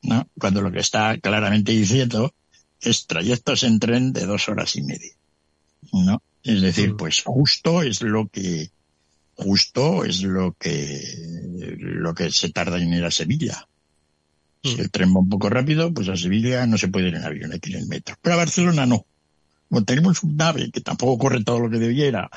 ¿no? 0.03 0.29
Cuando 0.39 0.61
lo 0.61 0.71
que 0.71 0.81
está 0.81 1.17
claramente 1.17 1.73
diciendo 1.73 2.35
es 2.83 3.07
trayectos 3.07 3.63
en 3.63 3.79
tren 3.79 4.13
de 4.13 4.27
dos 4.27 4.51
horas 4.51 4.77
y 4.77 4.83
media, 4.83 5.15
¿no? 5.91 6.21
Es 6.43 6.61
decir, 6.61 6.93
mm. 6.93 6.97
pues 6.99 7.23
justo 7.25 7.81
es 7.81 8.03
lo 8.03 8.29
que 8.29 8.69
justo 9.37 10.05
es 10.05 10.23
lo 10.23 10.55
que, 10.55 11.03
lo 11.79 12.15
que 12.15 12.31
se 12.31 12.51
tarda 12.51 12.79
en 12.79 12.93
ir 12.93 13.05
a 13.05 13.11
Sevilla. 13.11 13.69
Si 14.63 14.81
el 14.81 14.91
tren 14.91 15.15
va 15.15 15.21
un 15.21 15.29
poco 15.29 15.51
rápido, 15.51 15.93
pues 15.93 16.09
a 16.09 16.17
Sevilla 16.17 16.67
no 16.67 16.79
se 16.79 16.89
puede 16.89 17.09
ir 17.09 17.17
en 17.17 17.25
avión, 17.25 17.53
hay 17.53 17.61
que 17.61 17.71
ir 17.71 17.77
en 17.77 17.89
metro. 17.89 18.17
Pero 18.23 18.35
a 18.35 18.39
Barcelona 18.39 18.87
no. 18.87 19.05
Como 19.69 19.85
tenemos 19.85 20.23
un 20.23 20.37
nave 20.37 20.71
que 20.71 20.81
tampoco 20.81 21.19
corre 21.19 21.45
todo 21.45 21.61
lo 21.61 21.71
que 21.71 21.79
debiera, 21.79 22.31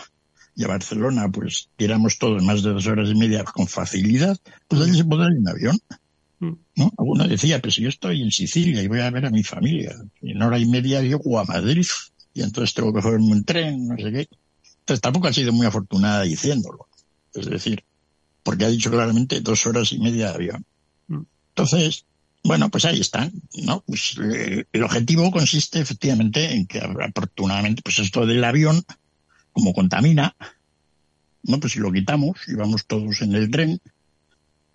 y 0.57 0.63
a 0.63 0.67
Barcelona, 0.67 1.29
pues, 1.29 1.69
tiramos 1.75 2.17
todo 2.17 2.39
en 2.39 2.45
más 2.45 2.63
de 2.63 2.71
dos 2.71 2.87
horas 2.87 3.09
y 3.09 3.15
media 3.15 3.43
con 3.43 3.67
facilidad, 3.67 4.35
pues 4.67 4.81
allí 4.81 4.97
se 4.97 5.05
puede 5.05 5.29
ir 5.31 5.37
en 5.37 5.47
avión. 5.47 5.79
¿No? 6.39 6.91
Alguno 6.97 7.27
decía, 7.27 7.61
pues 7.61 7.75
yo 7.75 7.89
estoy 7.89 8.23
en 8.23 8.31
Sicilia 8.31 8.81
y 8.81 8.87
voy 8.87 9.01
a 9.01 9.11
ver 9.11 9.27
a 9.27 9.29
mi 9.29 9.43
familia. 9.43 9.95
Y 10.19 10.31
en 10.31 10.41
hora 10.41 10.57
y 10.57 10.65
media 10.65 11.01
llego 11.03 11.39
a 11.39 11.45
Madrid 11.45 11.85
y 12.33 12.41
entonces 12.41 12.73
tengo 12.73 12.91
que 12.91 13.01
cogerme 13.01 13.27
un 13.27 13.43
tren, 13.43 13.87
no 13.87 13.97
sé 13.97 14.11
qué. 14.11 14.27
Entonces 14.79 15.01
tampoco 15.01 15.27
ha 15.27 15.33
sido 15.33 15.53
muy 15.53 15.67
afortunada 15.67 16.23
diciéndolo. 16.23 16.87
Es 17.37 17.49
decir, 17.49 17.83
porque 18.43 18.65
ha 18.65 18.69
dicho 18.69 18.89
claramente 18.89 19.41
dos 19.41 19.65
horas 19.65 19.91
y 19.91 19.99
media 19.99 20.27
de 20.27 20.33
avión. 20.33 20.65
Mm. 21.07 21.23
Entonces, 21.49 22.05
bueno, 22.43 22.69
pues 22.69 22.85
ahí 22.85 23.01
están, 23.01 23.31
¿no? 23.63 23.83
Pues, 23.85 24.15
eh, 24.23 24.65
el 24.71 24.83
objetivo 24.83 25.31
consiste 25.31 25.79
efectivamente 25.79 26.53
en 26.53 26.65
que 26.65 26.79
afortunadamente, 26.79 27.81
pues 27.81 27.99
esto 27.99 28.25
del 28.25 28.43
avión, 28.43 28.83
como 29.51 29.73
contamina, 29.73 30.35
¿no? 31.43 31.59
Pues 31.59 31.73
si 31.73 31.79
lo 31.79 31.91
quitamos 31.91 32.37
y 32.47 32.53
vamos 32.53 32.85
todos 32.85 33.21
en 33.21 33.35
el 33.35 33.51
tren, 33.51 33.81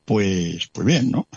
pues, 0.04 0.68
pues 0.72 0.86
bien, 0.86 1.10
¿no? 1.10 1.28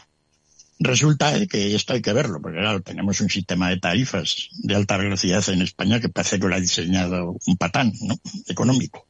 Resulta 0.80 1.46
que 1.48 1.74
esto 1.74 1.94
hay 1.94 2.02
que 2.02 2.12
verlo, 2.12 2.42
porque 2.42 2.58
claro, 2.58 2.82
tenemos 2.82 3.22
un 3.22 3.30
sistema 3.30 3.70
de 3.70 3.78
tarifas 3.78 4.50
de 4.52 4.76
alta 4.76 4.98
velocidad 4.98 5.48
en 5.48 5.62
España 5.62 6.02
que 6.02 6.10
parece 6.10 6.38
que 6.38 6.48
lo 6.48 6.56
ha 6.56 6.60
diseñado 6.60 7.38
un 7.46 7.56
patán, 7.56 7.94
¿no? 8.02 8.20
Económico. 8.48 9.08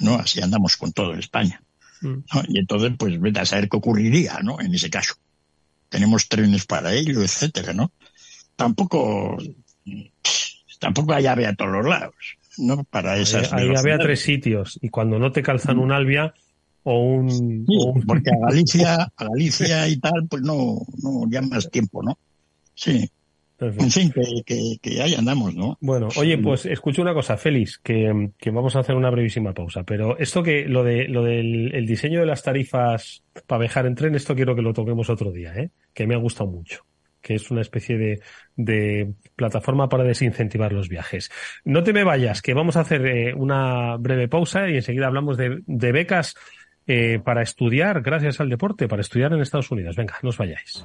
¿No? 0.00 0.16
Así 0.16 0.40
andamos 0.40 0.76
con 0.76 0.92
todo 0.92 1.12
en 1.12 1.20
España. 1.20 1.62
Mm. 2.00 2.18
Y 2.48 2.58
entonces, 2.58 2.92
pues 2.98 3.20
vete 3.20 3.40
a 3.40 3.46
saber 3.46 3.68
qué 3.68 3.76
ocurriría, 3.76 4.40
¿no? 4.42 4.60
En 4.60 4.74
ese 4.74 4.90
caso. 4.90 5.14
Tenemos 5.88 6.28
trenes 6.28 6.66
para 6.66 6.94
ello, 6.94 7.22
etcétera, 7.22 7.72
¿no? 7.72 7.92
Tampoco, 8.56 9.36
tampoco 10.78 11.12
hay 11.12 11.26
ave 11.26 11.46
a 11.46 11.54
todos 11.54 11.72
los 11.72 11.86
lados, 11.86 12.14
¿no? 12.58 12.84
Para 12.84 13.18
esas. 13.18 13.52
Hay, 13.52 13.68
hay 13.68 13.76
ave 13.76 13.92
a 13.94 13.98
tres 13.98 14.20
sitios, 14.20 14.78
y 14.80 14.88
cuando 14.88 15.18
no 15.18 15.32
te 15.32 15.42
calzan 15.42 15.78
un 15.78 15.90
albia, 15.90 16.34
o 16.84 16.98
un, 16.98 17.66
porque 18.06 18.30
a 18.30 18.38
Galicia, 18.48 19.12
a 19.16 19.24
Galicia 19.24 19.88
y 19.88 19.96
tal, 19.98 20.26
pues 20.28 20.42
no, 20.42 20.78
no, 21.02 21.28
ya 21.28 21.42
más 21.42 21.70
tiempo, 21.70 22.02
¿no? 22.02 22.18
Sí. 22.74 23.10
En 23.60 23.90
fin, 23.90 24.12
que, 24.44 24.78
que, 24.80 25.02
ahí 25.02 25.14
andamos, 25.14 25.54
¿no? 25.54 25.76
Bueno, 25.80 26.08
oye, 26.16 26.38
pues 26.38 26.64
escucho 26.66 27.02
una 27.02 27.12
cosa, 27.12 27.36
Félix, 27.36 27.78
que, 27.78 28.30
que, 28.38 28.50
vamos 28.50 28.74
a 28.74 28.80
hacer 28.80 28.96
una 28.96 29.10
brevísima 29.10 29.52
pausa, 29.52 29.82
pero 29.84 30.18
esto 30.18 30.42
que, 30.42 30.66
lo 30.66 30.82
de, 30.82 31.08
lo 31.08 31.22
del 31.22 31.74
el 31.74 31.86
diseño 31.86 32.20
de 32.20 32.26
las 32.26 32.42
tarifas 32.42 33.22
para 33.46 33.60
viajar 33.60 33.86
en 33.86 33.94
tren, 33.94 34.14
esto 34.14 34.34
quiero 34.34 34.54
que 34.56 34.62
lo 34.62 34.72
toquemos 34.72 35.10
otro 35.10 35.30
día, 35.30 35.54
¿eh? 35.54 35.70
Que 35.92 36.06
me 36.06 36.14
ha 36.14 36.18
gustado 36.18 36.50
mucho 36.50 36.84
que 37.22 37.34
es 37.34 37.50
una 37.50 37.60
especie 37.60 37.98
de, 37.98 38.22
de, 38.56 39.12
plataforma 39.36 39.90
para 39.90 40.04
desincentivar 40.04 40.72
los 40.72 40.88
viajes. 40.88 41.30
No 41.66 41.82
te 41.82 41.92
me 41.92 42.02
vayas, 42.02 42.40
que 42.40 42.54
vamos 42.54 42.76
a 42.76 42.80
hacer 42.80 43.06
eh, 43.06 43.34
una 43.34 43.98
breve 43.98 44.26
pausa 44.26 44.70
y 44.70 44.76
enseguida 44.76 45.06
hablamos 45.06 45.36
de, 45.36 45.60
de 45.66 45.92
becas 45.92 46.34
eh, 46.86 47.20
para 47.22 47.42
estudiar 47.42 48.00
gracias 48.00 48.40
al 48.40 48.48
deporte, 48.48 48.88
para 48.88 49.02
estudiar 49.02 49.32
en 49.32 49.40
Estados 49.40 49.70
Unidos. 49.70 49.96
Venga, 49.96 50.16
no 50.22 50.30
os 50.30 50.38
vayáis. 50.38 50.84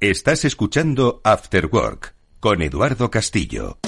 Estás 0.00 0.44
escuchando 0.44 1.22
After 1.24 1.70
Work 1.72 2.14
con 2.38 2.60
Eduardo 2.60 3.10
Castillo. 3.10 3.78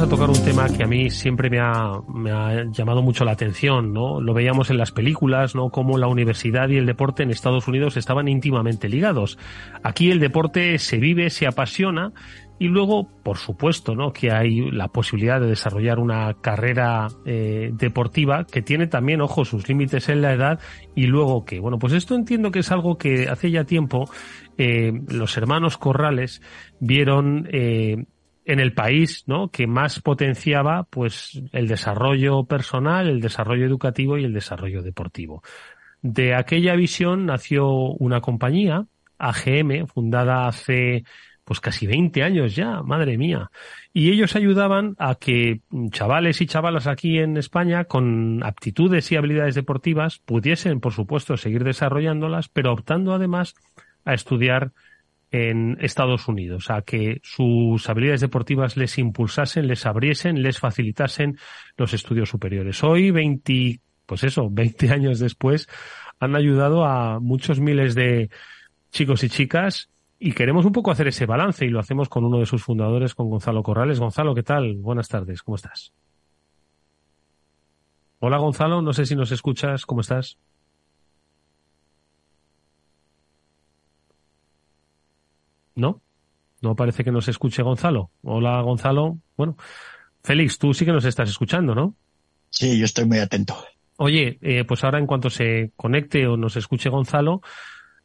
a 0.00 0.06
tocar 0.06 0.30
un 0.30 0.44
tema 0.44 0.68
que 0.68 0.84
a 0.84 0.86
mí 0.86 1.10
siempre 1.10 1.50
me 1.50 1.58
ha, 1.58 1.90
me 2.06 2.30
ha, 2.30 2.70
llamado 2.70 3.02
mucho 3.02 3.24
la 3.24 3.32
atención, 3.32 3.92
¿no? 3.92 4.20
Lo 4.20 4.32
veíamos 4.32 4.70
en 4.70 4.76
las 4.76 4.92
películas, 4.92 5.56
¿no? 5.56 5.70
Cómo 5.70 5.98
la 5.98 6.06
universidad 6.06 6.68
y 6.68 6.76
el 6.76 6.86
deporte 6.86 7.24
en 7.24 7.32
Estados 7.32 7.66
Unidos 7.66 7.96
estaban 7.96 8.28
íntimamente 8.28 8.88
ligados. 8.88 9.38
Aquí 9.82 10.12
el 10.12 10.20
deporte 10.20 10.78
se 10.78 10.98
vive, 10.98 11.30
se 11.30 11.48
apasiona 11.48 12.12
y 12.58 12.66
luego, 12.66 13.08
por 13.22 13.38
supuesto, 13.38 13.94
¿no? 13.94 14.12
que 14.12 14.32
hay 14.32 14.70
la 14.70 14.88
posibilidad 14.88 15.40
de 15.40 15.46
desarrollar 15.46 15.98
una 15.98 16.34
carrera 16.40 17.06
eh, 17.24 17.70
deportiva 17.72 18.44
que 18.44 18.62
tiene 18.62 18.88
también, 18.88 19.20
ojo, 19.20 19.44
sus 19.44 19.68
límites 19.68 20.08
en 20.08 20.22
la 20.22 20.32
edad 20.32 20.60
y 20.94 21.06
luego 21.06 21.44
que, 21.44 21.60
bueno, 21.60 21.78
pues 21.78 21.92
esto 21.92 22.14
entiendo 22.14 22.50
que 22.50 22.60
es 22.60 22.72
algo 22.72 22.98
que 22.98 23.28
hace 23.28 23.50
ya 23.50 23.64
tiempo 23.64 24.10
eh, 24.56 24.92
los 25.08 25.36
hermanos 25.36 25.78
Corrales 25.78 26.42
vieron 26.80 27.48
eh, 27.52 28.06
en 28.44 28.60
el 28.60 28.72
país, 28.72 29.24
¿no? 29.26 29.50
Que 29.50 29.66
más 29.66 30.00
potenciaba, 30.00 30.84
pues, 30.84 31.40
el 31.52 31.68
desarrollo 31.68 32.44
personal, 32.44 33.06
el 33.08 33.20
desarrollo 33.20 33.66
educativo 33.66 34.18
y 34.18 34.24
el 34.24 34.32
desarrollo 34.32 34.82
deportivo. 34.82 35.42
De 36.00 36.34
aquella 36.34 36.74
visión 36.74 37.26
nació 37.26 37.68
una 37.68 38.20
compañía, 38.20 38.86
AGM, 39.18 39.86
fundada 39.86 40.46
hace 40.46 41.04
pues 41.48 41.60
casi 41.60 41.86
20 41.86 42.22
años 42.22 42.54
ya, 42.54 42.82
madre 42.82 43.16
mía. 43.16 43.50
Y 43.94 44.10
ellos 44.10 44.36
ayudaban 44.36 44.96
a 44.98 45.14
que 45.14 45.62
chavales 45.88 46.42
y 46.42 46.46
chavalas 46.46 46.86
aquí 46.86 47.20
en 47.20 47.38
España 47.38 47.84
con 47.84 48.44
aptitudes 48.44 49.10
y 49.10 49.16
habilidades 49.16 49.54
deportivas 49.54 50.18
pudiesen, 50.18 50.78
por 50.80 50.92
supuesto, 50.92 51.38
seguir 51.38 51.64
desarrollándolas, 51.64 52.50
pero 52.50 52.70
optando 52.70 53.14
además 53.14 53.54
a 54.04 54.12
estudiar 54.12 54.72
en 55.30 55.78
Estados 55.80 56.28
Unidos, 56.28 56.68
a 56.68 56.82
que 56.82 57.18
sus 57.22 57.88
habilidades 57.88 58.20
deportivas 58.20 58.76
les 58.76 58.98
impulsasen, 58.98 59.68
les 59.68 59.86
abriesen, 59.86 60.42
les 60.42 60.58
facilitasen 60.58 61.38
los 61.78 61.94
estudios 61.94 62.28
superiores. 62.28 62.84
Hoy, 62.84 63.10
20, 63.10 63.80
pues 64.04 64.22
eso, 64.22 64.50
20 64.50 64.90
años 64.90 65.18
después, 65.18 65.66
han 66.20 66.36
ayudado 66.36 66.84
a 66.84 67.20
muchos 67.20 67.58
miles 67.58 67.94
de 67.94 68.28
chicos 68.90 69.24
y 69.24 69.30
chicas 69.30 69.88
y 70.18 70.32
queremos 70.32 70.64
un 70.64 70.72
poco 70.72 70.90
hacer 70.90 71.08
ese 71.08 71.26
balance 71.26 71.64
y 71.64 71.68
lo 71.68 71.78
hacemos 71.78 72.08
con 72.08 72.24
uno 72.24 72.38
de 72.38 72.46
sus 72.46 72.62
fundadores, 72.62 73.14
con 73.14 73.30
Gonzalo 73.30 73.62
Corrales. 73.62 74.00
Gonzalo, 74.00 74.34
¿qué 74.34 74.42
tal? 74.42 74.76
Buenas 74.76 75.08
tardes, 75.08 75.42
¿cómo 75.42 75.56
estás? 75.56 75.92
Hola 78.18 78.38
Gonzalo, 78.38 78.82
no 78.82 78.92
sé 78.92 79.06
si 79.06 79.14
nos 79.14 79.30
escuchas, 79.30 79.86
¿cómo 79.86 80.00
estás? 80.00 80.38
¿No? 85.76 86.00
No 86.60 86.74
parece 86.74 87.04
que 87.04 87.12
nos 87.12 87.28
escuche 87.28 87.62
Gonzalo. 87.62 88.10
Hola 88.22 88.60
Gonzalo. 88.62 89.18
Bueno, 89.36 89.56
Félix, 90.24 90.58
tú 90.58 90.74
sí 90.74 90.84
que 90.84 90.92
nos 90.92 91.04
estás 91.04 91.30
escuchando, 91.30 91.76
¿no? 91.76 91.94
Sí, 92.50 92.76
yo 92.76 92.86
estoy 92.86 93.04
muy 93.04 93.18
atento. 93.18 93.54
Oye, 93.98 94.38
eh, 94.42 94.64
pues 94.64 94.82
ahora 94.82 94.98
en 94.98 95.06
cuanto 95.06 95.30
se 95.30 95.70
conecte 95.76 96.26
o 96.26 96.36
nos 96.36 96.56
escuche 96.56 96.88
Gonzalo, 96.88 97.40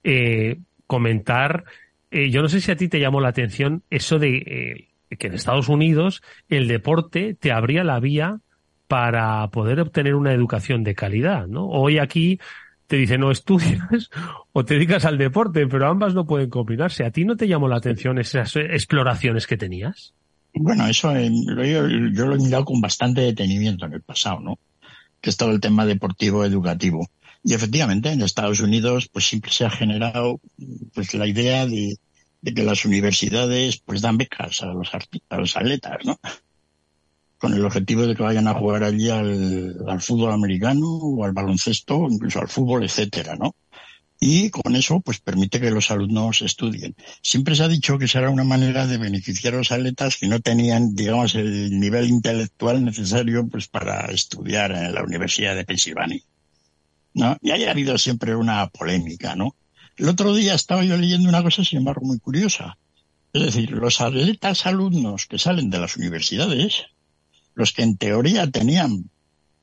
eh, 0.03 0.59
comentar 0.85 1.63
eh, 2.13 2.29
yo 2.29 2.41
no 2.43 2.49
sé 2.49 2.61
si 2.61 2.71
a 2.71 2.75
ti 2.75 2.87
te 2.87 2.99
llamó 2.99 3.21
la 3.21 3.29
atención 3.29 3.83
eso 3.89 4.19
de 4.19 4.37
eh, 5.09 5.15
que 5.17 5.27
en 5.27 5.33
Estados 5.33 5.67
Unidos 5.67 6.21
el 6.47 6.67
deporte 6.67 7.33
te 7.33 7.51
abría 7.51 7.83
la 7.83 7.99
vía 7.99 8.39
para 8.87 9.47
poder 9.47 9.79
obtener 9.79 10.13
una 10.13 10.31
educación 10.31 10.83
de 10.83 10.93
calidad, 10.93 11.47
¿no? 11.47 11.67
Hoy 11.67 11.97
aquí 11.97 12.39
te 12.85 12.97
dicen 12.97 13.21
no 13.21 13.31
estudias 13.31 14.11
o 14.51 14.63
te 14.63 14.75
dedicas 14.75 15.05
al 15.05 15.17
deporte, 15.17 15.65
pero 15.65 15.87
ambas 15.87 16.13
no 16.13 16.27
pueden 16.27 16.51
combinarse. 16.51 17.03
¿A 17.03 17.09
ti 17.09 17.25
no 17.25 17.35
te 17.35 17.47
llamó 17.47 17.67
la 17.67 17.77
atención 17.77 18.19
esas 18.19 18.55
exploraciones 18.55 19.47
que 19.47 19.57
tenías? 19.57 20.13
Bueno, 20.53 20.85
eso 20.85 21.15
eh, 21.15 21.31
yo, 21.31 21.87
yo, 21.87 22.27
lo 22.27 22.35
he 22.35 22.37
mirado 22.37 22.65
con 22.65 22.79
bastante 22.79 23.21
detenimiento 23.21 23.87
en 23.87 23.93
el 23.93 24.01
pasado, 24.01 24.39
¿no? 24.39 24.59
Que 25.19 25.31
es 25.31 25.37
todo 25.37 25.49
el 25.51 25.59
tema 25.59 25.87
deportivo 25.87 26.45
educativo. 26.45 27.07
Y 27.43 27.53
efectivamente, 27.53 28.09
en 28.09 28.21
Estados 28.21 28.61
Unidos, 28.61 29.09
pues 29.11 29.25
siempre 29.25 29.51
se 29.51 29.65
ha 29.65 29.69
generado 29.69 30.39
pues 30.93 31.13
la 31.13 31.27
idea 31.27 31.65
de, 31.65 31.97
que 32.43 32.63
las 32.63 32.85
universidades 32.85 33.77
pues 33.77 34.01
dan 34.01 34.17
becas 34.17 34.61
a 34.63 34.67
los, 34.67 34.91
a 35.29 35.37
los 35.37 35.57
atletas, 35.57 35.97
¿no? 36.05 36.19
Con 37.37 37.53
el 37.53 37.65
objetivo 37.65 38.07
de 38.07 38.15
que 38.15 38.23
vayan 38.23 38.47
a 38.47 38.53
jugar 38.53 38.83
allí 38.83 39.09
al, 39.09 39.75
al 39.87 40.01
fútbol 40.01 40.31
americano 40.31 40.87
o 40.87 41.25
al 41.25 41.33
baloncesto, 41.33 42.07
incluso 42.09 42.39
al 42.39 42.47
fútbol, 42.47 42.83
etcétera, 42.83 43.35
¿no? 43.35 43.53
y 44.25 44.49
con 44.51 44.75
eso 44.77 45.01
pues 45.01 45.19
permite 45.19 45.59
que 45.59 45.69
los 45.69 45.91
alumnos 45.91 46.41
estudien. 46.41 46.95
Siempre 47.21 47.55
se 47.55 47.63
ha 47.63 47.67
dicho 47.67 47.97
que 47.97 48.07
será 48.07 48.29
una 48.29 48.45
manera 48.45 48.87
de 48.87 48.97
beneficiar 48.97 49.53
a 49.53 49.57
los 49.57 49.71
atletas 49.73 50.15
que 50.17 50.27
no 50.27 50.39
tenían, 50.39 50.95
digamos, 50.95 51.35
el 51.35 51.77
nivel 51.77 52.07
intelectual 52.07 52.85
necesario 52.85 53.45
pues 53.49 53.67
para 53.67 54.05
estudiar 54.05 54.71
en 54.71 54.95
la 54.95 55.03
Universidad 55.03 55.57
de 55.57 55.65
Pensilvania. 55.65 56.21
¿No? 57.13 57.37
Y 57.41 57.51
haya 57.51 57.71
habido 57.71 57.97
siempre 57.97 58.35
una 58.35 58.67
polémica, 58.67 59.35
¿no? 59.35 59.55
El 59.95 60.09
otro 60.09 60.33
día 60.33 60.55
estaba 60.55 60.83
yo 60.83 60.97
leyendo 60.97 61.29
una 61.29 61.43
cosa, 61.43 61.63
sin 61.63 61.79
embargo, 61.79 62.05
muy 62.05 62.19
curiosa. 62.19 62.77
Es 63.31 63.43
decir, 63.43 63.71
los 63.71 64.01
atletas 64.01 64.65
alumnos 64.65 65.25
que 65.25 65.39
salen 65.39 65.69
de 65.69 65.79
las 65.79 65.97
universidades, 65.97 66.85
los 67.55 67.71
que 67.71 67.83
en 67.83 67.97
teoría 67.97 68.49
tenían 68.49 69.09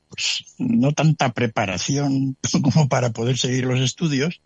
pues, 0.08 0.44
no 0.58 0.92
tanta 0.92 1.32
preparación 1.32 2.36
como 2.62 2.88
para 2.88 3.10
poder 3.10 3.38
seguir 3.38 3.64
los 3.64 3.80
estudios, 3.80 4.40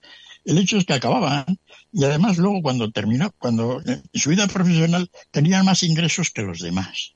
el 0.44 0.58
hecho 0.58 0.76
es 0.76 0.84
que 0.84 0.92
acababan 0.92 1.58
y 1.90 2.04
además 2.04 2.36
luego 2.36 2.60
cuando 2.60 2.90
terminó, 2.90 3.32
cuando 3.38 3.80
en 3.80 4.02
su 4.12 4.30
vida 4.30 4.46
profesional 4.46 5.10
tenían 5.30 5.64
más 5.64 5.82
ingresos 5.82 6.30
que 6.30 6.42
los 6.42 6.60
demás. 6.60 7.13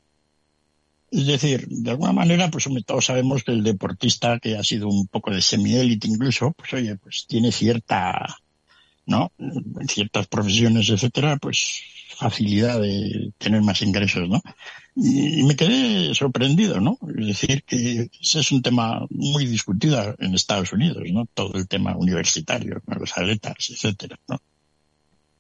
Es 1.11 1.27
decir, 1.27 1.67
de 1.69 1.91
alguna 1.91 2.13
manera, 2.13 2.51
pues 2.51 2.69
todos 2.85 3.07
sabemos 3.07 3.43
que 3.43 3.53
el 3.53 3.63
deportista 3.63 4.39
que 4.39 4.57
ha 4.57 4.63
sido 4.63 4.89
un 4.89 5.07
poco 5.07 5.31
de 5.31 5.41
semiélite 5.41 6.09
incluso, 6.09 6.53
pues 6.53 6.73
oye, 6.75 6.97
pues 6.97 7.25
tiene 7.27 7.51
cierta, 7.51 8.37
¿no? 9.07 9.33
En 9.39 9.89
ciertas 9.89 10.27
profesiones, 10.27 10.91
etcétera, 10.91 11.39
pues 11.39 11.83
facilidad 12.19 12.81
de 12.81 13.33
tener 13.39 13.63
más 13.63 13.81
ingresos, 13.81 14.29
¿no? 14.29 14.43
Y, 14.97 15.45
me 15.45 15.55
quedé 15.55 16.15
sorprendido, 16.15 16.81
¿no? 16.81 16.99
Es 17.17 17.27
decir, 17.27 17.63
que 17.65 18.11
ese 18.21 18.41
es 18.41 18.51
un 18.51 18.61
tema 18.61 19.07
muy 19.11 19.47
discutido 19.47 20.15
en 20.19 20.35
Estados 20.35 20.73
Unidos, 20.73 21.05
¿no? 21.13 21.27
Todo 21.33 21.55
el 21.55 21.69
tema 21.69 21.97
universitario, 21.97 22.83
los 22.87 23.17
atletas, 23.17 23.71
etcétera, 23.71 24.19
¿no? 24.29 24.41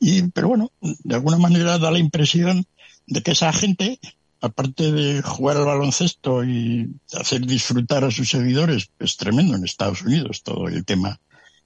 Y, 0.00 0.28
pero 0.28 0.48
bueno, 0.48 0.70
de 0.80 1.14
alguna 1.14 1.38
manera 1.38 1.78
da 1.78 1.90
la 1.90 1.98
impresión 1.98 2.64
de 3.06 3.22
que 3.22 3.32
esa 3.32 3.52
gente, 3.52 3.98
aparte 4.40 4.92
de 4.92 5.22
jugar 5.22 5.56
al 5.56 5.66
baloncesto 5.66 6.44
y 6.44 6.94
hacer 7.12 7.46
disfrutar 7.46 8.04
a 8.04 8.10
sus 8.10 8.28
seguidores, 8.28 8.90
es 8.98 9.16
tremendo 9.16 9.56
en 9.56 9.64
Estados 9.64 10.02
Unidos 10.02 10.42
todo 10.42 10.68
el 10.68 10.84
tema 10.84 11.20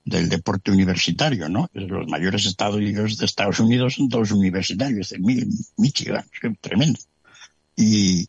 del 0.05 0.29
deporte 0.29 0.71
universitario, 0.71 1.49
¿no? 1.49 1.71
Los 1.75 2.09
mayores 2.09 2.45
estadios 2.47 3.19
de 3.19 3.25
Estados 3.25 3.61
Unidos 3.61 3.95
son 3.95 4.09
todos 4.09 4.33
universitarios, 4.33 5.11
de 5.11 5.47
Michigan, 5.77 6.25
tremendo. 6.61 6.99
Y, 7.77 8.27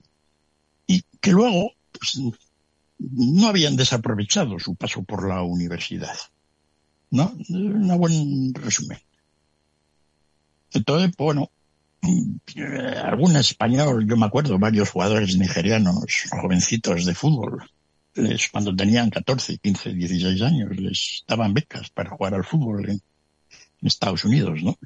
y 0.85 1.03
que 1.19 1.31
luego 1.31 1.71
pues, 1.91 2.19
no 2.99 3.47
habían 3.47 3.75
desaprovechado 3.75 4.59
su 4.59 4.75
paso 4.75 5.03
por 5.03 5.27
la 5.27 5.41
universidad. 5.41 6.15
¿No? 7.09 7.35
Un 7.49 7.97
buen 7.97 8.53
resumen. 8.55 8.97
Entonces, 10.71 11.11
bueno, 11.15 11.51
algún 13.03 13.35
español, 13.35 14.05
yo 14.07 14.17
me 14.17 14.25
acuerdo, 14.25 14.59
varios 14.59 14.89
jugadores 14.89 15.37
nigerianos, 15.37 16.05
jovencitos 16.29 17.05
de 17.05 17.15
fútbol, 17.15 17.63
les, 18.15 18.49
cuando 18.49 18.75
tenían 18.75 19.09
14, 19.09 19.57
15, 19.57 19.93
16 19.93 20.41
años, 20.41 20.75
les 20.77 21.23
daban 21.27 21.53
becas 21.53 21.89
para 21.89 22.11
jugar 22.11 22.35
al 22.35 22.43
fútbol 22.43 22.89
en, 22.89 23.01
Estados 23.81 24.23
Unidos, 24.23 24.63
¿no? 24.63 24.77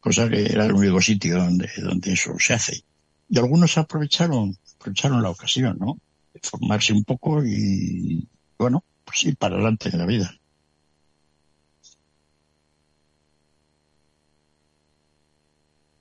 Cosa 0.00 0.30
que 0.30 0.46
era 0.46 0.64
el 0.64 0.72
único 0.72 0.98
sitio 0.98 1.36
donde, 1.36 1.68
donde 1.76 2.14
eso 2.14 2.34
se 2.38 2.54
hace. 2.54 2.82
Y 3.28 3.38
algunos 3.38 3.76
aprovecharon, 3.76 4.56
aprovecharon 4.76 5.22
la 5.22 5.28
ocasión, 5.28 5.76
¿no? 5.78 5.98
De 6.32 6.40
formarse 6.42 6.94
un 6.94 7.04
poco 7.04 7.44
y, 7.44 8.26
bueno, 8.56 8.82
pues 9.04 9.24
ir 9.24 9.36
para 9.36 9.56
adelante 9.56 9.90
en 9.92 9.98
la 9.98 10.06
vida. 10.06 10.37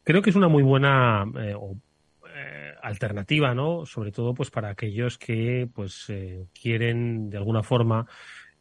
Creo 0.08 0.22
que 0.22 0.30
es 0.30 0.38
una 0.38 0.48
muy 0.48 0.64
buena 0.64 1.26
eh, 1.38 1.54
alternativa, 2.82 3.54
¿no? 3.54 3.86
Sobre 3.86 4.14
todo, 4.14 4.34
pues 4.34 4.50
para 4.50 4.70
aquellos 4.70 5.18
que, 5.18 5.68
pues, 5.76 6.06
eh, 6.08 6.46
quieren 6.58 7.30
de 7.30 7.36
alguna 7.36 7.62
forma 7.62 8.06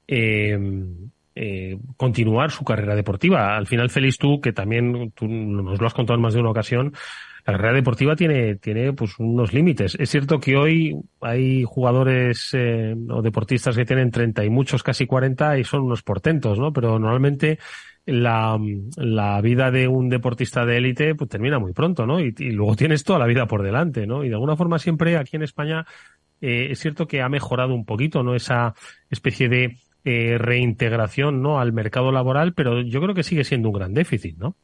em, 0.08 1.08
eh, 1.36 1.78
continuar 1.96 2.50
su 2.50 2.64
carrera 2.64 2.96
deportiva. 2.96 3.56
Al 3.56 3.68
final, 3.68 3.90
Félix, 3.90 4.18
tú, 4.18 4.40
que 4.40 4.52
también 4.52 5.12
tú 5.12 5.28
nos 5.28 5.80
lo 5.80 5.86
has 5.86 5.94
contado 5.94 6.16
en 6.16 6.22
más 6.22 6.34
de 6.34 6.40
una 6.40 6.50
ocasión, 6.50 6.92
la 7.46 7.52
carrera 7.52 7.74
deportiva 7.74 8.16
tiene, 8.16 8.56
tiene 8.56 8.92
pues 8.92 9.16
unos 9.20 9.52
límites. 9.52 9.96
Es 10.00 10.10
cierto 10.10 10.40
que 10.40 10.56
hoy 10.56 10.96
hay 11.20 11.62
jugadores 11.62 12.50
eh, 12.54 12.92
o 13.08 13.22
deportistas 13.22 13.76
que 13.76 13.84
tienen 13.84 14.10
30 14.10 14.44
y 14.44 14.50
muchos 14.50 14.82
casi 14.82 15.06
40 15.06 15.60
y 15.60 15.62
son 15.62 15.82
unos 15.82 16.02
portentos, 16.02 16.58
¿no? 16.58 16.72
Pero 16.72 16.98
normalmente 16.98 17.60
la, 18.06 18.56
la 18.96 19.40
vida 19.40 19.72
de 19.72 19.88
un 19.88 20.08
deportista 20.08 20.64
de 20.64 20.76
élite 20.76 21.14
pues 21.16 21.28
termina 21.28 21.58
muy 21.58 21.72
pronto, 21.72 22.06
¿no? 22.06 22.20
Y, 22.20 22.32
luego 22.52 22.76
tienes 22.76 23.02
toda 23.02 23.18
la 23.18 23.26
vida 23.26 23.46
por 23.46 23.62
delante, 23.62 24.06
¿no? 24.06 24.24
Y 24.24 24.28
de 24.28 24.34
alguna 24.34 24.56
forma 24.56 24.78
siempre 24.78 25.16
aquí 25.16 25.36
en 25.36 25.42
España 25.42 25.84
eh, 26.40 26.68
es 26.70 26.78
cierto 26.78 27.08
que 27.08 27.20
ha 27.20 27.28
mejorado 27.28 27.74
un 27.74 27.84
poquito, 27.84 28.22
¿no? 28.22 28.36
Esa 28.36 28.74
especie 29.10 29.48
de 29.48 29.78
eh, 30.04 30.38
reintegración, 30.38 31.42
¿no? 31.42 31.58
Al 31.58 31.72
mercado 31.72 32.12
laboral, 32.12 32.54
pero 32.54 32.80
yo 32.80 33.00
creo 33.00 33.14
que 33.14 33.24
sigue 33.24 33.42
siendo 33.42 33.68
un 33.70 33.74
gran 33.74 33.92
déficit, 33.92 34.38
¿no? 34.38 34.54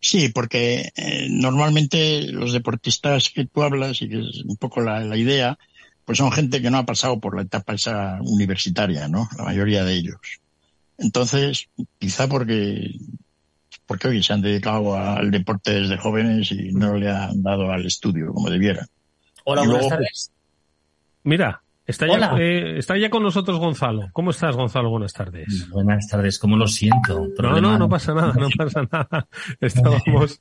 Sí, 0.00 0.30
porque 0.30 0.90
eh, 0.96 1.28
normalmente 1.30 2.32
los 2.32 2.52
deportistas 2.52 3.30
que 3.30 3.46
tú 3.46 3.62
hablas, 3.62 4.02
y 4.02 4.08
que 4.08 4.18
es 4.18 4.42
un 4.44 4.56
poco 4.56 4.80
la, 4.80 4.98
la 5.00 5.16
idea, 5.16 5.56
pues 6.04 6.18
son 6.18 6.32
gente 6.32 6.60
que 6.60 6.70
no 6.70 6.78
ha 6.78 6.84
pasado 6.84 7.20
por 7.20 7.36
la 7.36 7.42
etapa 7.42 7.74
esa 7.74 8.18
universitaria, 8.22 9.06
¿no? 9.06 9.28
La 9.38 9.44
mayoría 9.44 9.84
de 9.84 9.94
ellos. 9.94 10.16
Entonces, 10.98 11.68
quizá 11.98 12.28
porque, 12.28 12.94
porque 13.86 14.08
hoy 14.08 14.22
se 14.22 14.32
han 14.32 14.42
dedicado 14.42 14.96
al 14.96 15.30
deporte 15.30 15.72
desde 15.72 15.98
jóvenes 15.98 16.50
y 16.52 16.72
no 16.72 16.96
le 16.96 17.10
han 17.10 17.42
dado 17.42 17.70
al 17.70 17.86
estudio 17.86 18.32
como 18.32 18.50
debiera. 18.50 18.86
Hola, 19.44 19.62
buenas 19.64 19.88
tardes. 19.88 20.30
Mira, 21.24 21.62
está 21.86 22.06
ya, 22.06 22.36
eh, 22.38 22.78
está 22.78 22.96
ya 22.96 23.10
con 23.10 23.22
nosotros 23.22 23.58
Gonzalo. 23.58 24.08
¿Cómo 24.12 24.30
estás, 24.30 24.56
Gonzalo? 24.56 24.90
Buenas 24.90 25.12
tardes. 25.12 25.68
Buenas 25.70 26.06
tardes, 26.08 26.38
¿cómo 26.38 26.56
lo 26.56 26.66
siento? 26.66 27.28
No, 27.38 27.60
no, 27.60 27.78
no 27.78 27.88
pasa 27.88 28.14
nada, 28.14 28.34
no 28.34 28.48
pasa 28.56 28.86
nada. 28.90 29.26
Estábamos, 29.60 30.40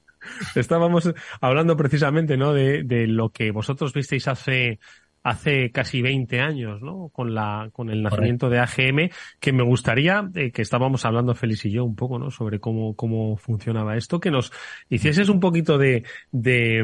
estábamos 0.56 1.14
hablando 1.42 1.76
precisamente, 1.76 2.38
¿no? 2.38 2.54
De, 2.54 2.84
de 2.84 3.08
lo 3.08 3.30
que 3.30 3.52
vosotros 3.52 3.94
visteis 3.94 4.28
hace 4.28 4.80
hace 5.24 5.72
casi 5.72 6.02
20 6.02 6.40
años, 6.42 6.82
¿no? 6.82 7.10
Con 7.10 7.34
la, 7.34 7.70
con 7.72 7.90
el 7.90 8.04
nacimiento 8.04 8.50
de 8.50 8.60
AGM, 8.60 9.10
que 9.40 9.54
me 9.54 9.64
gustaría, 9.64 10.30
eh, 10.36 10.52
que 10.52 10.62
estábamos 10.62 11.06
hablando 11.06 11.34
Félix 11.34 11.66
y 11.66 11.72
yo 11.72 11.86
un 11.86 11.96
poco, 11.96 12.20
¿no? 12.20 12.30
Sobre 12.30 12.60
cómo, 12.60 12.96
cómo 12.96 13.38
funcionaba 13.38 13.96
esto, 13.96 14.20
que 14.20 14.32
nos 14.32 14.52
hicieses 14.90 15.30
un 15.30 15.40
poquito 15.40 15.78
de, 15.78 16.04
de, 16.32 16.84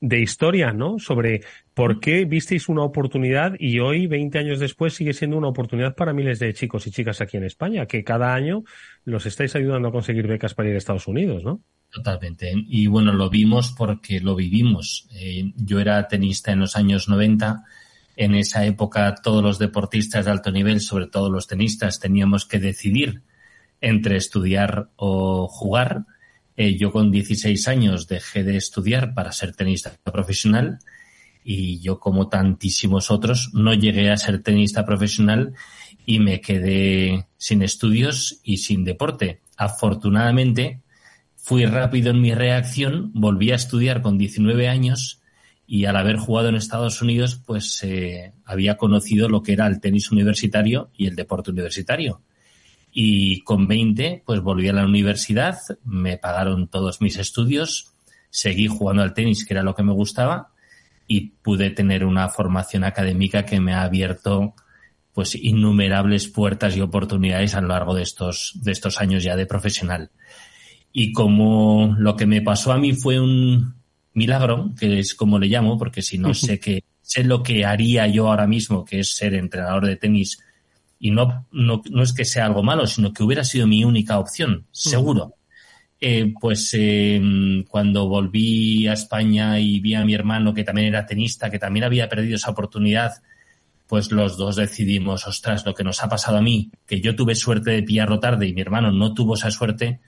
de 0.00 0.20
historia, 0.20 0.72
¿no? 0.72 0.98
Sobre 0.98 1.40
por 1.72 2.00
qué 2.00 2.26
visteis 2.26 2.68
una 2.68 2.82
oportunidad 2.82 3.54
y 3.58 3.80
hoy, 3.80 4.06
20 4.06 4.38
años 4.38 4.60
después, 4.60 4.92
sigue 4.92 5.14
siendo 5.14 5.38
una 5.38 5.48
oportunidad 5.48 5.94
para 5.94 6.12
miles 6.12 6.38
de 6.38 6.52
chicos 6.52 6.86
y 6.86 6.90
chicas 6.90 7.22
aquí 7.22 7.38
en 7.38 7.44
España, 7.44 7.86
que 7.86 8.04
cada 8.04 8.34
año 8.34 8.62
los 9.04 9.24
estáis 9.24 9.56
ayudando 9.56 9.88
a 9.88 9.92
conseguir 9.92 10.26
becas 10.26 10.54
para 10.54 10.68
ir 10.68 10.74
a 10.74 10.78
Estados 10.78 11.08
Unidos, 11.08 11.44
¿no? 11.44 11.62
Totalmente. 11.90 12.52
Y 12.68 12.86
bueno, 12.86 13.12
lo 13.12 13.28
vimos 13.28 13.72
porque 13.72 14.20
lo 14.20 14.36
vivimos. 14.36 15.08
Eh, 15.12 15.52
yo 15.56 15.80
era 15.80 16.06
tenista 16.06 16.52
en 16.52 16.60
los 16.60 16.76
años 16.76 17.08
90. 17.08 17.64
En 18.16 18.34
esa 18.34 18.64
época 18.64 19.14
todos 19.16 19.42
los 19.42 19.58
deportistas 19.58 20.24
de 20.24 20.30
alto 20.30 20.52
nivel, 20.52 20.80
sobre 20.80 21.08
todo 21.08 21.30
los 21.30 21.48
tenistas, 21.48 21.98
teníamos 21.98 22.46
que 22.46 22.60
decidir 22.60 23.22
entre 23.80 24.16
estudiar 24.16 24.90
o 24.96 25.48
jugar. 25.48 26.04
Eh, 26.56 26.76
yo 26.76 26.92
con 26.92 27.10
16 27.10 27.66
años 27.68 28.06
dejé 28.06 28.44
de 28.44 28.56
estudiar 28.56 29.14
para 29.14 29.32
ser 29.32 29.54
tenista 29.54 29.92
profesional 30.04 30.78
y 31.42 31.80
yo 31.80 31.98
como 31.98 32.28
tantísimos 32.28 33.10
otros 33.10 33.50
no 33.54 33.72
llegué 33.74 34.10
a 34.10 34.16
ser 34.16 34.42
tenista 34.42 34.84
profesional 34.84 35.54
y 36.04 36.20
me 36.20 36.40
quedé 36.40 37.26
sin 37.36 37.62
estudios 37.62 38.40
y 38.44 38.58
sin 38.58 38.84
deporte. 38.84 39.40
Afortunadamente, 39.56 40.82
Fui 41.42 41.64
rápido 41.66 42.10
en 42.10 42.20
mi 42.20 42.34
reacción, 42.34 43.10
volví 43.14 43.50
a 43.50 43.56
estudiar 43.56 44.02
con 44.02 44.18
19 44.18 44.68
años 44.68 45.20
y 45.66 45.84
al 45.84 45.96
haber 45.96 46.16
jugado 46.16 46.48
en 46.48 46.54
Estados 46.54 47.00
Unidos, 47.00 47.40
pues 47.46 47.82
eh, 47.82 48.32
había 48.44 48.76
conocido 48.76 49.28
lo 49.28 49.42
que 49.42 49.52
era 49.52 49.66
el 49.66 49.80
tenis 49.80 50.10
universitario 50.10 50.90
y 50.96 51.06
el 51.06 51.16
deporte 51.16 51.50
universitario. 51.50 52.22
Y 52.92 53.42
con 53.42 53.68
20, 53.68 54.22
pues 54.26 54.40
volví 54.40 54.68
a 54.68 54.72
la 54.72 54.84
universidad, 54.84 55.58
me 55.84 56.18
pagaron 56.18 56.68
todos 56.68 57.00
mis 57.00 57.16
estudios, 57.18 57.94
seguí 58.30 58.66
jugando 58.66 59.02
al 59.02 59.14
tenis, 59.14 59.44
que 59.44 59.54
era 59.54 59.62
lo 59.62 59.74
que 59.74 59.82
me 59.82 59.92
gustaba, 59.92 60.50
y 61.06 61.30
pude 61.42 61.70
tener 61.70 62.04
una 62.04 62.28
formación 62.28 62.84
académica 62.84 63.44
que 63.44 63.60
me 63.60 63.72
ha 63.72 63.82
abierto 63.82 64.54
pues 65.12 65.34
innumerables 65.34 66.28
puertas 66.28 66.76
y 66.76 66.80
oportunidades 66.80 67.54
a 67.54 67.60
lo 67.60 67.68
largo 67.68 67.94
de 67.94 68.02
estos, 68.02 68.52
de 68.62 68.72
estos 68.72 69.00
años 69.00 69.22
ya 69.24 69.36
de 69.36 69.46
profesional. 69.46 70.10
Y 70.92 71.12
como 71.12 71.94
lo 71.98 72.16
que 72.16 72.26
me 72.26 72.42
pasó 72.42 72.72
a 72.72 72.78
mí 72.78 72.92
fue 72.92 73.20
un 73.20 73.74
milagro, 74.14 74.72
que 74.78 74.98
es 74.98 75.14
como 75.14 75.38
le 75.38 75.46
llamo, 75.46 75.78
porque 75.78 76.02
si 76.02 76.18
no 76.18 76.34
sé 76.34 76.58
que 76.58 76.84
sé 77.02 77.24
lo 77.24 77.42
que 77.42 77.64
haría 77.64 78.06
yo 78.06 78.28
ahora 78.28 78.46
mismo, 78.46 78.84
que 78.84 79.00
es 79.00 79.16
ser 79.16 79.34
entrenador 79.34 79.86
de 79.86 79.96
tenis, 79.96 80.38
y 80.98 81.10
no, 81.10 81.46
no, 81.50 81.82
no 81.90 82.02
es 82.02 82.12
que 82.12 82.24
sea 82.24 82.46
algo 82.46 82.62
malo, 82.62 82.86
sino 82.86 83.12
que 83.12 83.22
hubiera 83.22 83.44
sido 83.44 83.66
mi 83.66 83.84
única 83.84 84.18
opción, 84.18 84.66
seguro. 84.70 85.34
Eh, 86.02 86.32
pues 86.40 86.70
eh, 86.72 87.20
cuando 87.68 88.08
volví 88.08 88.86
a 88.86 88.94
España 88.94 89.60
y 89.60 89.80
vi 89.80 89.94
a 89.94 90.04
mi 90.04 90.14
hermano 90.14 90.54
que 90.54 90.64
también 90.64 90.88
era 90.88 91.04
tenista, 91.04 91.50
que 91.50 91.58
también 91.58 91.84
había 91.84 92.08
perdido 92.08 92.36
esa 92.36 92.50
oportunidad, 92.50 93.22
pues 93.86 94.10
los 94.10 94.38
dos 94.38 94.56
decidimos, 94.56 95.26
ostras, 95.26 95.66
lo 95.66 95.74
que 95.74 95.84
nos 95.84 96.02
ha 96.02 96.08
pasado 96.08 96.38
a 96.38 96.42
mí, 96.42 96.70
que 96.86 97.00
yo 97.00 97.16
tuve 97.16 97.34
suerte 97.34 97.72
de 97.72 97.82
pillarlo 97.82 98.20
tarde 98.20 98.46
y 98.46 98.54
mi 98.54 98.60
hermano 98.60 98.92
no 98.92 99.12
tuvo 99.12 99.34
esa 99.34 99.50
suerte, 99.50 100.00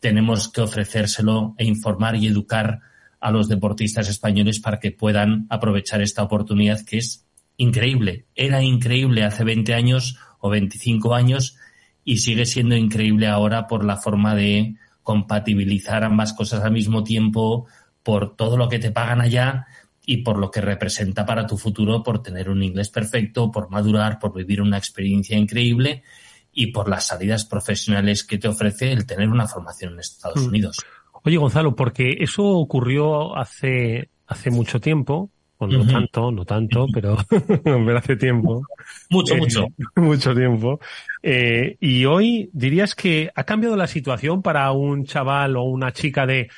tenemos 0.00 0.48
que 0.48 0.60
ofrecérselo 0.60 1.54
e 1.58 1.64
informar 1.64 2.16
y 2.16 2.26
educar 2.26 2.80
a 3.20 3.30
los 3.30 3.48
deportistas 3.48 4.08
españoles 4.08 4.60
para 4.60 4.80
que 4.80 4.92
puedan 4.92 5.46
aprovechar 5.48 6.02
esta 6.02 6.22
oportunidad 6.22 6.84
que 6.84 6.98
es 6.98 7.24
increíble. 7.56 8.26
Era 8.34 8.62
increíble 8.62 9.24
hace 9.24 9.44
20 9.44 9.72
años 9.74 10.18
o 10.40 10.50
25 10.50 11.14
años 11.14 11.56
y 12.04 12.18
sigue 12.18 12.44
siendo 12.44 12.76
increíble 12.76 13.26
ahora 13.26 13.66
por 13.66 13.84
la 13.84 13.96
forma 13.96 14.34
de 14.34 14.74
compatibilizar 15.02 16.04
ambas 16.04 16.32
cosas 16.34 16.62
al 16.62 16.72
mismo 16.72 17.02
tiempo, 17.02 17.66
por 18.02 18.36
todo 18.36 18.56
lo 18.56 18.68
que 18.68 18.78
te 18.78 18.90
pagan 18.90 19.20
allá 19.20 19.66
y 20.04 20.18
por 20.18 20.38
lo 20.38 20.50
que 20.50 20.60
representa 20.60 21.24
para 21.24 21.46
tu 21.46 21.56
futuro, 21.56 22.02
por 22.02 22.22
tener 22.22 22.50
un 22.50 22.62
inglés 22.62 22.90
perfecto, 22.90 23.50
por 23.50 23.70
madurar, 23.70 24.18
por 24.18 24.34
vivir 24.34 24.60
una 24.60 24.76
experiencia 24.76 25.38
increíble 25.38 26.02
y 26.54 26.68
por 26.72 26.88
las 26.88 27.06
salidas 27.08 27.44
profesionales 27.44 28.24
que 28.24 28.38
te 28.38 28.48
ofrece 28.48 28.92
el 28.92 29.06
tener 29.06 29.28
una 29.28 29.46
formación 29.46 29.94
en 29.94 30.00
Estados 30.00 30.44
Mm. 30.44 30.48
Unidos. 30.48 30.78
Oye, 31.24 31.36
Gonzalo, 31.36 31.74
porque 31.74 32.16
eso 32.20 32.44
ocurrió 32.44 33.36
hace, 33.36 34.10
hace 34.26 34.50
mucho 34.50 34.80
tiempo, 34.80 35.30
o 35.56 35.66
no 35.66 35.86
tanto, 35.86 36.30
no 36.32 36.44
tanto, 36.44 36.86
pero, 36.92 37.16
pero 37.64 37.96
hace 37.98 38.16
tiempo. 38.16 38.62
Mucho, 39.08 39.34
Eh, 39.34 39.38
mucho. 39.38 39.66
mucho 39.96 40.34
tiempo. 40.34 40.80
Eh, 41.22 41.76
y 41.80 42.04
hoy 42.04 42.50
dirías 42.52 42.94
que 42.94 43.30
ha 43.34 43.44
cambiado 43.44 43.76
la 43.76 43.86
situación 43.86 44.42
para 44.42 44.70
un 44.72 45.06
chaval 45.06 45.56
o 45.56 45.62
una 45.62 45.92
chica 45.92 46.26
de 46.26 46.50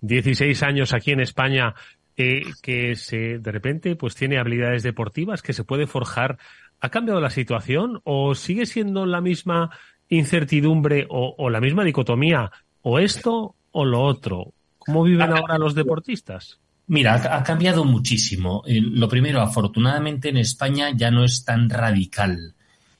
16 0.00 0.62
años 0.62 0.92
aquí 0.94 1.10
en 1.12 1.20
España 1.20 1.74
eh, 2.16 2.42
que 2.62 2.96
se, 2.96 3.38
de 3.38 3.52
repente 3.52 3.96
pues 3.96 4.14
tiene 4.14 4.38
habilidades 4.38 4.82
deportivas 4.82 5.42
que 5.42 5.52
se 5.52 5.64
puede 5.64 5.86
forjar. 5.86 6.38
¿Ha 6.80 6.90
cambiado 6.90 7.20
la 7.20 7.30
situación 7.30 8.00
o 8.04 8.34
sigue 8.34 8.66
siendo 8.66 9.06
la 9.06 9.20
misma 9.20 9.70
incertidumbre 10.08 11.06
o, 11.08 11.34
o 11.36 11.50
la 11.50 11.60
misma 11.60 11.84
dicotomía 11.84 12.50
o 12.82 12.98
esto 12.98 13.56
o 13.72 13.84
lo 13.84 14.02
otro? 14.02 14.52
¿Cómo 14.78 15.02
viven 15.02 15.32
ahora 15.32 15.58
los 15.58 15.74
deportistas? 15.74 16.60
Mira, 16.86 17.14
ha, 17.14 17.38
ha 17.38 17.42
cambiado 17.42 17.84
muchísimo. 17.84 18.62
Eh, 18.66 18.80
lo 18.80 19.08
primero, 19.08 19.40
afortunadamente 19.40 20.28
en 20.28 20.36
España 20.36 20.90
ya 20.94 21.10
no 21.10 21.24
es 21.24 21.44
tan 21.44 21.70
radical. 21.70 22.54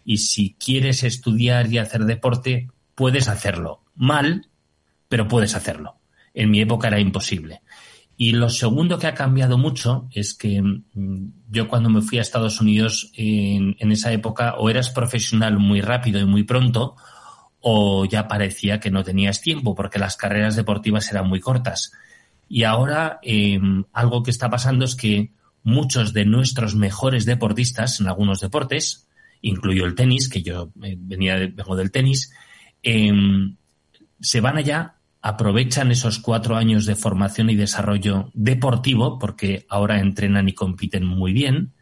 Y 0.05 0.19
si 0.19 0.55
quieres 0.55 1.05
estudiar 1.05 1.71
y 1.71 1.79
hacer 1.79 2.05
deporte, 2.05 2.69
puedes 2.95 3.29
hacerlo. 3.29 3.83
Mal, 3.95 4.49
pero 5.09 5.29
puedes 5.29 5.55
hacerlo. 5.55 5.97
En 6.33 6.51
mi 6.51 6.61
época 6.61 6.89
era 6.89 6.99
imposible. 6.99 7.61
Y 8.17 8.33
lo 8.33 8.49
segundo 8.49 8.99
que 8.99 9.09
ha 9.09 9.15
cambiado 9.15 9.59
mucho 9.59 10.09
es 10.13 10.35
que 10.35 10.63
mm, 10.63 11.33
yo 11.51 11.69
cuando 11.69 11.89
me 11.91 12.01
fui 12.01 12.19
a 12.19 12.23
Estados 12.23 12.61
Unidos 12.61 13.11
en, 13.15 13.77
en 13.79 13.93
esa 13.93 14.13
época 14.13 14.55
o 14.59 14.71
eras 14.71 14.91
profesional 14.91 15.59
muy 15.59 15.81
rápido 15.81 16.21
y 16.21 16.25
muy 16.25 16.45
pronto 16.45 16.95
o 17.61 18.05
ya 18.05 18.29
parecía 18.29 18.79
que 18.79 18.91
no 18.91 19.03
tenías 19.03 19.41
tiempo 19.41 19.75
porque 19.75 19.99
las 19.99 20.17
carreras 20.17 20.55
deportivas 20.55 21.11
eran 21.11 21.29
muy 21.29 21.41
cortas. 21.41 21.93
Y 22.49 22.63
ahora 22.65 23.19
eh, 23.23 23.59
algo 23.93 24.23
que 24.23 24.31
está 24.31 24.51
pasando 24.51 24.85
es 24.85 24.95
que 24.95 25.33
muchos 25.63 26.13
de 26.13 26.27
nuestros 26.27 26.75
mejores 26.77 27.25
deportistas 27.25 28.01
en 28.01 28.07
algunos 28.07 28.41
deportes, 28.41 29.09
incluyo 29.41 29.87
el 29.87 29.95
tenis, 29.95 30.29
que 30.29 30.43
yo 30.43 30.71
eh, 30.83 30.95
venía 30.99 31.37
de- 31.37 31.47
vengo 31.49 31.75
del 31.75 31.91
tenis, 31.91 32.33
eh, 32.83 33.13
se 34.21 34.41
van 34.41 34.59
allá, 34.59 34.97
aprovechan 35.27 35.91
esos 35.91 36.19
cuatro 36.19 36.55
años 36.55 36.85
de 36.85 36.97
formación 36.97 37.49
y 37.49 37.55
desarrollo 37.55 38.31
deportivo, 38.35 39.19
porque 39.19 39.65
ahora 39.71 39.99
entrenan 39.99 40.51
y 40.51 40.53
compiten 40.53 41.07
muy 41.07 41.33
bien, 41.33 41.73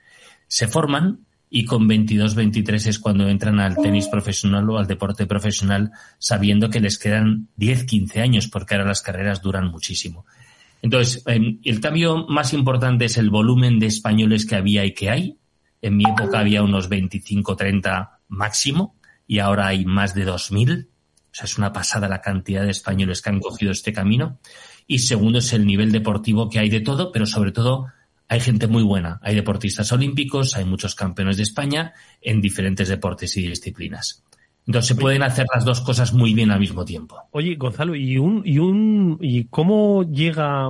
se 0.47 0.69
forman 0.69 1.27
y 1.51 1.65
con 1.65 1.89
22, 1.89 2.37
23 2.37 2.87
es 2.87 2.99
cuando 3.01 3.29
entran 3.29 3.59
al 3.59 3.75
tenis 3.75 4.07
profesional 4.07 4.71
o 4.71 4.79
al 4.79 4.87
deporte 4.87 5.27
profesional 5.27 5.91
sabiendo 6.21 6.71
que 6.71 6.79
les 6.79 7.01
quedan 7.01 7.49
10, 7.57 7.85
15 7.85 8.21
años 8.21 8.47
porque 8.47 8.77
ahora 8.77 8.87
las 8.87 9.03
carreras 9.03 9.43
duran 9.43 9.73
muchísimo. 9.73 10.25
Entonces, 10.81 11.25
em, 11.27 11.59
el 11.65 11.81
cambio 11.81 12.29
más 12.29 12.53
importante 12.53 13.07
es 13.07 13.17
el 13.17 13.31
volumen 13.31 13.81
de 13.81 13.87
españoles 13.87 14.47
que 14.47 14.55
había 14.55 14.85
y 14.85 14.95
que 14.95 15.11
hay. 15.11 15.37
En 15.81 15.97
mi 15.97 16.05
época 16.05 16.39
había 16.39 16.63
unos 16.63 16.89
25, 16.89 17.57
30 17.57 18.21
máximo 18.29 18.95
y 19.27 19.41
ahora 19.41 19.67
hay 19.67 19.85
más 19.85 20.15
de 20.15 20.27
2.000. 20.27 20.92
O 21.33 21.35
sea, 21.35 21.47
es 21.47 21.57
una 21.57 21.73
pasada 21.73 22.09
la 22.09 22.21
cantidad 22.21 22.63
de 22.63 22.71
españoles 22.71 23.23
que 23.23 23.31
han 23.31 23.41
cogido 23.41 23.73
este 23.73 23.93
camino. 23.93 24.39
Y 24.87 24.99
segundo 24.99 25.39
es 25.39 25.53
el 25.55 25.67
nivel 25.67 25.91
deportivo 25.91 26.51
que 26.51 26.59
hay 26.59 26.69
de 26.69 26.81
todo, 26.81 27.11
pero 27.11 27.25
sobre 27.25 27.53
todo 27.53 27.87
hay 28.29 28.41
gente 28.41 28.67
muy 28.67 28.83
buena. 28.83 29.19
Hay 29.23 29.35
deportistas 29.35 29.91
olímpicos, 29.93 30.57
hay 30.57 30.67
muchos 30.67 30.95
campeones 30.95 31.39
de 31.39 31.45
España 31.45 31.95
en 32.21 32.41
diferentes 32.41 32.89
deportes 32.89 33.37
y 33.37 33.49
disciplinas. 33.49 34.23
Entonces 34.67 34.89
se 34.89 34.95
pueden 34.95 35.23
hacer 35.23 35.47
las 35.53 35.65
dos 35.65 35.81
cosas 35.81 36.13
muy 36.13 36.35
bien 36.35 36.51
al 36.51 36.61
mismo 36.61 36.85
tiempo. 36.85 37.17
Oye, 37.33 37.57
Gonzalo, 37.57 37.97
¿y 37.97 38.19
un, 38.19 38.43
y 38.45 38.59
un, 38.59 39.19
y 39.21 39.47
cómo 39.47 40.05
llega 40.05 40.69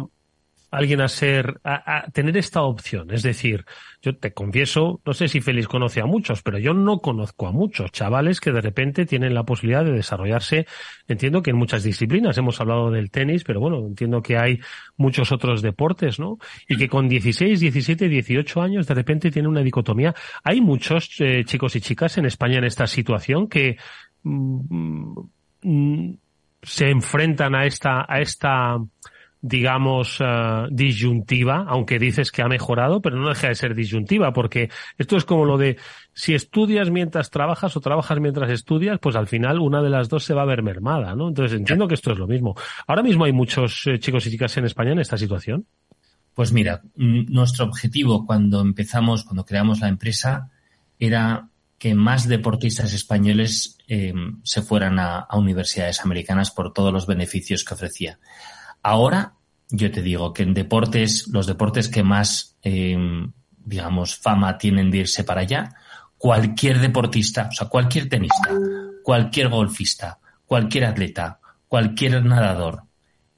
alguien 0.72 1.00
a 1.00 1.08
ser, 1.08 1.60
a, 1.62 1.98
a 1.98 2.10
tener 2.10 2.36
esta 2.36 2.62
opción? 2.62 3.12
Es 3.12 3.22
decir, 3.22 3.64
yo 4.02 4.16
te 4.16 4.32
confieso, 4.32 5.00
no 5.06 5.12
sé 5.12 5.28
si 5.28 5.40
Félix 5.40 5.68
conoce 5.68 6.00
a 6.00 6.06
muchos, 6.06 6.42
pero 6.42 6.58
yo 6.58 6.74
no 6.74 6.98
conozco 6.98 7.46
a 7.46 7.52
muchos 7.52 7.92
chavales 7.92 8.40
que 8.40 8.50
de 8.50 8.60
repente 8.60 9.06
tienen 9.06 9.32
la 9.32 9.44
posibilidad 9.44 9.84
de 9.84 9.92
desarrollarse. 9.92 10.66
Entiendo 11.06 11.40
que 11.40 11.50
en 11.50 11.56
muchas 11.56 11.84
disciplinas, 11.84 12.36
hemos 12.36 12.60
hablado 12.60 12.90
del 12.90 13.12
tenis, 13.12 13.44
pero 13.44 13.60
bueno, 13.60 13.78
entiendo 13.78 14.20
que 14.20 14.36
hay 14.36 14.58
muchos 14.96 15.30
otros 15.30 15.62
deportes, 15.62 16.18
¿no? 16.18 16.38
Y 16.66 16.76
que 16.76 16.88
con 16.88 17.08
16, 17.08 17.60
17, 17.60 18.08
18 18.08 18.60
años 18.60 18.88
de 18.88 18.94
repente 18.94 19.30
tienen 19.30 19.50
una 19.50 19.62
dicotomía. 19.62 20.14
Hay 20.42 20.60
muchos 20.60 21.14
eh, 21.20 21.44
chicos 21.44 21.76
y 21.76 21.80
chicas 21.80 22.18
en 22.18 22.26
España 22.26 22.58
en 22.58 22.64
esta 22.64 22.88
situación 22.88 23.48
que 23.48 23.76
mm, 24.24 25.20
mm, 25.62 26.18
se 26.60 26.90
enfrentan 26.90 27.54
a 27.54 27.66
esta, 27.66 28.04
a 28.08 28.20
esta, 28.20 28.78
digamos, 29.42 30.18
eh, 30.20 30.66
disyuntiva, 30.70 31.64
aunque 31.68 31.98
dices 31.98 32.30
que 32.30 32.42
ha 32.42 32.48
mejorado, 32.48 33.02
pero 33.02 33.16
no 33.16 33.28
deja 33.28 33.48
de 33.48 33.56
ser 33.56 33.74
disyuntiva, 33.74 34.32
porque 34.32 34.70
esto 34.96 35.16
es 35.16 35.24
como 35.24 35.44
lo 35.44 35.58
de 35.58 35.76
si 36.14 36.34
estudias 36.34 36.90
mientras 36.90 37.28
trabajas 37.28 37.76
o 37.76 37.80
trabajas 37.80 38.20
mientras 38.20 38.48
estudias, 38.50 39.00
pues 39.00 39.16
al 39.16 39.26
final 39.26 39.58
una 39.58 39.82
de 39.82 39.90
las 39.90 40.08
dos 40.08 40.24
se 40.24 40.32
va 40.32 40.42
a 40.42 40.46
ver 40.46 40.62
mermada, 40.62 41.16
¿no? 41.16 41.28
Entonces 41.28 41.58
entiendo 41.58 41.88
que 41.88 41.94
esto 41.94 42.12
es 42.12 42.18
lo 42.18 42.28
mismo. 42.28 42.54
Ahora 42.86 43.02
mismo 43.02 43.24
hay 43.24 43.32
muchos 43.32 43.84
eh, 43.88 43.98
chicos 43.98 44.24
y 44.26 44.30
chicas 44.30 44.56
en 44.58 44.66
España 44.66 44.92
en 44.92 45.00
esta 45.00 45.18
situación. 45.18 45.66
Pues 46.34 46.52
mira, 46.52 46.80
mm, 46.94 47.32
nuestro 47.32 47.64
objetivo 47.64 48.24
cuando 48.24 48.60
empezamos, 48.60 49.24
cuando 49.24 49.44
creamos 49.44 49.80
la 49.80 49.88
empresa, 49.88 50.50
era 51.00 51.48
que 51.78 51.96
más 51.96 52.28
deportistas 52.28 52.94
españoles 52.94 53.76
eh, 53.88 54.14
se 54.44 54.62
fueran 54.62 55.00
a, 55.00 55.18
a 55.18 55.36
universidades 55.36 56.00
americanas 56.04 56.52
por 56.52 56.72
todos 56.72 56.92
los 56.92 57.08
beneficios 57.08 57.64
que 57.64 57.74
ofrecía. 57.74 58.20
Ahora, 58.82 59.34
yo 59.70 59.90
te 59.90 60.02
digo 60.02 60.32
que 60.32 60.42
en 60.42 60.54
deportes, 60.54 61.28
los 61.28 61.46
deportes 61.46 61.88
que 61.88 62.02
más, 62.02 62.56
eh, 62.62 62.96
digamos, 63.64 64.16
fama 64.16 64.58
tienen 64.58 64.90
de 64.90 64.98
irse 64.98 65.24
para 65.24 65.42
allá, 65.42 65.74
cualquier 66.18 66.80
deportista, 66.80 67.48
o 67.50 67.52
sea, 67.52 67.68
cualquier 67.68 68.08
tenista, 68.08 68.50
cualquier 69.02 69.48
golfista, 69.48 70.18
cualquier 70.46 70.84
atleta, 70.84 71.40
cualquier 71.68 72.24
nadador, 72.24 72.82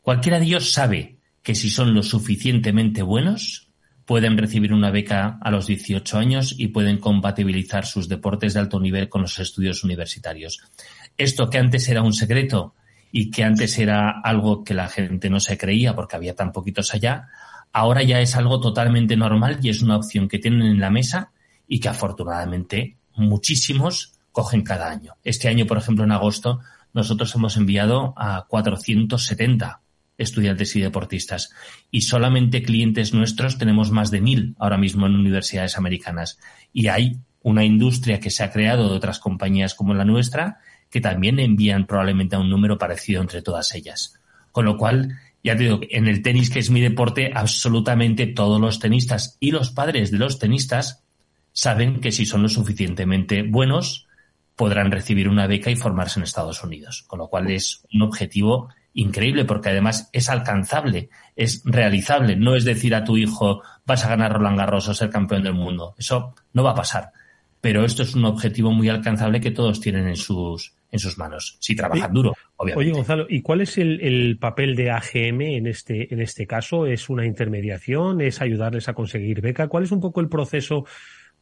cualquiera 0.02 0.38
de 0.38 0.46
ellos 0.46 0.72
sabe 0.72 1.18
que 1.42 1.54
si 1.54 1.70
son 1.70 1.94
lo 1.94 2.02
suficientemente 2.02 3.02
buenos, 3.02 3.68
pueden 4.04 4.36
recibir 4.36 4.72
una 4.72 4.90
beca 4.90 5.38
a 5.40 5.50
los 5.50 5.66
18 5.66 6.18
años 6.18 6.54
y 6.58 6.68
pueden 6.68 6.98
compatibilizar 6.98 7.86
sus 7.86 8.08
deportes 8.08 8.54
de 8.54 8.60
alto 8.60 8.80
nivel 8.80 9.08
con 9.08 9.22
los 9.22 9.38
estudios 9.38 9.84
universitarios. 9.84 10.60
Esto 11.16 11.48
que 11.48 11.58
antes 11.58 11.88
era 11.88 12.02
un 12.02 12.12
secreto 12.12 12.74
y 13.16 13.30
que 13.30 13.44
antes 13.44 13.78
era 13.78 14.10
algo 14.10 14.64
que 14.64 14.74
la 14.74 14.88
gente 14.88 15.30
no 15.30 15.38
se 15.38 15.56
creía 15.56 15.94
porque 15.94 16.16
había 16.16 16.34
tan 16.34 16.50
poquitos 16.50 16.94
allá, 16.94 17.28
ahora 17.72 18.02
ya 18.02 18.20
es 18.20 18.34
algo 18.34 18.58
totalmente 18.58 19.16
normal 19.16 19.60
y 19.62 19.68
es 19.68 19.82
una 19.82 19.96
opción 19.96 20.26
que 20.26 20.40
tienen 20.40 20.62
en 20.62 20.80
la 20.80 20.90
mesa 20.90 21.30
y 21.68 21.78
que 21.78 21.88
afortunadamente 21.88 22.96
muchísimos 23.14 24.14
cogen 24.32 24.62
cada 24.62 24.90
año. 24.90 25.12
Este 25.22 25.46
año, 25.46 25.64
por 25.64 25.78
ejemplo, 25.78 26.02
en 26.02 26.10
agosto, 26.10 26.58
nosotros 26.92 27.32
hemos 27.36 27.56
enviado 27.56 28.14
a 28.16 28.46
470 28.48 29.80
estudiantes 30.18 30.74
y 30.74 30.80
deportistas. 30.80 31.52
Y 31.92 32.00
solamente 32.00 32.64
clientes 32.64 33.14
nuestros 33.14 33.58
tenemos 33.58 33.92
más 33.92 34.10
de 34.10 34.22
mil 34.22 34.56
ahora 34.58 34.76
mismo 34.76 35.06
en 35.06 35.14
universidades 35.14 35.78
americanas. 35.78 36.40
Y 36.72 36.88
hay 36.88 37.20
una 37.42 37.64
industria 37.64 38.18
que 38.18 38.30
se 38.30 38.42
ha 38.42 38.50
creado 38.50 38.88
de 38.88 38.96
otras 38.96 39.20
compañías 39.20 39.74
como 39.74 39.94
la 39.94 40.04
nuestra 40.04 40.58
que 40.94 41.00
también 41.00 41.40
envían 41.40 41.88
probablemente 41.88 42.36
a 42.36 42.38
un 42.38 42.48
número 42.48 42.78
parecido 42.78 43.20
entre 43.20 43.42
todas 43.42 43.74
ellas. 43.74 44.14
Con 44.52 44.64
lo 44.64 44.78
cual, 44.78 45.18
ya 45.42 45.56
te 45.56 45.64
digo, 45.64 45.80
en 45.90 46.06
el 46.06 46.22
tenis, 46.22 46.50
que 46.50 46.60
es 46.60 46.70
mi 46.70 46.80
deporte, 46.80 47.32
absolutamente 47.34 48.28
todos 48.28 48.60
los 48.60 48.78
tenistas 48.78 49.36
y 49.40 49.50
los 49.50 49.70
padres 49.70 50.12
de 50.12 50.18
los 50.18 50.38
tenistas 50.38 51.02
saben 51.52 52.00
que 52.00 52.12
si 52.12 52.26
son 52.26 52.42
lo 52.42 52.48
suficientemente 52.48 53.42
buenos, 53.42 54.06
podrán 54.54 54.92
recibir 54.92 55.28
una 55.28 55.48
beca 55.48 55.68
y 55.68 55.74
formarse 55.74 56.20
en 56.20 56.22
Estados 56.22 56.62
Unidos. 56.62 57.02
Con 57.08 57.18
lo 57.18 57.26
cual 57.26 57.50
es 57.50 57.82
un 57.92 58.02
objetivo 58.02 58.68
increíble 58.92 59.44
porque 59.44 59.70
además 59.70 60.10
es 60.12 60.28
alcanzable, 60.28 61.08
es 61.34 61.62
realizable. 61.64 62.36
No 62.36 62.54
es 62.54 62.64
decir 62.64 62.94
a 62.94 63.02
tu 63.02 63.16
hijo 63.16 63.62
vas 63.84 64.04
a 64.04 64.10
ganar 64.10 64.32
Roland 64.32 64.58
Garros 64.58 64.86
o 64.86 64.94
ser 64.94 65.10
campeón 65.10 65.42
del 65.42 65.54
mundo. 65.54 65.96
Eso 65.98 66.36
no 66.52 66.62
va 66.62 66.70
a 66.70 66.76
pasar. 66.76 67.10
Pero 67.60 67.84
esto 67.84 68.04
es 68.04 68.14
un 68.14 68.26
objetivo 68.26 68.70
muy 68.70 68.90
alcanzable 68.90 69.40
que 69.40 69.50
todos 69.50 69.80
tienen 69.80 70.06
en 70.06 70.16
sus, 70.16 70.74
en 70.94 71.00
sus 71.00 71.18
manos, 71.18 71.56
si 71.58 71.74
trabajan 71.74 72.12
duro, 72.12 72.34
obviamente. 72.56 72.88
Oye, 72.88 72.92
Gonzalo, 72.92 73.26
¿y 73.28 73.42
cuál 73.42 73.62
es 73.62 73.78
el, 73.78 74.00
el 74.00 74.38
papel 74.38 74.76
de 74.76 74.92
AGM 74.92 75.40
en 75.40 75.66
este, 75.66 76.14
en 76.14 76.20
este 76.20 76.46
caso? 76.46 76.86
¿Es 76.86 77.08
una 77.08 77.26
intermediación? 77.26 78.20
¿Es 78.20 78.40
ayudarles 78.40 78.88
a 78.88 78.94
conseguir 78.94 79.40
beca? 79.40 79.66
¿Cuál 79.66 79.82
es 79.82 79.90
un 79.90 80.00
poco 80.00 80.20
el 80.20 80.28
proceso 80.28 80.86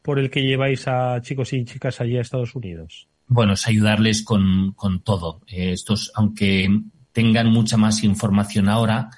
por 0.01 0.17
el 0.17 0.31
que 0.31 0.41
lleváis 0.41 0.87
a 0.87 1.21
chicos 1.21 1.53
y 1.53 1.63
chicas 1.65 2.01
allí 2.01 2.17
a 2.17 2.21
Estados 2.21 2.55
Unidos? 2.55 3.07
Bueno, 3.27 3.53
es 3.53 3.67
ayudarles 3.67 4.23
con, 4.23 4.71
con 4.71 5.03
todo. 5.03 5.41
Eh, 5.45 5.73
estos, 5.73 6.11
aunque 6.15 6.67
tengan 7.11 7.51
mucha 7.51 7.77
más 7.77 8.03
información 8.03 8.69
ahora, 8.69 9.11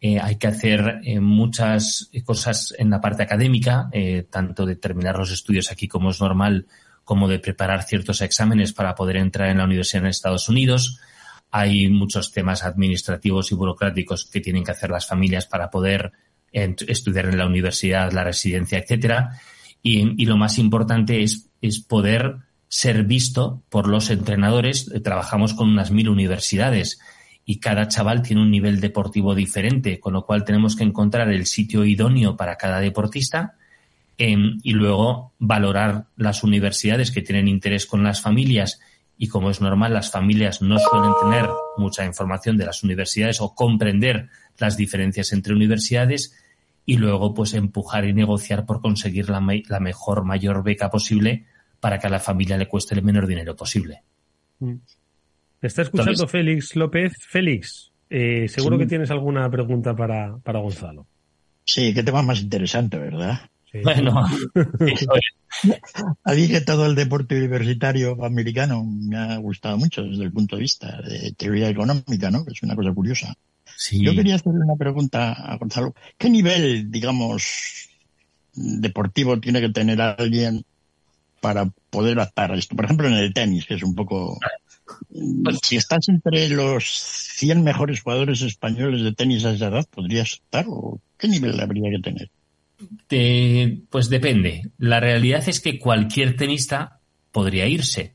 eh, 0.00 0.18
hay 0.18 0.36
que 0.36 0.46
hacer 0.46 1.02
eh, 1.04 1.20
muchas 1.20 2.10
cosas 2.24 2.74
en 2.78 2.88
la 2.88 3.02
parte 3.02 3.22
académica, 3.22 3.90
eh, 3.92 4.26
tanto 4.30 4.64
de 4.64 4.76
terminar 4.76 5.18
los 5.18 5.30
estudios 5.30 5.70
aquí 5.70 5.88
como 5.88 6.08
es 6.08 6.22
normal, 6.22 6.68
como 7.04 7.28
de 7.28 7.38
preparar 7.38 7.84
ciertos 7.84 8.20
exámenes 8.22 8.72
para 8.72 8.94
poder 8.94 9.16
entrar 9.16 9.50
en 9.50 9.58
la 9.58 9.64
universidad 9.64 10.02
en 10.02 10.08
Estados 10.08 10.48
Unidos. 10.48 10.98
Hay 11.50 11.88
muchos 11.88 12.32
temas 12.32 12.64
administrativos 12.64 13.52
y 13.52 13.54
burocráticos 13.54 14.24
que 14.26 14.40
tienen 14.40 14.64
que 14.64 14.72
hacer 14.72 14.90
las 14.90 15.06
familias 15.06 15.46
para 15.46 15.70
poder 15.70 16.12
estudiar 16.50 17.26
en 17.26 17.38
la 17.38 17.46
universidad, 17.46 18.12
la 18.12 18.24
residencia, 18.24 18.78
etcétera. 18.78 19.40
Y, 19.82 20.24
lo 20.24 20.36
más 20.36 20.58
importante 20.58 21.22
es, 21.22 21.50
es 21.60 21.80
poder 21.80 22.36
ser 22.68 23.04
visto 23.04 23.62
por 23.68 23.88
los 23.88 24.10
entrenadores. 24.10 24.90
Trabajamos 25.02 25.52
con 25.54 25.68
unas 25.68 25.90
mil 25.90 26.08
universidades 26.08 26.98
y 27.44 27.60
cada 27.60 27.88
chaval 27.88 28.22
tiene 28.22 28.42
un 28.42 28.50
nivel 28.50 28.80
deportivo 28.80 29.34
diferente, 29.34 30.00
con 30.00 30.14
lo 30.14 30.24
cual 30.24 30.44
tenemos 30.44 30.74
que 30.74 30.84
encontrar 30.84 31.28
el 31.30 31.46
sitio 31.46 31.84
idóneo 31.84 32.36
para 32.36 32.56
cada 32.56 32.80
deportista 32.80 33.56
em, 34.18 34.58
y 34.62 34.72
luego 34.72 35.32
valorar 35.38 36.06
las 36.16 36.44
universidades 36.44 37.10
que 37.10 37.22
tienen 37.22 37.48
interés 37.48 37.86
con 37.86 38.02
las 38.02 38.20
familias 38.20 38.80
y 39.16 39.28
como 39.28 39.50
es 39.50 39.60
normal 39.60 39.94
las 39.94 40.10
familias 40.10 40.60
no 40.62 40.78
suelen 40.78 41.12
tener 41.22 41.48
mucha 41.76 42.04
información 42.04 42.56
de 42.56 42.66
las 42.66 42.82
universidades 42.82 43.40
o 43.40 43.54
comprender 43.54 44.28
las 44.58 44.76
diferencias 44.76 45.32
entre 45.32 45.54
universidades 45.54 46.34
y 46.86 46.98
luego 46.98 47.34
pues 47.34 47.54
empujar 47.54 48.04
y 48.04 48.12
negociar 48.12 48.66
por 48.66 48.80
conseguir 48.80 49.30
la, 49.30 49.42
la 49.68 49.80
mejor, 49.80 50.24
mayor 50.24 50.62
beca 50.62 50.90
posible 50.90 51.46
para 51.80 51.98
que 51.98 52.06
a 52.06 52.10
la 52.10 52.20
familia 52.20 52.56
le 52.58 52.68
cueste 52.68 52.94
el 52.94 53.02
menor 53.02 53.26
dinero 53.26 53.56
posible. 53.56 54.02
Mm. 54.58 54.74
Está 55.60 55.82
escuchando 55.82 56.26
Félix 56.28 56.76
López. 56.76 57.12
Félix, 57.26 57.92
eh, 58.10 58.48
seguro 58.48 58.76
que 58.76 58.86
tienes 58.86 59.10
alguna 59.10 59.50
pregunta 59.50 59.96
para, 59.96 60.36
para 60.38 60.58
Gonzalo. 60.58 61.06
Sí, 61.64 61.94
qué 61.94 62.02
tema 62.02 62.22
más 62.22 62.42
interesante, 62.42 62.98
¿verdad? 62.98 63.50
Bueno, 63.82 64.14
a 66.24 66.34
mí 66.34 66.48
que 66.48 66.60
todo 66.60 66.86
el 66.86 66.94
deporte 66.94 67.36
universitario 67.36 68.24
americano 68.24 68.84
me 68.84 69.16
ha 69.16 69.36
gustado 69.38 69.78
mucho 69.78 70.02
desde 70.02 70.24
el 70.24 70.32
punto 70.32 70.56
de 70.56 70.62
vista 70.62 71.00
de 71.02 71.32
teoría 71.32 71.68
económica, 71.68 72.30
¿no? 72.30 72.44
Que 72.44 72.52
es 72.52 72.62
una 72.62 72.76
cosa 72.76 72.92
curiosa. 72.92 73.34
Yo 73.90 74.14
quería 74.14 74.36
hacerle 74.36 74.60
una 74.64 74.76
pregunta 74.76 75.32
a 75.32 75.56
Gonzalo. 75.56 75.94
¿Qué 76.16 76.30
nivel, 76.30 76.90
digamos, 76.90 77.88
deportivo 78.54 79.40
tiene 79.40 79.60
que 79.60 79.70
tener 79.70 80.00
alguien 80.00 80.64
para 81.40 81.68
poder 81.90 82.18
adaptar 82.18 82.54
esto? 82.54 82.76
Por 82.76 82.84
ejemplo, 82.84 83.08
en 83.08 83.14
el 83.14 83.34
tenis, 83.34 83.66
que 83.66 83.74
es 83.74 83.82
un 83.82 83.94
poco 83.94 84.38
pues 85.44 85.58
si 85.62 85.76
estás 85.76 86.08
entre 86.08 86.48
los 86.48 86.84
100 87.36 87.62
mejores 87.62 88.02
jugadores 88.02 88.42
españoles 88.42 89.02
de 89.02 89.12
tenis 89.12 89.44
a 89.44 89.52
esa 89.52 89.68
edad, 89.68 89.86
¿podrías 89.90 90.34
estar 90.34 90.66
o 90.68 91.00
qué 91.18 91.28
nivel 91.28 91.60
habría 91.60 91.90
que 91.90 92.02
tener? 92.02 92.30
Pues 93.90 94.08
depende. 94.08 94.70
La 94.78 95.00
realidad 95.00 95.48
es 95.48 95.60
que 95.60 95.78
cualquier 95.78 96.36
tenista 96.36 97.00
podría 97.32 97.66
irse. 97.66 98.14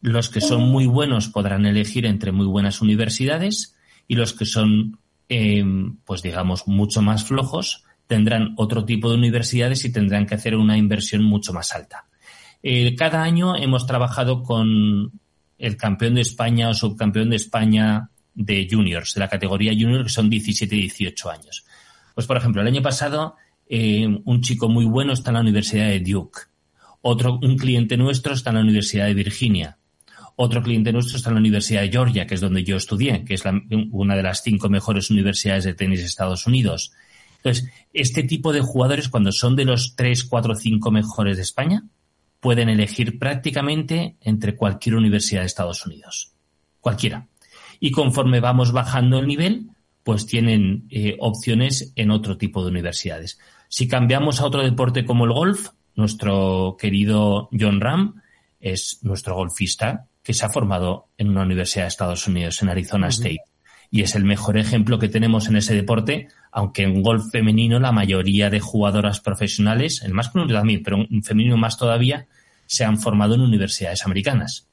Los 0.00 0.28
que 0.28 0.40
son 0.40 0.62
muy 0.62 0.86
buenos 0.86 1.28
podrán 1.28 1.66
elegir 1.66 2.04
entre 2.04 2.32
muy 2.32 2.46
buenas 2.46 2.82
universidades 2.82 3.76
y 4.06 4.16
los 4.16 4.34
que 4.34 4.44
son, 4.44 4.98
em, 5.28 5.96
pues 6.04 6.22
digamos, 6.22 6.66
mucho 6.66 7.00
más 7.00 7.24
flojos 7.24 7.84
tendrán 8.06 8.52
otro 8.56 8.84
tipo 8.84 9.08
de 9.08 9.16
universidades 9.16 9.84
y 9.84 9.92
tendrán 9.92 10.26
que 10.26 10.34
hacer 10.34 10.56
una 10.56 10.76
inversión 10.76 11.22
mucho 11.24 11.52
más 11.52 11.72
alta. 11.72 12.06
Eh, 12.62 12.94
cada 12.96 13.22
año 13.22 13.56
hemos 13.56 13.86
trabajado 13.86 14.42
con 14.42 15.12
el 15.58 15.76
campeón 15.76 16.14
de 16.14 16.20
España 16.20 16.68
o 16.68 16.74
subcampeón 16.74 17.30
de 17.30 17.36
España 17.36 18.10
de 18.34 18.68
juniors, 18.70 19.14
de 19.14 19.20
la 19.20 19.28
categoría 19.28 19.72
junior, 19.72 20.02
que 20.02 20.10
son 20.10 20.28
17 20.28 20.74
y 20.74 20.80
18 20.80 21.30
años. 21.30 21.64
Pues, 22.14 22.26
por 22.26 22.36
ejemplo, 22.36 22.62
el 22.62 22.68
año 22.68 22.82
pasado 22.82 23.36
eh, 23.68 24.06
un 24.24 24.40
chico 24.40 24.68
muy 24.68 24.84
bueno 24.84 25.12
está 25.12 25.30
en 25.30 25.34
la 25.34 25.40
Universidad 25.40 25.88
de 25.88 26.00
Duke. 26.00 26.40
Otro, 27.02 27.38
un 27.42 27.56
cliente 27.56 27.96
nuestro 27.96 28.34
está 28.34 28.50
en 28.50 28.56
la 28.56 28.62
Universidad 28.62 29.06
de 29.06 29.14
Virginia. 29.14 29.78
Otro 30.36 30.62
cliente 30.62 30.92
nuestro 30.92 31.16
está 31.16 31.30
en 31.30 31.34
la 31.34 31.40
Universidad 31.40 31.82
de 31.82 31.90
Georgia, 31.90 32.26
que 32.26 32.34
es 32.34 32.40
donde 32.40 32.64
yo 32.64 32.76
estudié, 32.76 33.24
que 33.24 33.34
es 33.34 33.42
una 33.92 34.16
de 34.16 34.22
las 34.22 34.42
cinco 34.42 34.68
mejores 34.68 35.10
universidades 35.10 35.64
de 35.64 35.74
tenis 35.74 36.00
de 36.00 36.06
Estados 36.06 36.46
Unidos. 36.46 36.92
Entonces, 37.36 37.70
este 37.92 38.22
tipo 38.22 38.52
de 38.52 38.60
jugadores, 38.60 39.08
cuando 39.08 39.30
son 39.30 39.54
de 39.54 39.64
los 39.64 39.94
tres, 39.96 40.24
cuatro, 40.24 40.54
cinco 40.54 40.90
mejores 40.90 41.36
de 41.36 41.42
España, 41.42 41.84
pueden 42.40 42.68
elegir 42.68 43.18
prácticamente 43.18 44.16
entre 44.20 44.56
cualquier 44.56 44.96
universidad 44.96 45.42
de 45.42 45.46
Estados 45.46 45.86
Unidos. 45.86 46.32
Cualquiera. 46.80 47.28
Y 47.80 47.90
conforme 47.90 48.40
vamos 48.40 48.72
bajando 48.72 49.18
el 49.18 49.26
nivel, 49.26 49.68
pues 50.02 50.26
tienen 50.26 50.86
eh, 50.90 51.16
opciones 51.20 51.92
en 51.96 52.10
otro 52.10 52.36
tipo 52.36 52.62
de 52.62 52.70
universidades. 52.70 53.38
Si 53.76 53.88
cambiamos 53.88 54.40
a 54.40 54.46
otro 54.46 54.62
deporte 54.62 55.04
como 55.04 55.24
el 55.24 55.32
golf, 55.32 55.70
nuestro 55.96 56.76
querido 56.78 57.48
John 57.50 57.80
Ram 57.80 58.22
es 58.60 59.00
nuestro 59.02 59.34
golfista 59.34 60.06
que 60.22 60.32
se 60.32 60.46
ha 60.46 60.48
formado 60.48 61.08
en 61.18 61.30
una 61.30 61.42
universidad 61.42 61.82
de 61.82 61.88
Estados 61.88 62.28
Unidos, 62.28 62.62
en 62.62 62.68
Arizona 62.68 63.08
State. 63.08 63.40
Y 63.90 64.02
es 64.02 64.14
el 64.14 64.22
mejor 64.22 64.58
ejemplo 64.58 65.00
que 65.00 65.08
tenemos 65.08 65.48
en 65.48 65.56
ese 65.56 65.74
deporte, 65.74 66.28
aunque 66.52 66.84
en 66.84 67.02
golf 67.02 67.32
femenino 67.32 67.80
la 67.80 67.90
mayoría 67.90 68.48
de 68.48 68.60
jugadoras 68.60 69.18
profesionales, 69.18 70.02
el 70.04 70.14
masculino 70.14 70.54
también, 70.54 70.84
pero 70.84 70.98
en 71.10 71.24
femenino 71.24 71.56
más 71.56 71.76
todavía, 71.76 72.28
se 72.66 72.84
han 72.84 73.00
formado 73.00 73.34
en 73.34 73.40
universidades 73.40 74.06
americanas. 74.06 74.68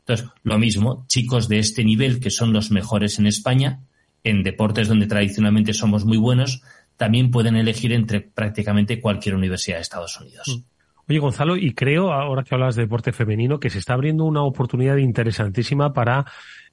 Entonces, 0.00 0.26
lo 0.42 0.58
mismo, 0.58 1.04
chicos 1.06 1.48
de 1.48 1.60
este 1.60 1.84
nivel, 1.84 2.18
que 2.18 2.30
son 2.30 2.52
los 2.52 2.72
mejores 2.72 3.20
en 3.20 3.28
España, 3.28 3.84
en 4.24 4.42
deportes 4.42 4.88
donde 4.88 5.06
tradicionalmente 5.06 5.72
somos 5.72 6.04
muy 6.04 6.18
buenos, 6.18 6.62
también 7.00 7.30
pueden 7.30 7.56
elegir 7.56 7.94
entre 7.94 8.20
prácticamente 8.20 9.00
cualquier 9.00 9.34
universidad 9.34 9.78
de 9.78 9.80
Estados 9.80 10.20
Unidos. 10.20 10.46
Mm. 10.46 11.08
Oye, 11.08 11.18
Gonzalo, 11.18 11.56
y 11.56 11.72
creo, 11.72 12.12
ahora 12.12 12.44
que 12.44 12.54
hablas 12.54 12.76
de 12.76 12.82
deporte 12.82 13.12
femenino, 13.12 13.58
que 13.58 13.70
se 13.70 13.78
está 13.78 13.94
abriendo 13.94 14.26
una 14.26 14.42
oportunidad 14.42 14.98
interesantísima 14.98 15.94
para, 15.94 16.26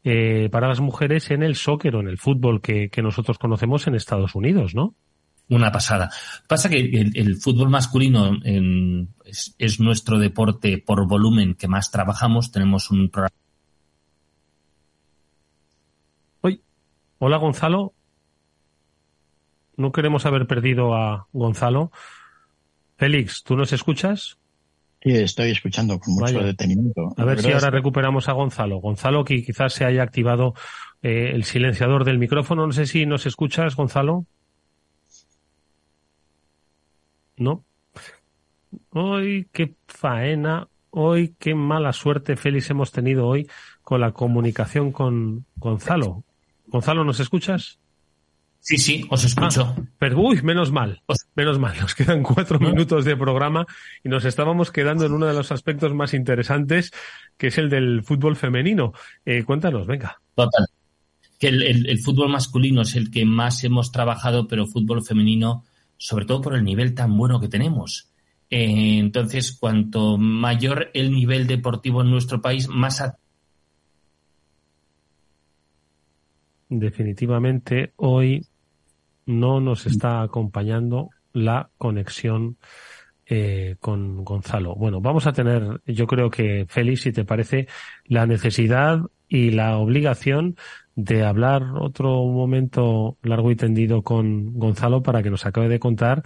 eh, 0.03 0.49
para 0.51 0.67
las 0.67 0.82
mujeres 0.82 1.32
en 1.32 1.43
el 1.43 1.55
soccer 1.55 1.95
o 1.95 2.01
en 2.01 2.09
el 2.09 2.17
fútbol 2.17 2.59
que, 2.59 2.89
que 2.89 3.01
nosotros 3.01 3.38
conocemos 3.38 3.88
en 3.88 3.95
Estados 3.95 4.36
Unidos, 4.36 4.75
¿no? 4.75 4.95
una 5.47 5.71
pasada. 5.71 6.11
Pasa 6.45 6.67
que 6.67 6.78
el, 6.78 7.38
fútbol 7.38 7.69
masculino 7.69 8.34
es, 9.23 9.80
nuestro 9.80 10.19
deporte 10.19 10.84
por 10.86 11.07
volumen 11.07 11.55
que 11.55 11.69
más 11.69 11.89
trabajamos. 11.89 12.51
Tenemos 12.51 12.91
un 12.91 13.09
programa. 13.09 13.34
Hola 17.19 17.38
Gonzalo. 17.38 17.93
No 19.78 19.91
queremos 19.91 20.25
haber 20.25 20.47
perdido 20.47 20.95
a 20.95 21.28
Gonzalo. 21.32 21.91
Félix, 22.97 23.43
¿tú 23.43 23.55
nos 23.55 23.71
escuchas? 23.73 24.38
Sí, 25.01 25.11
estoy 25.11 25.51
escuchando 25.51 25.99
con 25.99 26.15
mucho 26.15 26.39
detenimiento. 26.39 27.13
A 27.15 27.23
ver 27.23 27.39
si 27.41 27.51
ahora 27.51 27.69
recuperamos 27.69 28.28
a 28.28 28.34
Gonzalo. 28.34 28.80
Gonzalo, 28.80 29.23
que 29.23 29.43
quizás 29.43 29.73
se 29.73 29.86
haya 29.86 30.03
activado 30.03 30.55
eh, 31.01 31.32
el 31.34 31.43
silenciador 31.43 32.03
del 32.03 32.17
micrófono. 32.17 32.65
No 32.65 32.73
sé 32.73 32.88
si 32.88 33.05
nos 33.05 33.25
escuchas, 33.25 33.75
Gonzalo. 33.75 34.25
¿no? 37.38 37.63
Hoy 38.89 39.47
qué 39.51 39.75
faena, 39.88 40.67
hoy 40.89 41.36
qué 41.39 41.55
mala 41.55 41.93
suerte, 41.93 42.36
Félix, 42.36 42.69
hemos 42.69 42.91
tenido 42.91 43.28
hoy 43.28 43.47
con 43.82 44.01
la 44.01 44.11
comunicación 44.11 44.91
con 44.91 45.45
Gonzalo. 45.55 46.23
Gonzalo, 46.67 47.03
¿nos 47.03 47.19
escuchas? 47.19 47.80
Sí, 48.68 48.78
sí, 48.78 49.05
os 49.09 49.24
escucho. 49.24 49.76
Ah, 49.78 49.82
pero, 49.97 50.20
uy, 50.20 50.41
menos 50.41 50.74
mal, 50.74 51.01
menos 51.36 51.57
mal. 51.57 51.74
Nos 51.80 51.95
quedan 51.95 52.22
cuatro 52.22 52.59
minutos 52.59 53.05
de 53.05 53.15
programa 53.15 53.65
y 54.03 54.09
nos 54.09 54.26
estábamos 54.26 54.72
quedando 54.72 55.05
en 55.05 55.13
uno 55.13 55.26
de 55.26 55.34
los 55.34 55.53
aspectos 55.53 55.93
más 55.93 56.13
interesantes, 56.13 56.91
que 57.38 57.47
es 57.47 57.57
el 57.57 57.70
del 57.70 58.03
fútbol 58.03 58.36
femenino. 58.36 58.91
Eh, 59.26 59.45
cuéntanos, 59.45 59.88
venga. 59.88 60.20
Total. 60.36 60.65
Que 61.39 61.47
el, 61.47 61.99
fútbol 61.99 62.28
masculino 62.28 62.82
es 62.82 62.97
el 62.97 63.09
que 63.09 63.24
más 63.24 63.63
hemos 63.63 63.93
trabajado, 63.93 64.49
pero 64.49 64.68
fútbol 64.68 65.01
femenino 65.01 65.63
sobre 65.95 66.26
todo 66.26 66.41
por 66.41 66.53
el 66.53 66.65
nivel 66.65 66.93
tan 66.93 67.15
bueno 67.15 67.39
que 67.39 67.47
tenemos. 67.47 68.09
Eh, 68.49 68.97
entonces, 68.99 69.53
cuanto 69.57 70.18
mayor 70.18 70.91
el 70.93 71.11
nivel 71.11 71.47
deportivo 71.47 72.01
en 72.01 72.11
nuestro 72.11 72.41
país, 72.41 72.68
más... 72.68 73.01
Definitivamente, 76.68 77.93
hoy 77.95 78.45
no 79.28 79.61
nos 79.61 79.86
está 79.86 80.23
acompañando 80.23 81.09
la 81.34 81.69
conexión 81.78 82.57
eh, 83.28 83.75
con 83.80 84.23
Gonzalo. 84.23 84.73
Bueno, 84.75 85.01
vamos 85.01 85.28
a 85.28 85.34
tener, 85.34 85.82
yo 85.86 86.07
creo 86.07 86.30
que, 86.30 86.65
Félix, 86.67 87.01
si 87.01 87.11
te 87.11 87.25
parece, 87.25 87.67
la 88.05 88.25
necesidad 88.25 89.01
y 89.28 89.51
la 89.51 89.78
obligación 89.78 90.55
de 90.95 91.23
hablar 91.23 91.63
otro 91.80 92.25
momento 92.25 93.17
largo 93.21 93.51
y 93.51 93.55
tendido 93.55 94.01
con 94.01 94.53
Gonzalo 94.53 95.03
para 95.03 95.21
que 95.21 95.30
nos 95.30 95.45
acabe 95.45 95.67
de 95.67 95.80
contar 95.80 96.23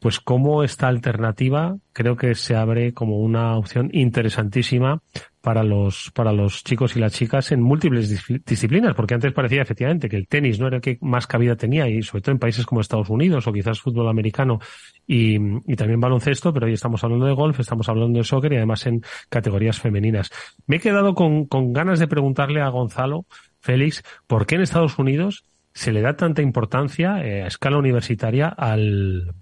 pues 0.00 0.20
como 0.20 0.62
esta 0.62 0.88
alternativa 0.88 1.76
creo 1.92 2.16
que 2.16 2.34
se 2.34 2.54
abre 2.54 2.94
como 2.94 3.18
una 3.18 3.56
opción 3.56 3.90
interesantísima 3.92 5.02
para 5.40 5.64
los, 5.64 6.10
para 6.14 6.32
los 6.32 6.62
chicos 6.62 6.94
y 6.94 7.00
las 7.00 7.12
chicas 7.12 7.52
en 7.52 7.62
múltiples 7.62 8.24
disciplinas, 8.44 8.94
porque 8.94 9.14
antes 9.14 9.32
parecía 9.32 9.62
efectivamente 9.62 10.08
que 10.08 10.16
el 10.16 10.28
tenis 10.28 10.60
no 10.60 10.66
era 10.66 10.76
el 10.76 10.82
que 10.82 10.98
más 11.00 11.26
cabida 11.26 11.56
tenía 11.56 11.88
y 11.88 12.02
sobre 12.02 12.22
todo 12.22 12.32
en 12.32 12.38
países 12.38 12.66
como 12.66 12.80
Estados 12.80 13.08
Unidos 13.08 13.46
o 13.46 13.52
quizás 13.52 13.80
fútbol 13.80 14.08
americano 14.08 14.60
y, 15.06 15.38
también 15.74 16.00
baloncesto, 16.00 16.52
pero 16.52 16.66
hoy 16.66 16.74
estamos 16.74 17.02
hablando 17.02 17.26
de 17.26 17.32
golf, 17.32 17.58
estamos 17.58 17.88
hablando 17.88 18.18
de 18.18 18.24
soccer 18.24 18.52
y 18.52 18.56
además 18.56 18.86
en 18.86 19.02
categorías 19.28 19.80
femeninas. 19.80 20.30
Me 20.66 20.76
he 20.76 20.80
quedado 20.80 21.14
con, 21.14 21.46
con 21.46 21.72
ganas 21.72 21.98
de 21.98 22.08
preguntarle 22.08 22.60
a 22.60 22.68
Gonzalo, 22.68 23.24
Félix, 23.60 24.02
¿por 24.26 24.46
qué 24.46 24.56
en 24.56 24.62
Estados 24.62 24.98
Unidos 24.98 25.44
se 25.72 25.92
le 25.92 26.02
da 26.02 26.16
tanta 26.16 26.42
importancia 26.42 27.24
eh, 27.24 27.42
a 27.42 27.46
escala 27.46 27.78
universitaria 27.78 28.48
al, 28.48 29.32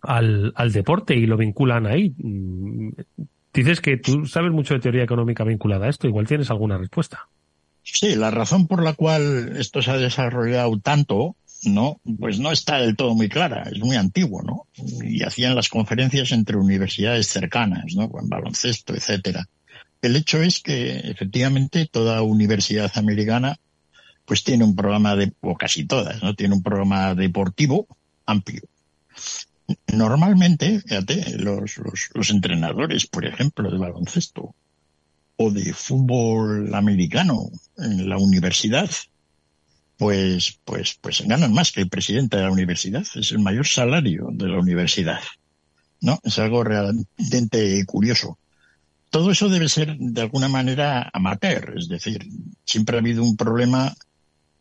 al, 0.00 0.52
al 0.54 0.72
deporte 0.72 1.16
y 1.16 1.26
lo 1.26 1.36
vinculan 1.36 1.86
ahí? 1.86 2.14
Dices 3.52 3.80
que 3.80 3.96
tú 3.96 4.26
sabes 4.26 4.52
mucho 4.52 4.74
de 4.74 4.80
teoría 4.80 5.02
económica 5.02 5.44
vinculada 5.44 5.86
a 5.86 5.90
esto, 5.90 6.06
igual 6.06 6.26
tienes 6.26 6.50
alguna 6.50 6.78
respuesta. 6.78 7.28
Sí, 7.82 8.14
la 8.16 8.30
razón 8.30 8.66
por 8.66 8.82
la 8.82 8.92
cual 8.92 9.56
esto 9.56 9.82
se 9.82 9.90
ha 9.90 9.96
desarrollado 9.96 10.78
tanto, 10.78 11.36
¿no? 11.64 12.00
Pues 12.18 12.38
no 12.38 12.52
está 12.52 12.78
del 12.80 12.96
todo 12.96 13.14
muy 13.14 13.28
clara, 13.28 13.68
es 13.72 13.80
muy 13.80 13.96
antiguo, 13.96 14.42
¿no? 14.42 14.66
Y 15.02 15.22
hacían 15.22 15.54
las 15.54 15.68
conferencias 15.68 16.32
entre 16.32 16.56
universidades 16.56 17.28
cercanas, 17.28 17.94
¿no? 17.94 18.10
Con 18.10 18.28
baloncesto, 18.28 18.94
etcétera. 18.94 19.48
El 20.02 20.14
hecho 20.14 20.42
es 20.42 20.60
que 20.60 20.98
efectivamente 20.98 21.88
toda 21.90 22.22
universidad 22.22 22.92
americana 22.96 23.58
pues 24.24 24.44
tiene 24.44 24.62
un 24.62 24.76
programa 24.76 25.16
de, 25.16 25.32
o 25.40 25.56
casi 25.56 25.86
todas, 25.86 26.22
¿no? 26.22 26.34
Tiene 26.34 26.54
un 26.54 26.62
programa 26.62 27.14
deportivo 27.14 27.86
amplio. 28.26 28.62
Normalmente, 29.92 30.80
fíjate, 30.80 31.38
los, 31.38 31.76
los, 31.78 32.10
los 32.14 32.30
entrenadores, 32.30 33.06
por 33.06 33.26
ejemplo, 33.26 33.70
de 33.70 33.78
baloncesto 33.78 34.54
o 35.36 35.50
de 35.50 35.72
fútbol 35.72 36.74
americano 36.74 37.50
en 37.76 38.08
la 38.08 38.16
universidad, 38.16 38.90
pues, 39.96 40.58
pues, 40.64 40.98
pues 41.00 41.22
ganan 41.26 41.52
más 41.52 41.72
que 41.72 41.82
el 41.82 41.88
presidente 41.88 42.36
de 42.36 42.44
la 42.44 42.50
universidad. 42.50 43.04
Es 43.14 43.32
el 43.32 43.40
mayor 43.40 43.66
salario 43.66 44.28
de 44.32 44.48
la 44.48 44.58
universidad. 44.58 45.20
¿No? 46.00 46.18
Es 46.22 46.38
algo 46.38 46.62
realmente 46.62 47.84
curioso 47.86 48.38
todo 49.10 49.30
eso 49.30 49.48
debe 49.48 49.68
ser 49.68 49.96
de 49.98 50.20
alguna 50.20 50.48
manera 50.48 51.10
amateur, 51.12 51.74
es 51.76 51.88
decir, 51.88 52.26
siempre 52.64 52.96
ha 52.96 53.00
habido 53.00 53.22
un 53.22 53.36
problema 53.36 53.94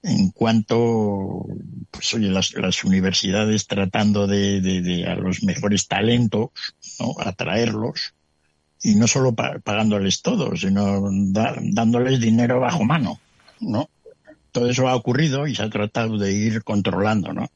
en 0.08 0.32
cuanto, 0.32 1.46
pues 1.92 2.14
oye, 2.14 2.30
las, 2.30 2.54
las 2.54 2.84
universidades 2.84 3.68
tratando 3.68 4.26
de, 4.26 4.62
de, 4.62 5.06
a 5.06 5.16
los 5.16 5.44
mejores 5.44 5.88
talentos, 5.88 6.50
¿no? 7.00 7.14
atraerlos, 7.20 8.14
y 8.82 8.96
no 8.96 9.08
solo 9.08 9.36
pa 9.36 9.60
pagándoles 9.60 10.22
todo, 10.22 10.56
sino 10.56 11.10
dándoles 11.12 12.22
dinero 12.22 12.60
bajo 12.62 12.86
mano, 12.86 13.20
¿no? 13.60 13.90
Todo 14.52 14.70
eso 14.70 14.88
ha 14.88 14.96
ocurrido 14.96 15.46
y 15.46 15.56
se 15.56 15.64
ha 15.64 15.70
tratado 15.70 16.18
de 16.18 16.32
ir 16.32 16.64
controlando, 16.64 17.34
¿no? 17.34 17.50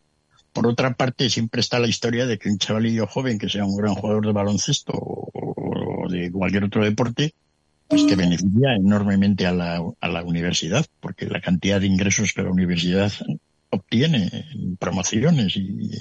Por 0.51 0.67
otra 0.67 0.93
parte, 0.93 1.29
siempre 1.29 1.61
está 1.61 1.79
la 1.79 1.87
historia 1.87 2.25
de 2.25 2.37
que 2.37 2.49
un 2.49 2.57
chavalillo 2.57 3.07
joven 3.07 3.39
que 3.39 3.49
sea 3.49 3.63
un 3.63 3.77
gran 3.77 3.95
jugador 3.95 4.25
de 4.25 4.33
baloncesto 4.33 4.91
o 4.93 6.07
de 6.09 6.29
cualquier 6.31 6.65
otro 6.65 6.83
deporte, 6.83 7.33
pues 7.91 8.03
que 8.05 8.15
beneficia 8.15 8.75
enormemente 8.75 9.45
a 9.45 9.51
la, 9.51 9.79
a 9.99 10.07
la 10.07 10.23
universidad, 10.23 10.85
porque 10.99 11.27
la 11.27 11.41
cantidad 11.41 11.79
de 11.79 11.85
ingresos 11.85 12.33
que 12.33 12.41
la 12.41 12.49
universidad 12.49 13.11
obtiene 13.69 14.29
en 14.53 14.77
promociones 14.77 15.55
y 15.55 15.91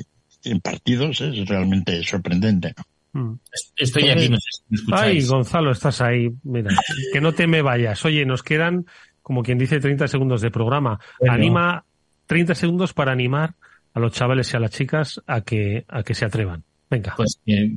en 0.44 0.60
partidos 0.60 1.20
es 1.20 1.46
realmente 1.46 2.02
sorprendente. 2.02 2.74
¿no? 3.12 3.38
Estoy 3.76 4.08
aquí, 4.08 4.28
no 4.28 4.36
sé 4.36 4.62
si 4.68 4.86
me 4.86 4.96
Ay. 4.96 5.26
Gonzalo, 5.26 5.72
estás 5.72 6.00
ahí. 6.00 6.30
Mira, 6.44 6.70
que 7.12 7.20
no 7.20 7.32
te 7.32 7.46
me 7.46 7.62
vayas. 7.62 8.04
Oye, 8.04 8.24
nos 8.24 8.42
quedan, 8.42 8.86
como 9.22 9.42
quien 9.42 9.58
dice, 9.58 9.80
30 9.80 10.08
segundos 10.08 10.40
de 10.40 10.50
programa. 10.50 11.00
Bueno. 11.18 11.34
Anima 11.34 11.84
30 12.26 12.54
segundos 12.54 12.92
para 12.92 13.12
animar 13.12 13.54
a 13.92 14.00
los 14.00 14.12
chavales 14.12 14.52
y 14.52 14.56
a 14.56 14.60
las 14.60 14.70
chicas 14.70 15.20
a 15.26 15.40
que, 15.40 15.84
a 15.88 16.02
que 16.02 16.14
se 16.14 16.24
atrevan. 16.24 16.62
Venga. 16.90 17.14
Pues 17.16 17.40
eh, 17.46 17.70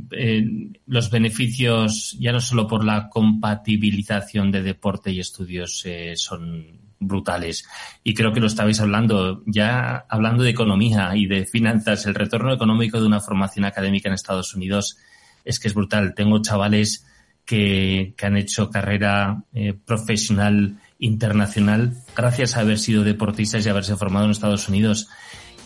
los 0.87 1.11
beneficios, 1.11 2.17
ya 2.19 2.31
no 2.31 2.41
solo 2.41 2.67
por 2.67 2.83
la 2.83 3.09
compatibilización 3.09 4.51
de 4.51 4.63
deporte 4.63 5.11
y 5.11 5.19
estudios, 5.19 5.83
eh, 5.85 6.13
son 6.15 6.81
brutales. 6.99 7.67
Y 8.03 8.15
creo 8.15 8.33
que 8.33 8.39
lo 8.39 8.47
estabais 8.47 8.79
hablando, 8.79 9.43
ya 9.45 10.05
hablando 10.09 10.43
de 10.43 10.49
economía 10.49 11.15
y 11.15 11.27
de 11.27 11.45
finanzas, 11.45 12.07
el 12.07 12.15
retorno 12.15 12.53
económico 12.53 12.99
de 12.99 13.05
una 13.05 13.19
formación 13.19 13.65
académica 13.65 14.09
en 14.09 14.15
Estados 14.15 14.55
Unidos 14.55 14.97
es 15.45 15.59
que 15.59 15.67
es 15.67 15.75
brutal. 15.75 16.15
Tengo 16.15 16.41
chavales 16.41 17.05
que, 17.45 18.15
que 18.17 18.25
han 18.25 18.37
hecho 18.37 18.71
carrera 18.71 19.43
eh, 19.53 19.73
profesional 19.73 20.77
internacional 20.97 21.97
gracias 22.15 22.55
a 22.55 22.61
haber 22.61 22.79
sido 22.79 23.03
deportistas 23.03 23.65
y 23.65 23.69
haberse 23.69 23.97
formado 23.97 24.25
en 24.25 24.31
Estados 24.31 24.69
Unidos 24.69 25.09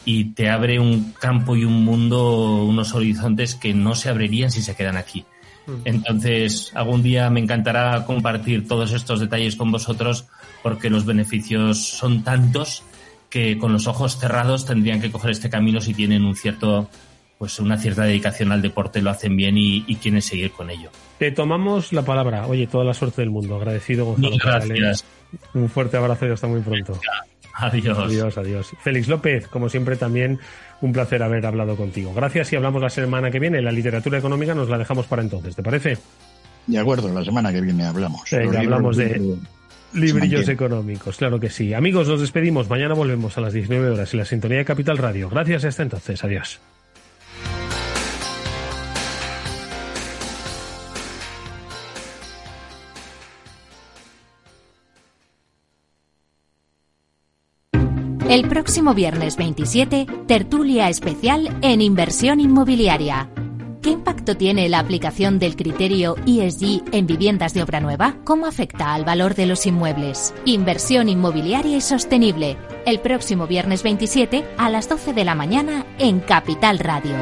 y 0.07 0.31
te 0.31 0.49
abre 0.49 0.79
un 0.79 1.11
campo 1.19 1.57
y 1.57 1.65
un 1.65 1.83
mundo, 1.83 2.63
unos 2.63 2.93
horizontes 2.93 3.55
que 3.55 3.73
no 3.73 3.93
se 3.93 4.07
abrirían 4.07 4.49
si 4.49 4.61
se 4.61 4.73
quedan 4.73 4.95
aquí. 4.95 5.25
Entonces, 5.83 6.71
algún 6.75 7.03
día 7.03 7.29
me 7.29 7.41
encantará 7.41 8.05
compartir 8.05 8.69
todos 8.69 8.93
estos 8.93 9.19
detalles 9.19 9.57
con 9.57 9.69
vosotros 9.69 10.25
porque 10.63 10.89
los 10.89 11.05
beneficios 11.05 11.85
son 11.85 12.23
tantos 12.23 12.83
que 13.29 13.57
con 13.57 13.73
los 13.73 13.85
ojos 13.87 14.17
cerrados 14.17 14.65
tendrían 14.65 15.01
que 15.01 15.11
coger 15.11 15.31
este 15.31 15.49
camino 15.49 15.81
si 15.81 15.93
tienen 15.93 16.23
un 16.23 16.37
cierto, 16.37 16.89
pues 17.37 17.59
una 17.59 17.77
cierta 17.77 18.03
dedicación 18.03 18.53
al 18.53 18.61
deporte, 18.61 19.01
lo 19.01 19.09
hacen 19.09 19.35
bien 19.35 19.57
y, 19.57 19.83
y 19.87 19.97
quieren 19.97 20.21
seguir 20.21 20.51
con 20.51 20.69
ello. 20.69 20.89
Te 21.19 21.31
tomamos 21.31 21.91
la 21.91 22.03
palabra. 22.03 22.47
Oye, 22.47 22.65
toda 22.67 22.85
la 22.85 22.93
suerte 22.93 23.23
del 23.23 23.29
mundo. 23.29 23.57
Agradecido, 23.57 24.05
Gonzalo. 24.05 24.37
Gracias. 24.37 25.03
Un 25.53 25.67
fuerte 25.67 25.97
abrazo 25.97 26.27
y 26.27 26.31
hasta 26.31 26.47
muy 26.47 26.61
pronto. 26.61 26.97
Adiós. 27.57 27.97
Adiós, 27.97 28.37
adiós. 28.37 28.71
Félix 28.81 29.07
López, 29.07 29.47
como 29.47 29.67
siempre, 29.69 29.95
también 29.95 30.39
un 30.81 30.93
placer 30.93 31.23
haber 31.23 31.45
hablado 31.45 31.75
contigo. 31.75 32.13
Gracias 32.13 32.53
y 32.53 32.55
hablamos 32.55 32.81
la 32.81 32.89
semana 32.89 33.31
que 33.31 33.39
viene. 33.39 33.61
La 33.61 33.71
literatura 33.71 34.19
económica 34.19 34.53
nos 34.53 34.69
la 34.69 34.77
dejamos 34.77 35.07
para 35.07 35.23
entonces, 35.23 35.55
¿te 35.55 35.63
parece? 35.63 35.97
De 36.67 36.77
acuerdo, 36.77 37.11
la 37.11 37.23
semana 37.23 37.51
que 37.51 37.61
viene 37.61 37.85
hablamos. 37.85 38.21
Venga, 38.31 38.59
hablamos 38.59 38.97
de 38.97 39.09
se 39.93 39.99
librillos 39.99 40.49
económicos, 40.49 41.17
claro 41.17 41.39
que 41.39 41.49
sí. 41.49 41.73
Amigos, 41.73 42.07
nos 42.07 42.21
despedimos. 42.21 42.69
Mañana 42.69 42.93
volvemos 42.93 43.37
a 43.37 43.41
las 43.41 43.53
19 43.53 43.89
horas 43.89 44.13
en 44.13 44.19
la 44.19 44.25
sintonía 44.25 44.59
de 44.59 44.65
Capital 44.65 44.97
Radio. 44.97 45.29
Gracias 45.29 45.63
y 45.63 45.67
hasta 45.67 45.83
entonces. 45.83 46.23
Adiós. 46.23 46.59
El 58.29 58.49
próximo 58.49 58.93
viernes 58.93 59.37
27, 59.37 60.05
tertulia 60.27 60.89
especial 60.89 61.57
en 61.61 61.79
inversión 61.79 62.41
inmobiliaria. 62.41 63.29
¿Qué 63.81 63.91
impacto 63.91 64.35
tiene 64.35 64.67
la 64.67 64.79
aplicación 64.79 65.39
del 65.39 65.55
criterio 65.55 66.17
ESG 66.25 66.83
en 66.91 67.07
viviendas 67.07 67.53
de 67.53 67.63
obra 67.63 67.79
nueva? 67.79 68.17
¿Cómo 68.25 68.45
afecta 68.45 68.93
al 68.93 69.05
valor 69.05 69.33
de 69.33 69.45
los 69.45 69.65
inmuebles? 69.65 70.33
Inversión 70.43 71.07
inmobiliaria 71.07 71.77
y 71.77 71.81
sostenible. 71.81 72.57
El 72.85 72.99
próximo 72.99 73.47
viernes 73.47 73.81
27 73.81 74.43
a 74.57 74.69
las 74.69 74.89
12 74.89 75.13
de 75.13 75.23
la 75.23 75.33
mañana 75.33 75.85
en 75.97 76.19
Capital 76.19 76.79
Radio. 76.79 77.15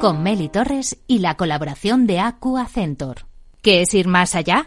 Con 0.00 0.24
Meli 0.24 0.48
Torres 0.48 0.98
y 1.06 1.20
la 1.20 1.36
colaboración 1.36 2.08
de 2.08 2.18
Acu 2.18 2.58
Accentor. 2.58 3.26
¿Qué 3.60 3.82
es 3.82 3.94
ir 3.94 4.08
más 4.08 4.34
allá? 4.34 4.66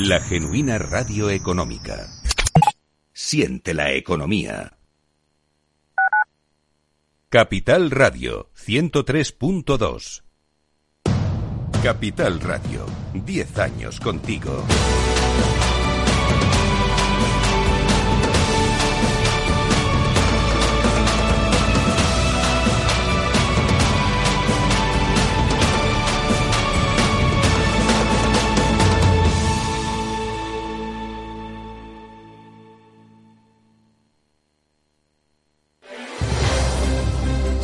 La 0.00 0.20
genuina 0.20 0.78
radio 0.78 1.28
económica. 1.28 2.06
Siente 3.12 3.74
la 3.74 3.90
economía. 3.90 4.78
Capital 7.28 7.90
Radio 7.90 8.48
103.2. 8.54 10.22
Capital 11.82 12.38
Radio, 12.38 12.86
10 13.12 13.58
años 13.58 13.98
contigo. 13.98 14.64